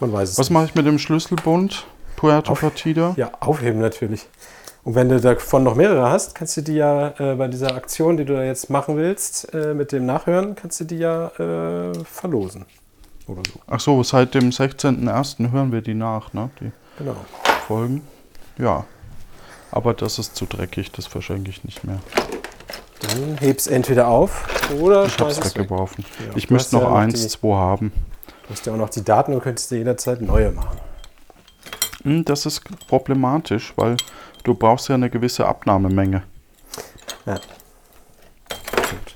Man 0.00 0.12
weiß 0.12 0.30
es 0.30 0.38
Was 0.38 0.48
mache 0.50 0.64
ich 0.64 0.74
mit 0.74 0.86
dem 0.86 0.98
Schlüsselbund? 0.98 1.84
Puerto 2.16 2.52
Auf- 2.52 2.60
Partida? 2.60 3.12
Ja, 3.16 3.30
aufheben 3.40 3.80
natürlich. 3.80 4.26
Und 4.82 4.94
wenn 4.94 5.08
du 5.10 5.20
davon 5.20 5.62
noch 5.62 5.74
mehrere 5.74 6.10
hast, 6.10 6.34
kannst 6.34 6.56
du 6.56 6.62
die 6.62 6.74
ja 6.74 7.08
äh, 7.18 7.34
bei 7.34 7.48
dieser 7.48 7.74
Aktion, 7.74 8.16
die 8.16 8.24
du 8.24 8.34
da 8.34 8.42
jetzt 8.42 8.70
machen 8.70 8.96
willst, 8.96 9.52
äh, 9.52 9.74
mit 9.74 9.92
dem 9.92 10.06
Nachhören, 10.06 10.54
kannst 10.54 10.80
du 10.80 10.84
die 10.84 10.96
ja 10.98 11.26
äh, 11.38 11.92
verlosen. 12.04 12.64
Oder 13.26 13.42
so. 13.52 13.60
Ach 13.66 13.80
so, 13.80 14.02
seit 14.02 14.34
dem 14.34 14.50
16.01. 14.50 15.52
hören 15.52 15.70
wir 15.72 15.82
die 15.82 15.94
nach, 15.94 16.32
ne? 16.32 16.50
Die 16.60 16.72
Genau. 16.98 17.16
Folgen. 17.66 18.02
Ja. 18.58 18.84
Aber 19.70 19.94
das 19.94 20.18
ist 20.18 20.34
zu 20.34 20.46
dreckig, 20.46 20.90
das 20.92 21.06
verschenke 21.06 21.50
ich 21.50 21.62
nicht 21.64 21.84
mehr. 21.84 22.00
Dann 23.00 23.38
heb's 23.38 23.66
entweder 23.66 24.08
auf 24.08 24.46
oder 24.80 25.06
Ich 25.06 25.18
weg. 25.20 25.44
weggeworfen. 25.56 26.04
Ja, 26.26 26.36
ich 26.36 26.50
müsste 26.50 26.76
noch 26.76 26.82
ja 26.90 26.94
eins, 26.96 27.22
die- 27.22 27.28
zwei 27.28 27.54
haben. 27.56 27.92
Du 28.46 28.50
hast 28.54 28.66
ja 28.66 28.72
auch 28.72 28.76
noch 28.76 28.90
die 28.90 29.04
Daten 29.04 29.32
und 29.32 29.42
könntest 29.42 29.70
dir 29.70 29.76
jederzeit 29.78 30.20
neue 30.20 30.50
machen. 30.50 30.76
Hm, 32.02 32.24
Das 32.24 32.46
ist 32.46 32.62
problematisch, 32.88 33.72
weil 33.76 33.96
du 34.42 34.54
brauchst 34.54 34.88
ja 34.88 34.94
eine 34.94 35.10
gewisse 35.10 35.46
Abnahmemenge. 35.46 36.22
Ja. 37.26 37.40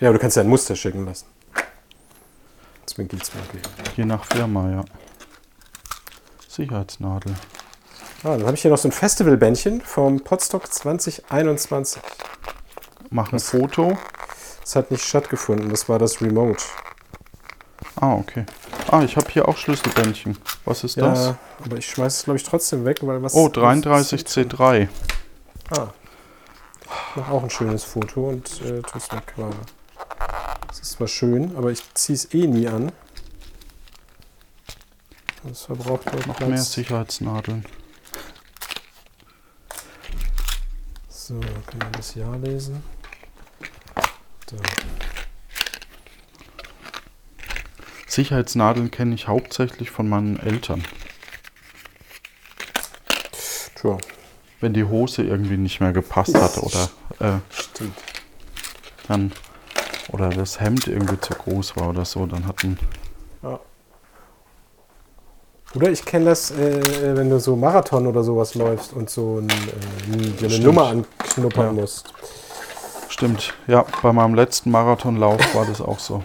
Ja, 0.01 0.09
aber 0.09 0.19
du 0.19 0.19
kannst 0.19 0.37
ja 0.37 0.43
ein 0.43 0.49
Muster 0.49 0.77
schicken 0.77 1.07
lassen. 1.07 1.27
Zwinki, 2.87 3.19
zwinki. 3.19 3.59
Je 3.97 4.05
nach 4.05 4.25
Firma, 4.25 4.71
ja. 4.71 4.85
Sicherheitsnadel. 6.49 7.35
Ah, 8.23 8.37
dann 8.37 8.47
habe 8.47 8.55
ich 8.55 8.63
hier 8.63 8.71
noch 8.71 8.79
so 8.79 8.89
ein 8.89 8.93
Festivalbändchen 8.93 9.81
vom 9.81 10.21
Podstock 10.21 10.73
2021. 10.73 12.01
Mach 13.11 13.29
ein 13.29 13.35
Was? 13.35 13.51
Foto. 13.51 13.99
Das 14.63 14.77
hat 14.77 14.91
nicht 14.91 15.05
stattgefunden, 15.05 15.69
das 15.69 15.89
war 15.89 15.99
das 15.99 16.23
Remote. 16.23 16.63
Ah, 17.97 18.15
okay. 18.15 18.47
Ah, 18.95 19.03
ich 19.03 19.17
habe 19.17 19.29
hier 19.29 19.49
auch 19.49 19.57
Schlüsselbändchen. 19.57 20.39
Was 20.65 20.85
ist 20.85 20.97
das? 21.01 21.27
Ja, 21.27 21.39
aber 21.65 21.79
ich 21.79 21.87
schmeiße 21.87 22.19
es, 22.19 22.25
glaube 22.25 22.39
ich, 22.39 22.45
trotzdem 22.45 22.85
weg, 22.85 22.99
weil 23.03 23.21
was. 23.23 23.35
Oh, 23.35 23.51
was- 23.53 23.83
33C3. 23.83 24.89
Ah. 25.71 25.89
Ich 27.11 27.17
mache 27.17 27.33
auch 27.33 27.43
ein 27.43 27.51
schönes 27.51 27.83
Foto 27.83 28.29
und 28.29 28.61
äh, 28.61 28.83
tue 28.83 28.99
es 28.99 29.11
weg. 29.11 29.35
Das 30.69 30.79
ist 30.79 30.93
zwar 30.93 31.09
schön, 31.09 31.57
aber 31.57 31.73
ich 31.73 31.83
ziehe 31.95 32.15
es 32.15 32.33
eh 32.35 32.47
nie 32.47 32.69
an. 32.69 32.93
Das 35.43 35.63
verbraucht 35.63 36.27
Noch 36.27 36.39
mehr 36.41 36.57
Sicherheitsnadeln. 36.59 37.65
So, 41.09 41.41
kann 41.41 41.79
man 41.79 41.93
das 41.93 42.15
Jahr 42.15 42.37
lesen. 42.37 42.83
Da. 44.47 44.57
Sicherheitsnadeln 48.15 48.93
kenne 48.93 49.15
ich 49.17 49.27
hauptsächlich 49.27 49.91
von 49.91 50.09
meinen 50.09 50.39
Eltern. 50.39 50.85
Tja, 53.75 53.99
Wenn 54.61 54.73
die 54.73 54.85
Hose 54.85 55.23
irgendwie 55.25 55.57
nicht 55.57 55.81
mehr 55.81 55.93
gepasst 55.93 56.35
hat 56.41 56.57
oder 56.59 56.89
äh, 57.19 57.39
stimmt. 57.51 57.97
dann 59.09 59.33
oder 60.13 60.29
das 60.29 60.61
Hemd 60.61 60.87
irgendwie 60.87 61.19
zu 61.21 61.35
groß 61.35 61.77
war 61.77 61.89
oder 61.89 62.05
so, 62.05 62.25
dann 62.27 62.47
hatten 62.47 62.79
Ja. 63.43 63.59
Oder 65.75 65.91
ich 65.91 66.05
kenne 66.05 66.27
das, 66.27 66.53
äh, 66.53 67.17
wenn 67.17 67.31
du 67.31 67.41
so 67.41 67.57
Marathon 67.57 68.07
oder 68.07 68.23
sowas 68.23 68.55
läufst 68.55 68.93
und 68.93 69.11
so 69.11 69.39
ein, 69.41 69.49
äh, 69.51 70.45
eine. 70.45 70.59
Nummer 70.61 70.87
anknuppern 70.87 71.67
Ja. 71.67 71.73
musst. 71.73 72.15
stimmt. 73.09 73.55
Ja, 73.67 73.85
bei 74.03 74.13
meinem 74.13 74.37
letzten 74.37 74.71
Marathonlauf 74.71 75.41
war 75.53 75.67
das 75.67 75.81
auch 75.81 75.99
so. 75.99 76.23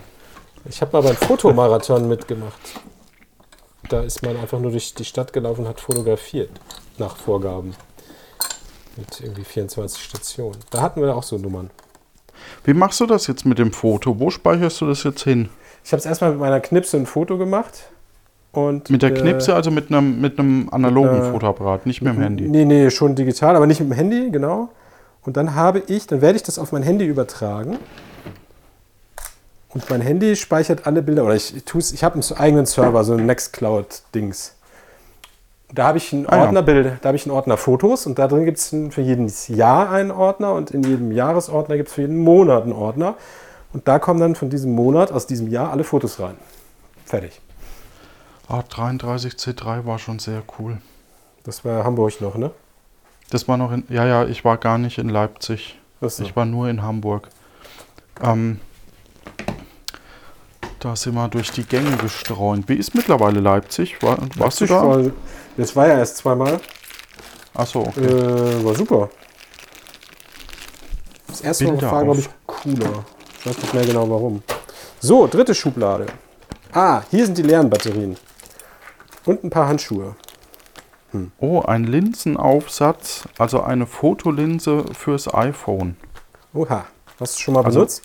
Ich 0.66 0.82
habe 0.82 0.91
mal 0.93 1.03
beim 1.03 1.16
Fotomarathon 1.16 2.07
mitgemacht. 2.07 2.60
Da 3.88 4.01
ist 4.01 4.24
man 4.24 4.38
einfach 4.38 4.60
nur 4.60 4.72
durch 4.72 4.93
die 4.93 5.05
Stadt 5.05 5.34
gelaufen 5.34 5.62
und 5.62 5.68
hat 5.68 5.80
fotografiert 5.80 6.51
nach 6.97 7.16
Vorgaben. 7.16 7.74
Mit 8.97 9.22
irgendwie 9.22 9.43
24 9.43 10.03
Stationen. 10.03 10.57
Da 10.70 10.82
hatten 10.82 11.01
wir 11.01 11.16
auch 11.16 11.24
so 11.24 11.38
Nummern. 11.38 11.70
Wie 12.64 12.74
machst 12.74 12.99
du 12.99 13.05
das 13.05 13.28
jetzt 13.28 13.45
mit 13.45 13.57
dem 13.57 13.72
Foto? 13.72 14.20
Wo 14.20 14.30
speicherst 14.30 14.82
du 14.82 14.88
das 14.88 15.03
jetzt 15.03 15.24
hin? 15.24 15.49
Ich 15.84 15.91
habe 15.91 15.99
es 15.99 16.05
erstmal 16.05 16.32
mit 16.32 16.39
meiner 16.39 16.60
Knipse 16.60 16.97
ein 16.97 17.05
Foto 17.05 17.38
gemacht. 17.38 17.89
Und, 18.51 18.89
Mit 18.89 19.03
der 19.03 19.12
äh, 19.12 19.20
Knipse, 19.20 19.53
also 19.53 19.70
mit 19.70 19.89
einem 19.89 20.20
mit 20.20 20.39
einem 20.39 20.70
analogen 20.72 21.22
äh, 21.22 21.32
Fotoapparat, 21.32 21.86
nicht 21.86 22.01
mit 22.01 22.14
dem 22.14 22.22
Handy. 22.22 22.47
Nee, 22.47 22.66
nee, 22.66 22.89
schon 22.89 23.16
digital, 23.16 23.55
aber 23.55 23.68
nicht 23.68 23.80
mit 23.80 23.89
dem 23.89 23.93
Handy, 23.93 24.32
genau. 24.32 24.70
Und 25.24 25.38
dann 25.38 25.53
habe 25.53 25.84
ich, 25.86 26.07
dann 26.07 26.22
werde 26.22 26.36
ich 26.36 26.43
das 26.43 26.57
auf 26.57 26.72
mein 26.72 26.82
Handy 26.82 27.05
übertragen. 27.05 27.78
Und 29.70 29.89
mein 29.89 30.01
Handy 30.01 30.36
speichert 30.36 30.88
alle 30.88 31.01
Bilder, 31.01 31.26
oder 31.26 31.36
ich 31.36 31.63
tue 31.65 31.80
es, 31.80 31.91
ich 31.91 32.03
habe 32.03 32.15
einen 32.15 32.38
eigenen 32.38 32.65
Server, 32.65 33.03
so 33.03 33.13
ein 33.13 33.26
Nextcloud-Dings. 33.26 34.55
Da 35.72 35.88
habe 35.88 35.99
ich 35.99 36.11
einen 36.11 36.26
Ah, 36.26 36.38
ja. 36.38 36.41
Ordner 36.45 36.63
Bild, 36.63 36.97
da 37.01 37.09
habe 37.09 37.15
ich 37.15 37.26
einen 37.26 37.36
Ordner 37.36 37.55
Fotos 37.57 38.07
und 38.07 38.17
da 38.17 38.28
drin 38.28 38.45
gibt 38.45 38.57
es 38.57 38.70
für 38.89 39.01
jedes 39.01 39.47
Jahr 39.47 39.91
einen 39.91 40.09
Ordner 40.09 40.53
und 40.53 40.72
in 40.72 40.82
jedem 40.82 41.11
Jahresordner 41.11 41.78
gibt 41.78 41.89
es 41.89 41.95
für 41.95 42.01
jeden 42.01 42.17
Monat 42.17 42.63
einen 42.63 42.74
Ordner. 42.74 43.15
Und 43.72 43.88
da 43.88 43.99
kommen 43.99 44.20
dann 44.20 44.34
von 44.34 44.49
diesem 44.49 44.74
Monat, 44.74 45.11
aus 45.11 45.28
diesem 45.28 45.47
Jahr, 45.47 45.70
alle 45.72 45.84
Fotos 45.84 46.20
rein. 46.20 46.36
Fertig. 47.05 47.39
Ah, 48.47 48.61
33C3 48.61 49.86
war 49.86 49.99
schon 49.99 50.17
sehr 50.17 50.41
cool. 50.57 50.80
Das 51.43 51.63
war 51.63 51.84
Hamburg 51.84 52.20
noch, 52.20 52.36
ne? 52.36 52.49
Das 53.30 53.47
war 53.47 53.57
noch 53.57 53.72
in. 53.72 53.84
Ja, 53.89 54.07
ja, 54.07 54.26
ich 54.26 54.43
war 54.43 54.57
gar 54.57 54.80
nicht 54.80 54.97
in 54.97 55.07
Leipzig. 55.07 55.78
Achso. 56.01 56.24
Ich 56.24 56.36
war 56.36 56.45
nur 56.45 56.67
in 56.67 56.82
Hamburg. 56.82 57.30
Ähm, 58.24 58.59
da 60.80 60.95
sind 60.95 61.13
wir 61.15 61.27
durch 61.27 61.51
die 61.51 61.63
Gänge 61.63 61.95
gestreunt. 61.97 62.69
Wie 62.69 62.75
ist 62.75 62.95
mittlerweile 62.95 63.39
Leipzig? 63.39 64.01
War, 64.01 64.17
warst 64.38 64.61
du 64.61 64.65
da? 64.65 64.86
War, 64.86 65.11
das 65.57 65.75
war 65.75 65.88
ja 65.88 65.97
erst 65.97 66.17
zweimal. 66.17 66.59
Achso, 67.53 67.82
okay. 67.82 68.05
Äh, 68.05 68.63
war 68.63 68.75
super. 68.75 69.09
Das 71.27 71.41
erste 71.41 71.65
Mal 71.65 71.82
war, 71.82 72.03
glaube 72.03 72.19
ich, 72.21 72.30
cooler. 72.45 73.05
Ich 73.39 73.45
weiß 73.45 73.57
nicht 73.57 73.73
mehr 73.73 73.86
genau 73.86 74.09
warum. 74.09 74.41
So, 74.99 75.27
dritte 75.27 75.53
Schublade. 75.55 76.07
Ah, 76.73 77.01
hier 77.09 77.25
sind 77.25 77.38
die 77.38 77.41
leeren 77.43 77.69
Batterien. 77.69 78.17
Und 79.25 79.43
ein 79.43 79.49
paar 79.49 79.67
Handschuhe. 79.67 80.15
Oh, 81.39 81.61
ein 81.61 81.86
Linsenaufsatz, 81.86 83.23
also 83.38 83.61
eine 83.63 83.88
Fotolinse 83.88 84.86
fürs 84.93 85.34
iPhone. 85.34 85.97
Oha. 86.53 86.86
Hast 87.19 87.36
du 87.38 87.41
schon 87.41 87.53
mal 87.55 87.65
Also- 87.65 87.80
benutzt? 87.80 88.03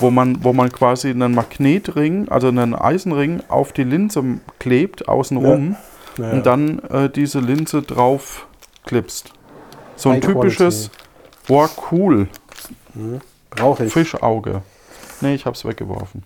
Wo 0.00 0.10
man, 0.10 0.42
wo 0.42 0.52
man 0.52 0.72
quasi 0.72 1.10
einen 1.10 1.34
Magnetring, 1.34 2.28
also 2.28 2.48
einen 2.48 2.74
Eisenring 2.74 3.42
auf 3.48 3.72
die 3.72 3.84
Linse 3.84 4.22
klebt, 4.58 5.08
außenrum, 5.08 5.76
Naja. 6.16 6.32
und 6.32 6.46
dann 6.46 6.78
äh, 6.90 7.08
diese 7.10 7.40
Linse 7.40 7.82
drauf 7.82 8.46
klipst. 8.84 9.30
So 9.96 10.08
ein 10.10 10.16
High 10.16 10.26
typisches, 10.32 10.90
boah, 11.46 11.68
cool, 11.92 12.28
Brauche 13.50 13.84
ich. 13.86 13.92
Fischauge. 13.92 14.62
Nee, 15.20 15.34
ich 15.34 15.44
hab's 15.46 15.64
weggeworfen. 15.64 16.22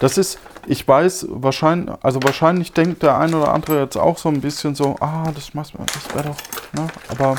Das 0.00 0.18
ist, 0.18 0.38
ich 0.66 0.86
weiß, 0.86 1.26
wahrscheinlich, 1.30 1.94
also 2.02 2.22
wahrscheinlich 2.22 2.72
denkt 2.72 3.02
der 3.02 3.18
ein 3.18 3.34
oder 3.34 3.52
andere 3.54 3.80
jetzt 3.80 3.96
auch 3.96 4.18
so 4.18 4.28
ein 4.28 4.40
bisschen 4.40 4.74
so, 4.74 4.96
ah, 5.00 5.30
das 5.34 5.50
das 5.52 6.14
wäre 6.14 6.28
doch, 6.28 6.80
ne? 6.80 6.88
Aber 7.08 7.36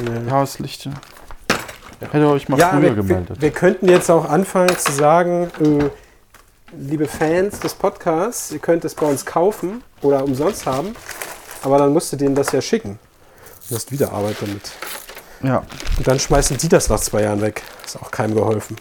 Nee. 0.00 0.28
ja, 0.28 0.40
das 0.40 0.58
Licht. 0.58 0.88
Hätte 2.10 2.26
euch 2.28 2.48
mal 2.48 2.58
Ja, 2.58 2.70
früher 2.70 2.82
wir, 2.82 2.96
wir, 2.96 3.02
gemeldet. 3.02 3.40
wir 3.40 3.50
könnten 3.50 3.88
jetzt 3.88 4.10
auch 4.10 4.28
anfangen 4.28 4.76
zu 4.76 4.92
sagen, 4.92 5.50
äh, 5.60 5.90
liebe 6.76 7.06
Fans 7.06 7.60
des 7.60 7.74
Podcasts, 7.74 8.50
ihr 8.52 8.58
könnt 8.58 8.84
es 8.84 8.94
bei 8.94 9.06
uns 9.06 9.24
kaufen 9.26 9.82
oder 10.02 10.24
umsonst 10.24 10.66
haben, 10.66 10.94
aber 11.62 11.78
dann 11.78 11.92
musst 11.92 12.12
du 12.12 12.16
denen 12.16 12.34
das 12.34 12.52
ja 12.52 12.60
schicken. 12.60 12.98
Du 13.68 13.74
hast 13.76 13.90
wieder 13.92 14.12
Arbeit 14.12 14.36
damit. 14.40 14.70
ja. 15.42 15.62
Und 15.98 16.06
dann 16.06 16.18
schmeißen 16.18 16.56
die 16.56 16.68
das 16.68 16.88
nach 16.88 17.00
zwei 17.00 17.22
Jahren 17.22 17.40
weg. 17.42 17.62
Ist 17.84 17.96
auch 18.00 18.10
keinem 18.10 18.34
geholfen. 18.34 18.76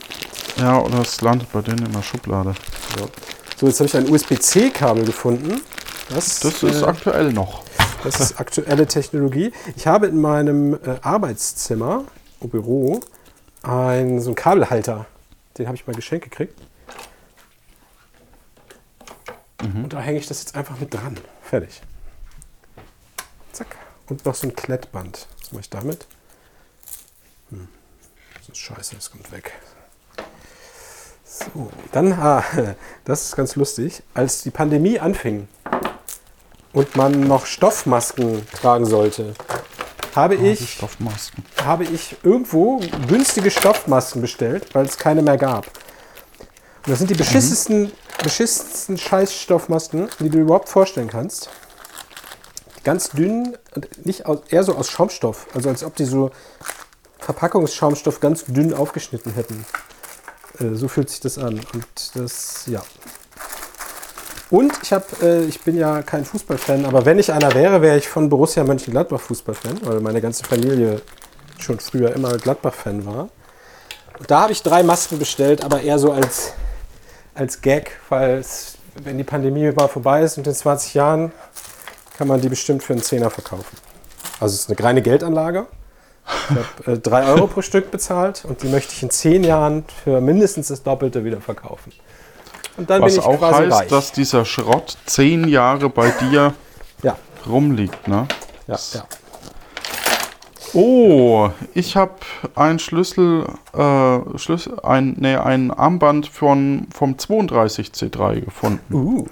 ja, 0.58 0.80
oder 0.80 1.00
es 1.00 1.22
landet 1.22 1.52
bei 1.52 1.62
denen 1.62 1.86
in 1.86 1.92
der 1.92 2.02
Schublade. 2.02 2.54
So, 3.60 3.68
jetzt 3.68 3.80
habe 3.80 3.88
ich 3.88 3.96
ein 3.96 4.10
USB-C-Kabel 4.10 5.06
gefunden. 5.06 5.62
Das, 6.10 6.40
Das 6.40 6.64
ist 6.64 6.82
äh, 6.82 6.86
aktuell 6.86 7.32
noch. 7.32 7.64
Das 8.04 8.20
ist 8.20 8.40
aktuelle 8.40 8.88
Technologie. 8.88 9.52
Ich 9.76 9.86
habe 9.86 10.08
in 10.08 10.20
meinem 10.20 10.74
äh, 10.74 10.78
Arbeitszimmer, 11.04 12.06
im 12.42 12.50
Büro, 12.50 13.00
einen, 13.64 14.22
so 14.22 14.30
einen 14.30 14.36
Kabelhalter. 14.36 15.06
Den 15.58 15.68
habe 15.68 15.76
ich 15.76 15.88
mal 15.88 15.96
geschenkt 15.96 16.30
gekriegt. 16.30 16.60
Und 19.62 19.94
da 19.94 20.00
hänge 20.00 20.18
ich 20.18 20.28
das 20.28 20.42
jetzt 20.42 20.56
einfach 20.56 20.80
mit 20.80 20.94
dran. 20.94 21.18
Fertig. 21.44 21.82
Zack. 23.52 23.76
Und 24.08 24.26
noch 24.26 24.34
so 24.34 24.48
ein 24.48 24.56
Klettband. 24.56 25.28
Was 25.40 25.52
mache 25.52 25.62
ich 25.62 25.70
damit? 25.70 26.08
Hm. 27.50 27.68
Das 28.40 28.50
ist 28.50 28.58
scheiße, 28.58 28.96
das 28.96 29.12
kommt 29.12 29.32
weg. 29.32 29.54
So, 31.24 31.70
dann, 31.92 32.14
ah, 32.20 32.44
das 33.06 33.26
ist 33.26 33.36
ganz 33.36 33.56
lustig. 33.56 34.02
Als 34.14 34.42
die 34.42 34.52
Pandemie 34.52 35.00
anfing, 35.00 35.48
und 36.74 36.96
man 36.96 37.28
noch 37.28 37.46
Stoffmasken 37.46 38.48
tragen 38.54 38.86
sollte, 38.86 39.34
habe 40.16 40.38
Die 40.38 40.48
ich, 40.48 40.78
habe 41.64 41.84
ich 41.84 42.16
irgendwo 42.24 42.82
günstige 43.08 43.52
Stoffmasken 43.52 44.22
bestellt, 44.22 44.74
weil 44.74 44.86
es 44.86 44.98
keine 44.98 45.22
mehr 45.22 45.38
gab. 45.38 45.68
Und 46.86 46.90
das 46.92 47.00
sind 47.00 47.10
die 47.10 47.16
beschissensten, 47.16 47.92
beschissensten 48.24 48.98
Scheißstoffmasken, 48.98 50.10
die 50.20 50.30
du 50.30 50.40
überhaupt 50.40 50.70
vorstellen 50.70 51.10
kannst. 51.10 51.50
Ganz 52.84 53.10
dünn 53.12 53.58
und 53.76 54.06
nicht 54.06 54.26
aus, 54.26 54.40
eher 54.50 54.64
so 54.64 54.76
aus 54.76 54.90
Schaumstoff, 54.90 55.46
also 55.54 55.70
als 55.70 55.84
ob 55.84 55.96
die 55.96 56.06
so 56.06 56.32
Verpackungsschaumstoff 57.20 58.20
ganz 58.20 58.46
dünn 58.46 58.74
aufgeschnitten 58.74 59.34
hätten. 59.34 59.66
Äh, 60.60 60.76
so 60.76 60.88
fühlt 60.88 61.10
sich 61.10 61.20
das 61.20 61.38
an. 61.38 61.62
Und 61.74 62.16
das, 62.16 62.64
ja. 62.66 62.82
Und 64.52 64.74
ich 64.84 64.92
habe, 64.92 65.06
äh, 65.22 65.46
ich 65.46 65.62
bin 65.62 65.78
ja 65.78 66.02
kein 66.02 66.26
Fußballfan, 66.26 66.86
aber 66.86 67.06
wenn 67.06 67.18
ich 67.18 67.32
einer 67.32 67.54
wäre, 67.54 67.82
wäre 67.82 67.98
ich 67.98 68.10
von 68.10 68.28
Borussia 68.28 68.66
Mönchengladbach 68.66 69.22
Fußballfan, 69.22 69.80
weil 69.86 70.02
meine 70.02 70.20
ganze 70.20 70.44
Familie 70.44 71.02
schon 71.58 71.80
früher 71.80 72.14
immer 72.14 72.38
Gladbach-Fan 72.38 73.06
war. 73.06 73.30
Und 74.20 74.30
da 74.30 74.42
habe 74.42 74.52
ich 74.52 74.62
drei 74.62 74.84
Masken 74.84 75.20
bestellt, 75.20 75.64
aber 75.64 75.82
eher 75.82 75.98
so 76.00 76.12
als, 76.12 76.54
als 77.34 77.62
Gag, 77.62 77.98
weil 78.10 78.44
wenn 79.02 79.18
die 79.18 79.24
Pandemie 79.24 79.72
mal 79.72 79.88
vorbei 79.88 80.22
ist 80.22 80.38
und 80.38 80.46
in 80.46 80.54
20 80.54 80.96
Jahren, 80.96 81.32
kann 82.18 82.28
man 82.28 82.42
die 82.42 82.50
bestimmt 82.50 82.84
für 82.84 82.92
einen 82.92 83.02
Zehner 83.02 83.30
verkaufen. 83.30 83.78
Also 84.42 84.56
es 84.56 84.62
ist 84.62 84.70
eine 84.70 84.86
reine 84.86 85.02
Geldanlage. 85.02 85.66
Ich 86.28 86.58
habe 86.58 86.92
äh, 86.92 86.98
drei 87.00 87.26
Euro 87.26 87.48
pro 87.48 87.62
Stück 87.62 87.90
bezahlt 87.90 88.44
und 88.44 88.64
die 88.64 88.68
möchte 88.68 88.94
ich 88.94 89.02
in 89.02 89.10
zehn 89.10 89.46
Jahren 89.46 89.86
für 90.04 90.20
mindestens 90.20 90.68
das 90.68 90.84
Doppelte 90.84 91.24
wieder 91.24 91.40
verkaufen. 91.40 91.94
Und 92.78 92.90
dann 92.90 93.02
Was 93.02 93.14
bin 93.14 93.22
ich 93.22 93.28
auch 93.28 93.42
heißt, 93.42 93.72
reich. 93.72 93.88
dass 93.90 94.12
dieser 94.12 94.46
Schrott 94.46 94.98
zehn 95.06 95.48
Jahre 95.48 95.90
bei 95.90 96.10
dir 96.12 96.54
ja, 97.04 97.18
rumliegt, 97.48 98.08
ne? 98.08 98.28
ja, 98.68 98.80
ja. 98.94 99.06
Oh, 100.74 101.50
ich 101.74 101.98
habe 101.98 102.16
ein 102.56 102.80
Schlüssel, 102.80 103.46
äh, 103.74 104.38
Schlüssel, 104.38 104.80
ein, 104.82 105.16
nee, 105.20 105.36
ein 105.36 105.70
Armband 105.70 106.28
von, 106.28 106.88
vom 106.94 107.16
32C3 107.16 108.40
gefunden. 108.40 108.94
Uh. 108.94 109.28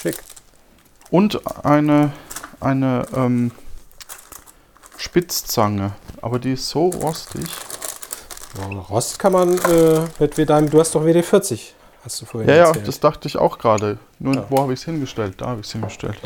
Schick. 0.00 0.16
Und 1.10 1.42
eine, 1.66 2.12
eine 2.60 3.06
ähm, 3.14 3.50
Spitzzange. 4.96 5.92
Aber 6.22 6.38
die 6.38 6.52
ist 6.52 6.70
so 6.70 6.86
rostig. 6.86 7.44
Ja, 8.58 8.78
Rost 8.90 9.18
kann 9.18 9.32
man 9.32 9.54
äh, 9.58 10.00
mit 10.18 10.48
deinem, 10.50 10.68
du 10.68 10.78
hast 10.80 10.94
doch 10.94 11.04
WD-40, 11.04 11.70
hast 12.04 12.20
du 12.20 12.26
vorhin 12.26 12.50
Ja, 12.50 12.56
ja, 12.56 12.66
erzählt. 12.66 12.88
das 12.88 13.00
dachte 13.00 13.28
ich 13.28 13.36
auch 13.38 13.58
gerade. 13.58 13.98
Nur 14.18 14.34
Ja. 14.34 14.44
wo 14.50 14.60
habe 14.60 14.72
ich 14.72 14.80
es 14.80 14.84
hingestellt? 14.84 15.34
Da 15.38 15.46
habe 15.46 15.60
ich 15.60 15.66
es 15.66 15.72
hingestellt. 15.72 16.18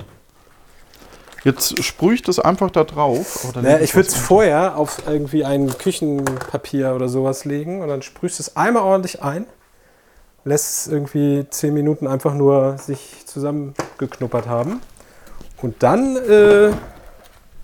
Jetzt 1.45 1.85
sprühe 1.85 2.15
ich 2.15 2.23
das 2.23 2.41
einfach 2.41 2.71
da 2.73 2.83
drauf. 2.83 3.45
Oder 3.49 3.63
Naja, 3.63 3.79
ich 3.79 3.95
würde 3.95 4.09
es 4.09 4.17
vorher 4.17 4.77
auf 4.77 5.03
irgendwie 5.07 5.45
ein 5.45 5.69
Küchenpapier 5.79 6.95
oder 6.97 7.09
sowas 7.09 7.45
legen 7.45 7.83
und 7.83 7.89
dann 7.89 8.03
sprühst 8.03 8.41
du 8.41 8.43
es 8.43 8.57
einmal 8.57 8.83
ordentlich 8.83 9.23
ein, 9.23 9.47
lässt 10.45 10.87
es 10.87 10.93
irgendwie 10.93 11.47
10 11.49 11.73
Minuten 11.73 12.09
einfach 12.09 12.35
nur 12.35 12.79
sich 12.79 13.25
zusammengeknuppert 13.27 14.49
haben 14.49 14.81
und 15.63 15.81
dann 15.85 16.17
äh, 16.17 16.73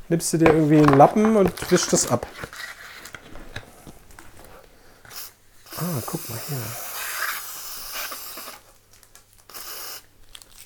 nimmst 0.08 0.32
du 0.32 0.38
dir 0.38 0.48
irgendwie 0.52 0.78
einen 0.78 0.96
Lappen 0.96 1.36
und 1.36 1.52
wischst 1.72 1.92
das 1.92 2.08
ab. 2.08 2.24
Ah, 5.82 6.00
guck 6.06 6.28
mal 6.30 6.38
hier. 6.48 6.56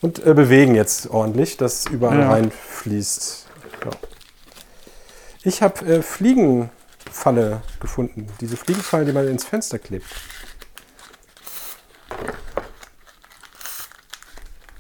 Und 0.02 0.24
äh, 0.26 0.34
bewegen 0.34 0.74
jetzt 0.74 1.08
ordentlich, 1.08 1.56
dass 1.56 1.86
überall 1.86 2.20
Ja. 2.20 2.30
reinfließt. 2.32 3.46
Ja. 3.84 3.90
Ich 5.42 5.62
habe 5.62 5.86
äh, 5.86 6.02
Fliegenfalle 6.02 7.62
gefunden. 7.80 8.26
Diese 8.40 8.56
Fliegenfallen, 8.58 9.06
die 9.06 9.12
man 9.12 9.26
ins 9.26 9.44
Fenster 9.44 9.78
klebt. 9.78 10.06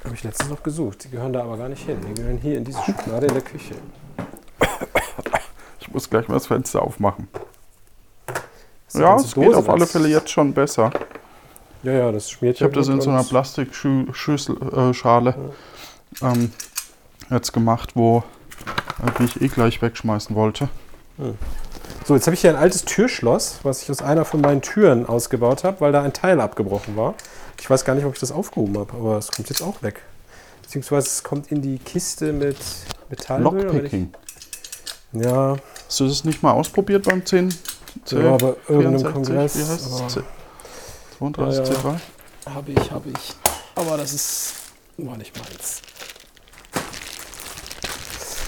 Habe 0.04 0.14
ich 0.14 0.22
letztens 0.22 0.50
noch 0.50 0.62
gesucht. 0.62 1.04
Die 1.04 1.10
gehören 1.10 1.32
da 1.32 1.42
aber 1.42 1.56
gar 1.56 1.68
nicht 1.70 1.84
hin. 1.86 1.98
Die 2.06 2.14
gehören 2.14 2.38
hier 2.38 2.58
in 2.58 2.64
diese 2.64 2.80
Schublade 2.82 3.26
in 3.26 3.32
der 3.34 3.42
Küche. 3.42 3.74
Ich 5.80 5.88
muss 5.88 6.10
gleich 6.10 6.28
mal 6.28 6.34
das 6.34 6.46
Fenster 6.46 6.82
aufmachen. 6.82 7.28
Ja, 8.96 9.16
es 9.16 9.34
geht 9.34 9.54
auf 9.54 9.68
alle 9.68 9.86
Fälle 9.86 10.08
jetzt 10.08 10.30
schon 10.30 10.52
besser. 10.52 10.90
Ja, 11.82 11.92
ja, 11.92 12.12
das 12.12 12.30
schmiert 12.30 12.56
Ich 12.56 12.62
habe 12.62 12.72
das 12.72 12.88
in 12.88 13.00
so 13.00 13.10
einer 13.10 13.22
Plastik. 13.22 13.70
Plastikschale 13.70 15.34
äh, 16.22 16.24
ähm, 16.24 16.52
jetzt 17.30 17.52
gemacht, 17.52 17.92
wo 17.94 18.24
äh, 19.04 19.10
die 19.18 19.24
ich 19.24 19.40
eh 19.40 19.48
gleich 19.48 19.82
wegschmeißen 19.82 20.34
wollte. 20.34 20.68
So, 22.04 22.14
jetzt 22.14 22.26
habe 22.26 22.34
ich 22.34 22.40
hier 22.40 22.50
ein 22.50 22.56
altes 22.56 22.84
Türschloss, 22.84 23.60
was 23.62 23.82
ich 23.82 23.90
aus 23.90 24.02
einer 24.02 24.24
von 24.24 24.40
meinen 24.40 24.62
Türen 24.62 25.06
ausgebaut 25.06 25.64
habe, 25.64 25.80
weil 25.80 25.92
da 25.92 26.02
ein 26.02 26.12
Teil 26.12 26.40
abgebrochen 26.40 26.96
war. 26.96 27.14
Ich 27.60 27.70
weiß 27.70 27.84
gar 27.84 27.94
nicht, 27.94 28.04
ob 28.04 28.14
ich 28.14 28.20
das 28.20 28.32
aufgehoben 28.32 28.78
habe, 28.78 28.92
aber 28.92 29.18
es 29.18 29.30
kommt 29.30 29.48
jetzt 29.48 29.62
auch 29.62 29.82
weg. 29.82 30.02
Beziehungsweise 30.62 31.06
es 31.06 31.22
kommt 31.22 31.52
in 31.52 31.62
die 31.62 31.78
Kiste 31.78 32.32
mit 32.32 32.56
oder 33.10 33.38
Lockpicking. 33.38 34.12
Ja, 35.12 35.56
Hast 35.86 36.00
du 36.00 36.08
das 36.08 36.24
nicht 36.24 36.42
mal 36.42 36.52
ausprobiert 36.52 37.04
beim 37.04 37.24
10? 37.24 37.54
C, 38.04 38.16
ja, 38.22 38.36
bei 38.36 38.54
irgendeinem 38.68 38.98
64? 39.00 39.12
Kongress. 39.12 39.56
Wie 39.56 39.60
heißt 39.62 39.86
es? 39.86 40.14
C- 40.14 40.20
32 41.18 41.58
Ja, 41.68 41.74
ja. 41.74 41.80
C3? 41.80 42.54
Habe 42.54 42.72
ich, 42.72 42.90
habe 42.90 43.08
ich. 43.10 43.34
Aber 43.74 43.96
das 43.96 44.12
ist 44.12 44.52
war 44.98 45.16
nicht 45.16 45.36
meins. 45.36 45.82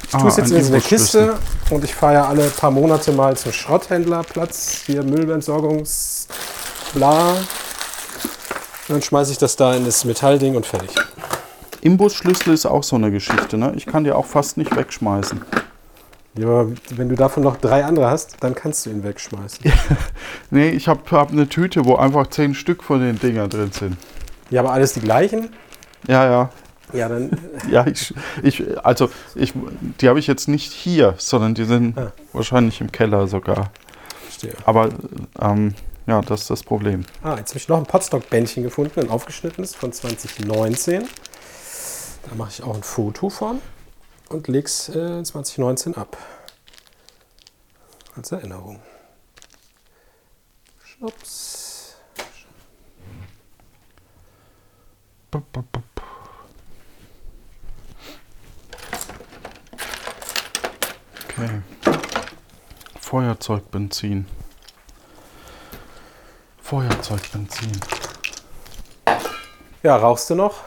Ich 0.04 0.10
tue 0.12 0.28
es 0.28 0.36
jetzt 0.38 0.52
Ah, 0.52 0.56
in 0.56 0.66
eine. 0.66 0.80
Kiste 0.80 1.38
und 1.70 1.84
ich 1.84 1.94
fahre 1.94 2.14
ja 2.14 2.26
alle 2.28 2.48
paar 2.48 2.70
Monate 2.70 3.12
mal 3.12 3.36
zum 3.36 3.52
Schrotthändlerplatz, 3.52 4.82
hier 4.86 5.02
Müllentsorgungs, 5.02 6.28
bla. 6.94 7.32
Und 7.32 7.38
dann 8.88 9.02
schmeiße 9.02 9.32
ich 9.32 9.38
das 9.38 9.56
da 9.56 9.74
in 9.74 9.84
das 9.84 10.04
Metallding 10.06 10.56
und 10.56 10.64
fertig. 10.64 10.90
Imbusschlüssel 11.82 12.54
ist 12.54 12.64
auch 12.64 12.82
so 12.82 12.96
eine 12.96 13.10
Geschichte, 13.10 13.58
ne? 13.58 13.72
Ich 13.76 13.84
kann 13.84 14.04
die 14.04 14.12
auch 14.12 14.24
fast 14.24 14.56
nicht 14.56 14.74
wegschmeißen. 14.74 15.42
Ja, 16.38 16.46
aber 16.46 16.70
wenn 16.90 17.08
du 17.08 17.14
davon 17.16 17.42
noch 17.42 17.56
drei 17.56 17.84
andere 17.84 18.08
hast, 18.10 18.36
dann 18.40 18.54
kannst 18.54 18.86
du 18.86 18.90
ihn 18.90 19.02
wegschmeißen. 19.02 19.64
Nee, 20.50 20.70
ich 20.70 20.88
habe 20.88 21.00
hab 21.10 21.30
eine 21.30 21.48
Tüte, 21.48 21.84
wo 21.84 21.96
einfach 21.96 22.26
10 22.28 22.54
Stück 22.54 22.82
von 22.82 23.00
den 23.00 23.18
Dinger 23.18 23.48
drin 23.48 23.70
sind. 23.72 23.96
Ja, 24.50 24.60
aber 24.62 24.72
alles 24.72 24.94
die 24.94 25.00
gleichen? 25.00 25.50
Ja, 26.06 26.24
ja. 26.30 26.50
Ja, 26.94 27.08
dann. 27.08 27.30
Ja, 27.70 27.86
ich, 27.86 28.14
ich 28.42 28.64
also 28.84 29.10
ich, 29.34 29.52
die 30.00 30.08
habe 30.08 30.18
ich 30.18 30.26
jetzt 30.26 30.48
nicht 30.48 30.72
hier, 30.72 31.14
sondern 31.18 31.54
die 31.54 31.64
sind 31.64 31.98
Ah. 31.98 32.12
wahrscheinlich 32.32 32.80
im 32.80 32.90
Keller 32.92 33.26
sogar. 33.26 33.70
Verstehe. 34.24 34.54
Aber 34.64 34.88
ähm, 35.40 35.74
Ja, 36.06 36.22
das 36.22 36.42
ist 36.42 36.50
das 36.50 36.62
Problem. 36.62 37.04
Ah, 37.22 37.36
jetzt 37.36 37.50
habe 37.50 37.58
ich 37.58 37.68
noch 37.68 37.76
ein 37.78 37.84
Potstock-Bändchen 37.84 38.62
gefunden, 38.62 39.00
ein 39.00 39.10
aufgeschnittenes 39.10 39.74
von 39.74 39.92
2019. 39.92 41.02
Da 42.28 42.34
mache 42.36 42.50
ich 42.52 42.62
auch 42.62 42.74
ein 42.74 42.82
Foto 42.82 43.28
von 43.28 43.60
und 44.28 44.48
lege 44.48 44.66
es 44.66 44.88
äh, 44.88 45.22
2019 45.22 45.96
ab. 45.96 46.16
Als 48.16 48.32
Erinnerung. 48.32 48.82
Schnups. 50.84 51.94
Okay. 61.38 61.62
Feuerzeugbenzin. 63.00 64.26
Feuerzeugbenzin. 66.60 67.80
Ja, 69.82 69.96
rauchst 69.96 70.28
du 70.30 70.34
noch? 70.34 70.64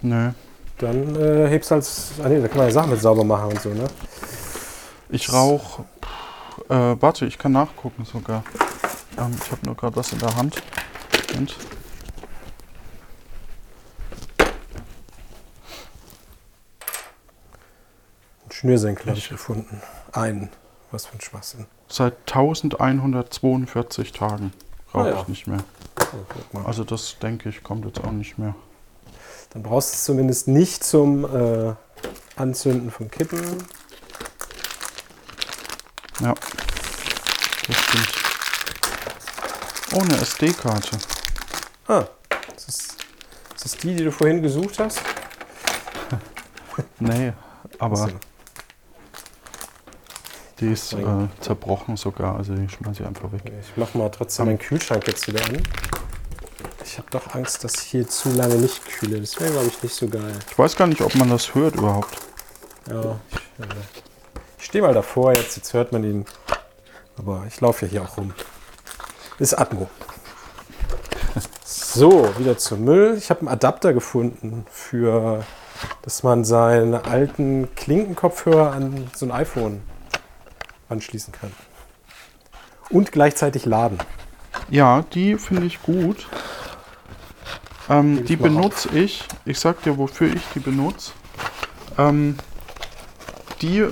Nö. 0.00 0.32
Dann 0.80 1.14
äh, 1.14 1.48
hebst 1.48 1.70
halt. 1.70 1.86
Ah, 2.24 2.28
nee, 2.28 2.40
da 2.40 2.48
kann 2.48 2.56
man 2.58 2.66
ja 2.68 2.72
Sachen 2.72 2.90
mit 2.90 3.00
sauber 3.00 3.22
machen 3.24 3.50
und 3.50 3.60
so, 3.60 3.68
ne? 3.68 3.84
Ich 5.10 5.30
rauche. 5.32 5.84
Äh, 6.68 6.96
warte, 7.00 7.26
ich 7.26 7.36
kann 7.38 7.52
nachgucken 7.52 8.04
sogar. 8.06 8.44
Ähm, 9.18 9.36
ich 9.42 9.50
habe 9.50 9.66
nur 9.66 9.76
gerade 9.76 9.96
was 9.96 10.12
in 10.12 10.20
der 10.20 10.34
Hand. 10.36 10.62
Moment. 11.28 11.56
Ein 18.46 18.52
Schnürsenkel 18.52 19.06
habe 19.08 19.18
ich 19.18 19.28
gefunden. 19.28 19.82
Einen. 20.12 20.48
Was 20.90 21.06
für 21.06 21.14
ein 21.16 21.20
Schwachsinn. 21.20 21.66
Seit 21.88 22.14
1142 22.26 24.12
Tagen 24.12 24.52
rauche 24.94 25.04
Ah 25.04 25.10
ja. 25.10 25.20
ich 25.20 25.28
nicht 25.28 25.46
mehr. 25.46 25.62
Oh, 26.00 26.24
guck 26.28 26.54
mal. 26.54 26.66
Also 26.66 26.84
das 26.84 27.18
denke 27.18 27.48
ich 27.48 27.62
kommt 27.62 27.84
jetzt 27.84 28.02
auch 28.02 28.10
nicht 28.12 28.38
mehr. 28.38 28.54
Dann 29.50 29.62
brauchst 29.62 29.90
du 29.90 29.94
es 29.94 30.04
zumindest 30.04 30.48
nicht 30.48 30.84
zum 30.84 31.24
äh, 31.24 31.74
Anzünden 32.36 32.90
von 32.90 33.10
Kippen. 33.10 33.40
Ja. 36.20 36.34
Das 37.66 37.76
stimmt. 37.76 38.08
Oh, 39.92 40.00
eine 40.00 40.16
SD-Karte. 40.18 40.98
Ah, 41.88 42.04
das 42.54 42.68
ist, 42.68 42.96
ist 43.56 43.64
das 43.64 43.76
die, 43.76 43.96
die 43.96 44.04
du 44.04 44.12
vorhin 44.12 44.42
gesucht 44.42 44.78
hast? 44.78 45.00
Nee, 46.98 47.32
aber 47.78 48.10
die 50.60 50.72
ist 50.72 50.92
äh, 50.92 51.28
zerbrochen 51.40 51.96
sogar. 51.96 52.36
Also 52.36 52.54
die 52.54 52.68
schmeiße 52.68 53.02
ich 53.02 53.08
einfach 53.08 53.32
weg. 53.32 53.42
Ich 53.44 53.76
mach 53.76 53.92
mal 53.94 54.10
trotzdem 54.10 54.46
meinen 54.46 54.58
Kühlschrank 54.58 55.06
jetzt 55.06 55.26
wieder 55.26 55.44
an. 55.44 55.62
Ich 56.90 56.98
habe 56.98 57.08
doch 57.12 57.36
Angst, 57.36 57.62
dass 57.62 57.76
ich 57.76 57.82
hier 57.82 58.08
zu 58.08 58.30
lange 58.30 58.56
nicht 58.56 58.84
kühle. 58.84 59.20
Das 59.20 59.38
wäre, 59.38 59.52
glaube 59.52 59.68
ich, 59.68 59.80
nicht 59.80 59.94
so 59.94 60.08
geil. 60.08 60.32
Ich 60.50 60.58
weiß 60.58 60.74
gar 60.74 60.88
nicht, 60.88 61.00
ob 61.02 61.14
man 61.14 61.30
das 61.30 61.54
hört 61.54 61.76
überhaupt. 61.76 62.16
Ja, 62.88 63.20
ich, 63.30 63.64
äh, 63.64 63.68
ich 64.58 64.64
stehe 64.64 64.82
mal 64.82 64.92
davor 64.92 65.32
jetzt. 65.32 65.54
Jetzt 65.54 65.72
hört 65.72 65.92
man 65.92 66.02
ihn. 66.02 66.26
Aber 67.16 67.44
ich 67.46 67.60
laufe 67.60 67.86
ja 67.86 67.92
hier 67.92 68.02
auch 68.02 68.16
rum. 68.16 68.34
Ist 69.38 69.54
Atmo. 69.54 69.88
So, 71.64 72.36
wieder 72.38 72.58
zum 72.58 72.84
Müll. 72.84 73.14
Ich 73.16 73.30
habe 73.30 73.40
einen 73.40 73.48
Adapter 73.50 73.92
gefunden 73.92 74.66
für, 74.72 75.44
dass 76.02 76.24
man 76.24 76.44
seine 76.44 77.04
alten 77.04 77.72
Klinkenkopfhörer 77.76 78.72
an 78.72 79.08
so 79.14 79.26
ein 79.26 79.30
iPhone 79.30 79.80
anschließen 80.88 81.32
kann. 81.32 81.52
Und 82.88 83.12
gleichzeitig 83.12 83.64
laden. 83.64 83.98
Ja, 84.70 85.04
die 85.14 85.36
finde 85.36 85.66
ich 85.66 85.82
gut. 85.82 86.28
Ähm, 87.90 88.24
die 88.24 88.36
benutze 88.36 88.88
ich. 88.96 89.24
Ich 89.44 89.58
sag 89.58 89.82
dir, 89.82 89.98
wofür 89.98 90.32
ich 90.32 90.42
die 90.54 90.60
benutze. 90.60 91.12
Ähm, 91.98 92.36
die. 93.60 93.84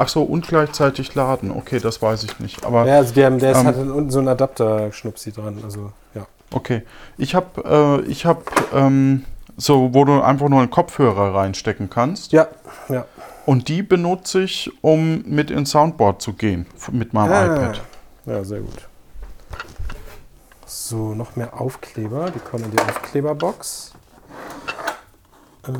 Ach 0.00 0.08
so, 0.08 0.22
und 0.22 0.46
gleichzeitig 0.46 1.14
laden. 1.14 1.50
Okay, 1.50 1.80
das 1.80 2.00
weiß 2.02 2.24
ich 2.24 2.38
nicht. 2.38 2.64
Aber 2.64 2.86
Ja, 2.86 2.96
also 2.96 3.14
der, 3.14 3.30
der 3.30 3.56
Ähm, 3.56 3.66
hat 3.66 3.76
unten 3.76 4.10
so 4.10 4.18
einen 4.20 4.28
Adapter-Schnupsi 4.28 5.32
dran. 5.32 5.58
Also, 5.64 5.92
ja. 6.14 6.26
okay. 6.52 6.82
Ich 7.16 7.34
habe, 7.34 8.02
äh, 8.04 8.08
ich 8.10 8.24
habe 8.26 8.42
ähm, 8.74 9.24
so, 9.56 9.92
wo 9.94 10.04
du 10.04 10.20
einfach 10.22 10.48
nur 10.48 10.60
einen 10.60 10.70
Kopfhörer 10.70 11.34
reinstecken 11.34 11.90
kannst. 11.90 12.32
Ja, 12.32 12.46
ja. 12.88 13.06
Und 13.44 13.68
die 13.68 13.82
benutze 13.82 14.42
ich, 14.42 14.70
um 14.82 15.22
mit 15.26 15.50
ins 15.50 15.70
Soundboard 15.70 16.20
zu 16.22 16.34
gehen 16.34 16.66
mit 16.92 17.12
meinem 17.12 17.32
Ah. 17.32 17.46
iPad. 17.46 17.80
Ja, 18.26 18.44
sehr 18.44 18.60
gut. 18.60 18.87
So, 20.70 21.14
noch 21.14 21.34
mehr 21.34 21.58
Aufkleber. 21.58 22.30
Die 22.30 22.40
kommen 22.40 22.64
in 22.64 22.72
die 22.72 22.78
Aufkleberbox. 22.78 23.92
Äh, 25.66 25.72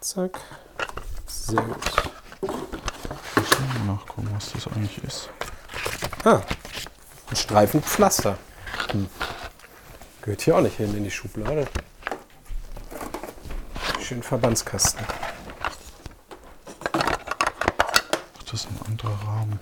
zack. 0.00 0.38
Sehr 1.26 1.60
gut. 1.60 1.76
Ich 2.42 3.58
muss 3.58 3.58
mal 3.58 3.94
nachgucken, 3.94 4.30
was 4.32 4.52
das 4.52 4.68
eigentlich 4.68 5.02
ist. 5.02 5.30
Ah, 6.22 6.42
ein 7.28 7.36
Streifen 7.36 7.82
Pflaster. 7.82 8.38
Hm. 8.92 9.08
Gehört 10.22 10.42
hier 10.42 10.56
auch 10.56 10.60
nicht 10.60 10.76
hin 10.76 10.96
in 10.96 11.02
die 11.02 11.10
Schublade. 11.10 11.66
Schön 14.00 14.22
Verbandskasten. 14.22 15.04
Ach, 16.92 18.42
das 18.44 18.60
ist 18.60 18.68
ein 18.68 18.78
anderer 18.86 19.26
Rahmen. 19.26 19.58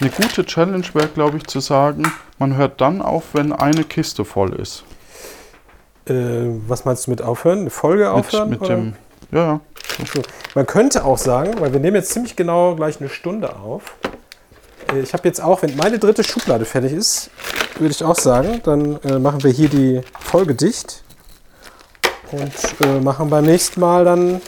Eine 0.00 0.10
gute 0.10 0.46
Challenge 0.46 0.86
wäre, 0.94 1.08
glaube 1.08 1.38
ich, 1.38 1.46
zu 1.48 1.58
sagen, 1.58 2.04
man 2.38 2.56
hört 2.56 2.80
dann 2.80 3.02
auf, 3.02 3.34
wenn 3.34 3.52
eine 3.52 3.82
Kiste 3.82 4.24
voll 4.24 4.54
ist. 4.54 4.84
Äh, 6.06 6.12
was 6.68 6.84
meinst 6.84 7.06
du 7.06 7.10
mit 7.10 7.20
aufhören? 7.20 7.60
Eine 7.60 7.70
Folge 7.70 8.10
aufhören? 8.10 8.48
mit, 8.48 8.60
mit 8.60 8.70
dem. 8.70 8.94
Ja, 9.32 9.44
ja. 9.44 9.60
Man 10.54 10.66
könnte 10.66 11.04
auch 11.04 11.18
sagen, 11.18 11.60
weil 11.60 11.72
wir 11.72 11.80
nehmen 11.80 11.96
jetzt 11.96 12.12
ziemlich 12.12 12.36
genau 12.36 12.76
gleich 12.76 13.00
eine 13.00 13.08
Stunde 13.08 13.56
auf. 13.56 13.96
Äh, 14.92 15.00
Ich 15.00 15.12
habe 15.12 15.26
jetzt 15.28 15.40
auch, 15.40 15.62
wenn 15.62 15.76
meine 15.76 15.98
dritte 15.98 16.24
Schublade 16.24 16.64
fertig 16.64 16.92
ist, 16.92 17.30
würde 17.78 17.92
ich 17.92 18.02
auch 18.04 18.16
sagen, 18.16 18.60
dann 18.64 19.00
äh, 19.02 19.18
machen 19.18 19.42
wir 19.42 19.50
hier 19.50 19.68
die 19.68 20.00
Folge 20.20 20.54
dicht 20.54 21.02
und 22.32 22.52
äh, 22.86 23.00
machen 23.00 23.30
beim 23.30 23.44
nächsten 23.44 23.80
Mal 23.80 24.04
dann 24.04 24.40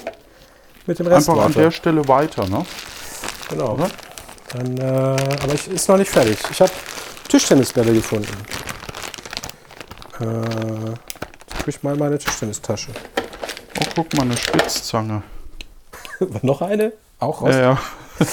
mit 0.86 0.98
dem 0.98 1.06
Rest 1.06 1.28
Einfach 1.28 1.42
an 1.44 1.50
weiter. 1.50 1.62
der 1.62 1.70
Stelle 1.70 2.06
weiter, 2.08 2.46
ne? 2.48 2.64
Genau. 3.48 3.74
Oder? 3.74 3.88
Dann, 4.52 4.76
äh, 4.78 4.82
aber 5.42 5.54
ich 5.54 5.68
ist 5.70 5.88
noch 5.88 5.96
nicht 5.96 6.10
fertig. 6.10 6.38
Ich 6.50 6.60
habe 6.60 6.72
Tischtennisbälle 7.28 7.92
gefunden. 7.92 8.34
Äh, 10.20 10.94
ich 11.66 11.82
mal 11.82 11.92
in 11.92 11.98
meine 12.00 12.18
Tischtennistasche. 12.18 12.90
Oh, 13.80 13.84
guck 13.94 14.12
mal, 14.16 14.22
eine 14.22 14.36
Spitzzange. 14.36 15.22
noch 16.42 16.62
eine? 16.62 16.92
Auch 17.20 17.42
aus 17.42 17.54
Ja, 17.54 17.60
ja. 17.60 17.78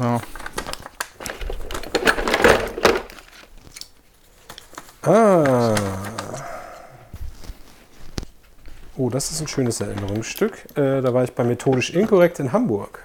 ja. 0.00 0.20
Ah. 5.02 5.74
Oh, 8.96 9.08
das 9.08 9.30
ist 9.30 9.40
ein 9.40 9.48
schönes 9.48 9.80
Erinnerungsstück. 9.80 10.76
Äh, 10.76 11.00
da 11.00 11.14
war 11.14 11.24
ich 11.24 11.34
bei 11.34 11.44
Methodisch 11.44 11.90
Inkorrekt 11.90 12.38
in 12.38 12.52
Hamburg. 12.52 13.02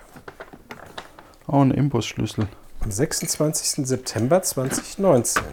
Oh, 1.47 1.61
ein 1.61 1.71
Imbusschlüssel. 1.71 2.47
Am 2.81 2.91
26. 2.91 3.87
September 3.87 4.41
2019. 4.41 5.43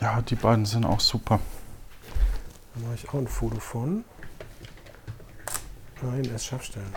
Ja, 0.00 0.20
die 0.22 0.34
beiden 0.34 0.66
sind 0.66 0.84
auch 0.84 1.00
super. 1.00 1.40
Da 2.74 2.80
mache 2.80 2.94
ich 2.96 3.08
auch 3.08 3.14
ein 3.14 3.28
Foto 3.28 3.60
von. 3.60 4.04
Nein, 6.04 6.24
erst 6.30 6.46
scharf 6.46 6.62
stellen. 6.64 6.94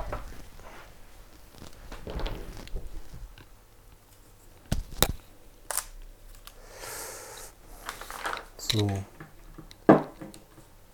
So. 8.58 8.90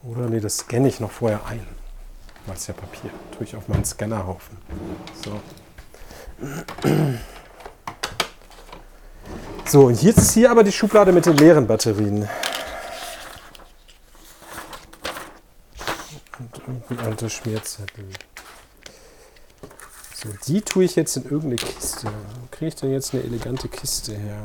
Oder 0.03 0.29
nee, 0.29 0.39
das 0.39 0.57
scanne 0.57 0.87
ich 0.87 0.99
noch 0.99 1.11
vorher 1.11 1.43
ein. 1.47 1.65
Weil 2.45 2.55
es 2.55 2.67
ja 2.67 2.73
Papier. 2.73 3.09
Tue 3.35 3.45
ich 3.45 3.55
auf 3.55 3.67
meinen 3.67 3.85
Scannerhaufen. 3.85 4.57
So. 5.23 5.41
So, 9.65 9.85
und 9.87 10.03
jetzt 10.03 10.19
ist 10.19 10.33
hier 10.33 10.51
aber 10.51 10.63
die 10.63 10.71
Schublade 10.71 11.11
mit 11.11 11.25
den 11.25 11.37
leeren 11.37 11.65
Batterien. 11.65 12.29
Und 16.93 16.99
Ein 16.99 17.05
alter 17.07 17.29
Schmierzettel. 17.29 18.05
So, 20.13 20.29
die 20.47 20.61
tue 20.61 20.83
ich 20.83 20.95
jetzt 20.95 21.17
in 21.17 21.23
irgendeine 21.23 21.55
Kiste. 21.55 22.05
Wo 22.07 22.47
kriege 22.51 22.67
ich 22.67 22.75
denn 22.75 22.91
jetzt 22.91 23.13
eine 23.13 23.23
elegante 23.23 23.67
Kiste 23.67 24.13
her? 24.13 24.43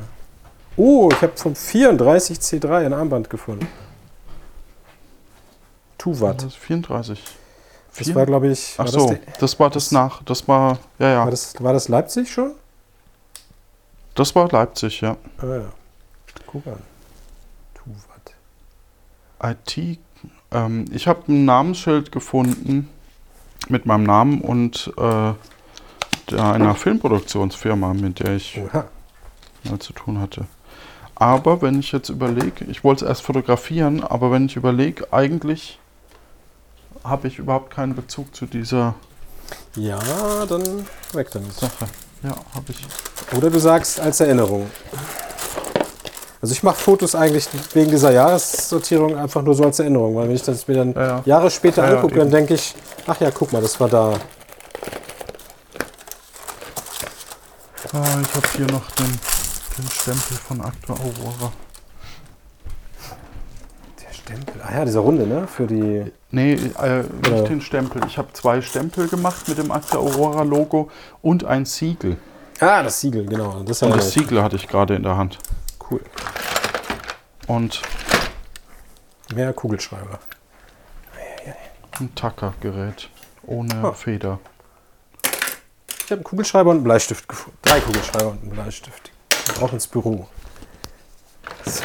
Oh, 0.77 1.11
ich 1.13 1.21
habe 1.21 1.37
vom 1.37 1.53
34C3 1.53 2.87
ein 2.87 2.93
Armband 2.95 3.29
gefunden. 3.29 3.69
Tuvat. 5.99 6.39
Das 6.39 6.55
ist 6.55 6.57
34. 6.57 7.23
Das 7.99 8.15
war, 8.15 8.25
glaube 8.25 8.49
ich. 8.49 8.75
Ach 8.79 8.87
so, 8.89 9.09
Das, 9.09 9.19
das, 9.41 9.61
war 9.61 9.71
das 9.71 9.93
nach. 9.93 10.23
Das 10.23 10.49
war, 10.49 10.79
ja, 10.99 11.11
ja. 11.11 11.25
war, 11.25 11.31
das, 11.31 11.63
war 11.63 11.73
das 11.75 11.89
Leipzig 11.89 12.33
schon? 12.33 12.53
Das 14.15 14.35
war 14.35 14.49
Leipzig, 14.49 15.03
ja. 15.03 15.17
Ah 15.39 15.47
ja. 15.47 15.73
Guck 16.47 16.67
an. 16.67 16.83
Tuvat. 17.75 18.35
IT. 19.43 19.99
Ähm, 20.53 20.87
ich 20.93 21.07
habe 21.09 21.33
ein 21.33 21.45
Namensschild 21.45 22.13
gefunden 22.13 22.89
mit 23.69 23.87
meinem 23.87 24.05
Namen 24.05 24.41
und 24.41 24.93
äh, 24.97 25.33
einer 26.37 26.75
Filmproduktionsfirma, 26.75 27.95
mit 27.95 28.21
der 28.21 28.37
ich 28.37 28.61
mal 29.65 29.79
zu 29.79 29.93
tun 29.93 30.21
hatte. 30.21 30.47
Aber 31.15 31.63
wenn 31.63 31.81
ich 31.81 31.91
jetzt 31.93 32.11
überlege, 32.11 32.65
ich 32.67 32.85
wollte 32.85 33.05
es 33.05 33.09
erst 33.09 33.23
fotografieren, 33.23 34.05
aber 34.05 34.31
wenn 34.31 34.47
ich 34.47 34.57
überlege, 34.57 35.13
eigentlich 35.13 35.79
habe 37.03 37.29
ich 37.29 37.39
überhaupt 37.39 37.71
keinen 37.71 37.95
Bezug 37.97 38.35
zu 38.35 38.47
dieser 38.47 38.95
Ja, 39.75 39.99
dann 40.47 40.87
weg 41.13 41.29
damit. 41.33 41.53
Sache. 41.55 41.87
Ja, 42.23 42.37
habe 42.55 42.73
ich. 42.73 43.37
Oder 43.37 43.51
du 43.51 43.59
sagst 43.59 44.01
als 44.01 44.21
Erinnerung. 44.21 44.71
Also 46.41 46.53
ich 46.53 46.63
mache 46.63 46.77
Fotos 46.77 47.15
eigentlich 47.17 47.49
wegen 47.75 47.91
dieser 47.91 48.13
Jahressortierung 48.13 49.17
einfach 49.17 49.43
nur 49.43 49.55
so 49.55 49.65
als 49.65 49.79
Erinnerung, 49.81 50.15
weil 50.15 50.29
wenn 50.29 50.37
ich 50.37 50.43
das 50.43 50.69
mir 50.69 50.75
dann 50.77 50.93
Ja, 50.93 51.07
ja. 51.07 51.23
Jahre 51.25 51.51
später 51.51 51.85
Ja, 51.85 51.97
angucke, 51.97 52.15
dann 52.17 52.31
denke 52.31 52.55
ich, 52.55 52.75
ach 53.07 53.21
ja, 53.21 53.31
guck 53.33 53.53
mal, 53.53 53.61
das 53.61 53.79
war 53.81 53.89
da. 53.89 54.13
Ah, 57.93 58.05
ich 58.23 58.35
habe 58.35 58.49
hier 58.57 58.67
noch 58.67 58.91
den, 58.93 59.19
den 59.79 59.91
Stempel 59.91 60.37
von 60.47 60.61
Actua 60.61 60.95
Aurora. 60.97 61.53
Der 64.01 64.13
Stempel. 64.13 64.55
Ah 64.63 64.79
ja, 64.79 64.85
dieser 64.85 65.01
Runde, 65.01 65.27
ne? 65.27 65.47
Für 65.49 65.67
die. 65.67 66.13
Nee, 66.31 66.53
äh, 66.53 67.03
nicht 67.31 67.49
den 67.49 67.61
Stempel. 67.61 68.03
Ich 68.07 68.19
habe 68.19 68.33
zwei 68.35 68.61
Stempel 68.61 69.09
gemacht 69.09 69.49
mit 69.49 69.59
dem 69.59 69.71
Actua 69.71 70.01
Aurora 70.01 70.43
Logo 70.43 70.91
und 71.23 71.45
ein 71.45 71.65
Siegel. 71.65 72.17
Ah, 72.61 72.83
das 72.83 73.01
Siegel, 73.01 73.25
genau. 73.25 73.63
Das, 73.65 73.83
Und 73.83 73.97
das 73.97 74.11
Siegel 74.11 74.43
hatte 74.43 74.57
ich 74.57 74.69
gerade 74.69 74.95
in 74.95 75.03
der 75.05 75.17
Hand. 75.17 75.39
Cool. 75.91 76.01
Und 77.47 77.83
Mehr 79.35 79.53
Kugelschreiber. 79.53 80.19
ein 82.01 82.15
Tacker-Gerät 82.15 83.11
ohne 83.43 83.75
Ah. 83.85 83.93
Feder. 83.93 84.39
Ich 85.99 86.05
habe 86.13 86.15
einen 86.17 86.25
Kugelschreiber 86.25 86.71
und 86.71 86.77
einen 86.77 86.85
Bleistift 86.85 87.29
gefunden. 87.29 87.59
Drei 87.63 87.81
Kugelschreiber 87.81 88.29
und 88.29 88.43
einen 88.43 88.51
Bleistift. 88.53 89.11
Auch 89.61 89.73
ins 89.73 89.87
Büro. 89.87 90.29
So. 91.67 91.83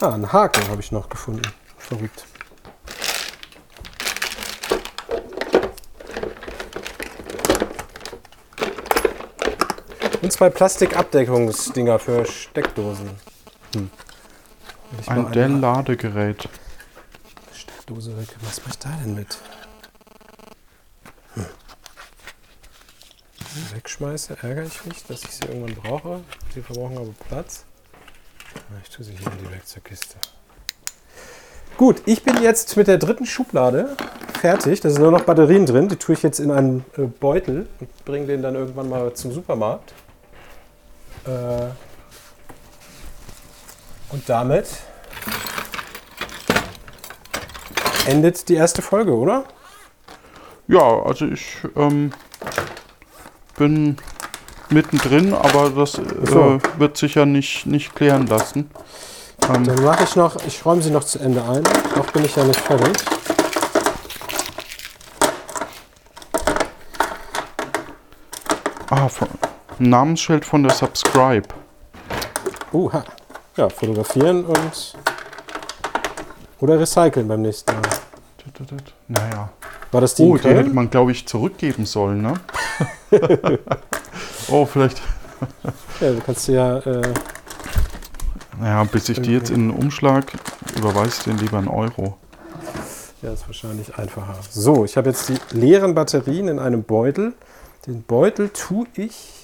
Ah, 0.00 0.14
einen 0.14 0.32
Haken 0.32 0.66
habe 0.68 0.80
ich 0.80 0.90
noch 0.90 1.08
gefunden. 1.08 1.42
Verrückt. 1.78 2.24
Und 10.22 10.32
zwei 10.32 10.50
Plastikabdeckungsdinger 10.50 11.98
für 11.98 12.24
Steckdosen. 12.24 13.10
Hm. 13.74 13.90
Ein 15.06 15.32
Dell-Ladegerät. 15.32 16.48
Steckdose 17.52 18.16
weg. 18.16 18.28
Was 18.42 18.60
mache 18.60 18.70
ich 18.70 18.78
da 18.78 18.88
denn 19.02 19.16
mit? 19.16 19.36
Hm. 21.34 21.46
Wegschmeiße, 23.74 24.36
ärgere 24.42 24.64
ich 24.64 24.84
mich, 24.84 25.04
dass 25.04 25.24
ich 25.24 25.30
sie 25.30 25.46
irgendwann 25.48 25.74
brauche. 25.74 26.20
Die 26.54 26.62
verbrauchen 26.62 26.98
aber 26.98 27.14
Platz. 27.28 27.64
Ich 28.84 28.90
tue 28.90 29.04
sie 29.04 29.16
hier 29.16 29.26
in 29.26 29.38
die 29.38 29.50
Werkzeugkiste. 29.50 30.18
Gut, 31.76 32.00
ich 32.06 32.22
bin 32.22 32.40
jetzt 32.40 32.76
mit 32.76 32.86
der 32.86 32.98
dritten 32.98 33.26
Schublade 33.26 33.96
fertig. 34.38 34.80
Da 34.82 34.90
sind 34.90 35.02
nur 35.02 35.10
noch 35.10 35.22
Batterien 35.22 35.66
drin. 35.66 35.88
Die 35.88 35.96
tue 35.96 36.14
ich 36.14 36.22
jetzt 36.22 36.38
in 36.38 36.52
einen 36.52 36.84
äh, 36.96 37.02
Beutel 37.02 37.66
und 37.80 38.04
bringe 38.04 38.26
den 38.26 38.40
dann 38.42 38.54
irgendwann 38.54 38.88
mal 38.88 39.12
zum 39.14 39.32
Supermarkt. 39.32 39.92
Äh, 41.26 41.70
und 44.10 44.28
damit 44.28 44.66
endet 48.06 48.48
die 48.48 48.54
erste 48.54 48.82
Folge, 48.82 49.14
oder? 49.14 49.44
Ja, 50.68 51.02
also 51.04 51.26
ich 51.26 51.56
ähm, 51.76 52.12
bin 53.56 53.96
mittendrin, 54.70 55.34
aber 55.34 55.70
das 55.70 55.98
äh, 55.98 56.02
So. 56.24 56.58
wird 56.78 56.96
sich 56.96 57.14
ja 57.14 57.26
nicht, 57.26 57.66
nicht 57.66 57.94
klären 57.94 58.26
lassen. 58.26 58.70
Ähm, 59.48 59.64
Dann 59.64 59.82
mache 59.84 60.04
ich 60.04 60.16
noch, 60.16 60.36
ich 60.46 60.64
räume 60.64 60.82
sie 60.82 60.90
noch 60.90 61.04
zu 61.04 61.18
Ende 61.18 61.42
ein. 61.44 61.62
Noch 61.96 62.10
bin 62.12 62.24
ich 62.24 62.34
ja 62.36 62.44
nicht 62.44 62.60
fertig. 62.60 62.96
ah, 68.90 69.08
von, 69.08 69.28
ein 69.82 69.90
Namensschild 69.90 70.44
von 70.44 70.62
der 70.62 70.72
Subscribe. 70.72 71.48
Uha. 72.72 73.04
Ja, 73.56 73.68
fotografieren 73.68 74.44
und 74.44 74.94
oder 76.60 76.78
recyceln 76.78 77.26
beim 77.26 77.42
nächsten 77.42 77.72
Mal. 77.72 77.82
Naja. 79.08 79.50
War 79.90 80.00
das 80.00 80.14
die 80.14 80.22
Oh, 80.22 80.36
die 80.36 80.48
hätte 80.48 80.70
man, 80.70 80.88
glaube 80.88 81.10
ich, 81.10 81.26
zurückgeben 81.26 81.84
sollen, 81.84 82.22
ne? 82.22 82.34
oh, 84.48 84.64
vielleicht. 84.64 85.02
Ja, 86.00 86.12
du 86.12 86.20
kannst 86.20 86.48
ja. 86.48 86.78
Äh, 86.78 87.12
Naja, 88.58 88.84
bis 88.84 89.08
ich 89.08 89.20
die 89.20 89.32
jetzt 89.32 89.50
in 89.50 89.68
den 89.68 89.76
Umschlag 89.76 90.32
überweise 90.76 91.16
ich 91.18 91.24
den 91.24 91.38
lieber 91.38 91.58
einen 91.58 91.68
Euro. 91.68 92.16
ja, 93.20 93.32
ist 93.32 93.46
wahrscheinlich 93.48 93.98
einfacher. 93.98 94.36
So, 94.48 94.84
ich 94.84 94.96
habe 94.96 95.10
jetzt 95.10 95.28
die 95.28 95.38
leeren 95.50 95.94
Batterien 95.94 96.48
in 96.48 96.58
einem 96.60 96.84
Beutel. 96.84 97.34
Den 97.86 98.02
Beutel 98.04 98.48
tue 98.50 98.86
ich 98.94 99.41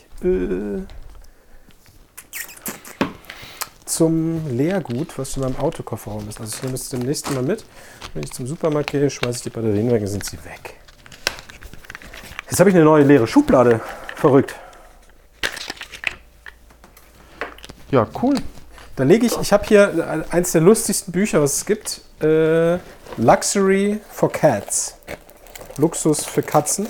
zum 3.85 4.57
Leergut, 4.57 5.19
was 5.19 5.37
in 5.37 5.43
meinem 5.43 5.57
Autokofferraum 5.57 6.29
ist. 6.29 6.41
Also 6.41 6.57
ich 6.57 6.63
nehme 6.63 6.75
es 6.75 6.89
demnächst 6.89 7.31
mal 7.33 7.43
mit. 7.43 7.65
Wenn 8.15 8.23
ich 8.23 8.33
zum 8.33 8.47
Supermarkt 8.47 8.91
gehe, 8.91 9.11
schmeiße 9.11 9.39
ich 9.39 9.43
die 9.43 9.51
Batterien 9.51 9.91
weg 9.91 10.03
und 10.03 10.07
sind 10.07 10.25
sie 10.25 10.37
weg. 10.45 10.75
Jetzt 12.49 12.61
habe 12.61 12.71
ich 12.71 12.77
eine 12.77 12.85
neue 12.85 13.05
leere 13.05 13.27
Schublade. 13.27 13.81
Verrückt. 14.15 14.55
Ja, 17.91 18.07
cool. 18.23 18.37
Da 18.97 19.05
lege 19.05 19.27
ich, 19.27 19.37
ich 19.41 19.53
habe 19.53 19.65
hier 19.67 20.27
eins 20.31 20.53
der 20.53 20.61
lustigsten 20.61 21.13
Bücher, 21.13 21.41
was 21.41 21.57
es 21.57 21.67
gibt. 21.67 22.01
Äh, 22.23 22.79
Luxury 23.17 24.01
for 24.11 24.31
Cats. 24.31 24.97
Luxus 25.77 26.25
für 26.25 26.43
Katzen. 26.43 26.87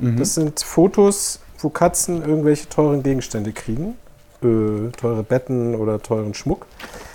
Das 0.00 0.34
sind 0.34 0.60
Fotos, 0.60 1.38
wo 1.64 1.70
Katzen 1.70 2.22
irgendwelche 2.22 2.68
teuren 2.68 3.02
Gegenstände 3.02 3.52
kriegen. 3.52 3.96
Äh, 4.42 4.90
teure 4.92 5.22
Betten 5.22 5.74
oder 5.74 6.00
teuren 6.00 6.34
Schmuck. 6.34 6.66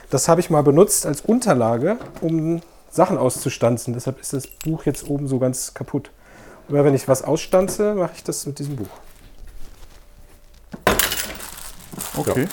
Das 0.10 0.28
habe 0.28 0.42
ich 0.42 0.50
mal 0.50 0.64
benutzt 0.64 1.06
als 1.06 1.22
Unterlage, 1.22 1.98
um 2.22 2.62
Sachen 2.90 3.18
auszustanzen. 3.18 3.94
Deshalb 3.94 4.20
ist 4.20 4.34
das 4.34 4.48
Buch 4.48 4.86
jetzt 4.86 5.08
oben 5.08 5.28
so 5.28 5.38
ganz 5.38 5.76
kaputt. 5.76 6.10
Oder 6.68 6.84
wenn 6.84 6.96
ich 6.96 7.08
was 7.08 7.24
ausstanze, 7.24 7.94
mache 7.94 8.14
ich 8.16 8.24
das 8.24 8.46
mit 8.48 8.58
diesem 8.58 8.76
Buch. 8.76 8.90
Okay. 12.18 12.48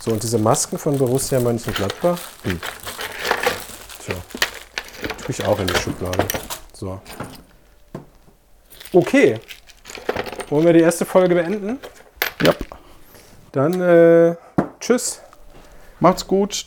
So, 0.00 0.10
und 0.10 0.22
diese 0.22 0.38
Masken 0.38 0.78
von 0.78 0.96
Borussia 0.98 1.40
Mönchengladbach. 1.40 2.18
Hm. 2.42 2.60
Tja, 4.04 4.14
tue 5.18 5.30
ich 5.30 5.44
auch 5.44 5.58
in 5.60 5.66
die 5.66 5.76
Schublade. 5.76 6.26
So. 6.72 7.00
Okay. 8.92 9.40
Wollen 10.54 10.66
wir 10.66 10.72
die 10.72 10.82
erste 10.82 11.04
Folge 11.04 11.34
beenden? 11.34 11.80
Ja. 12.40 12.54
Dann, 13.50 13.80
äh, 13.80 14.36
tschüss. 14.78 15.20
Macht's 15.98 16.24
gut. 16.28 16.62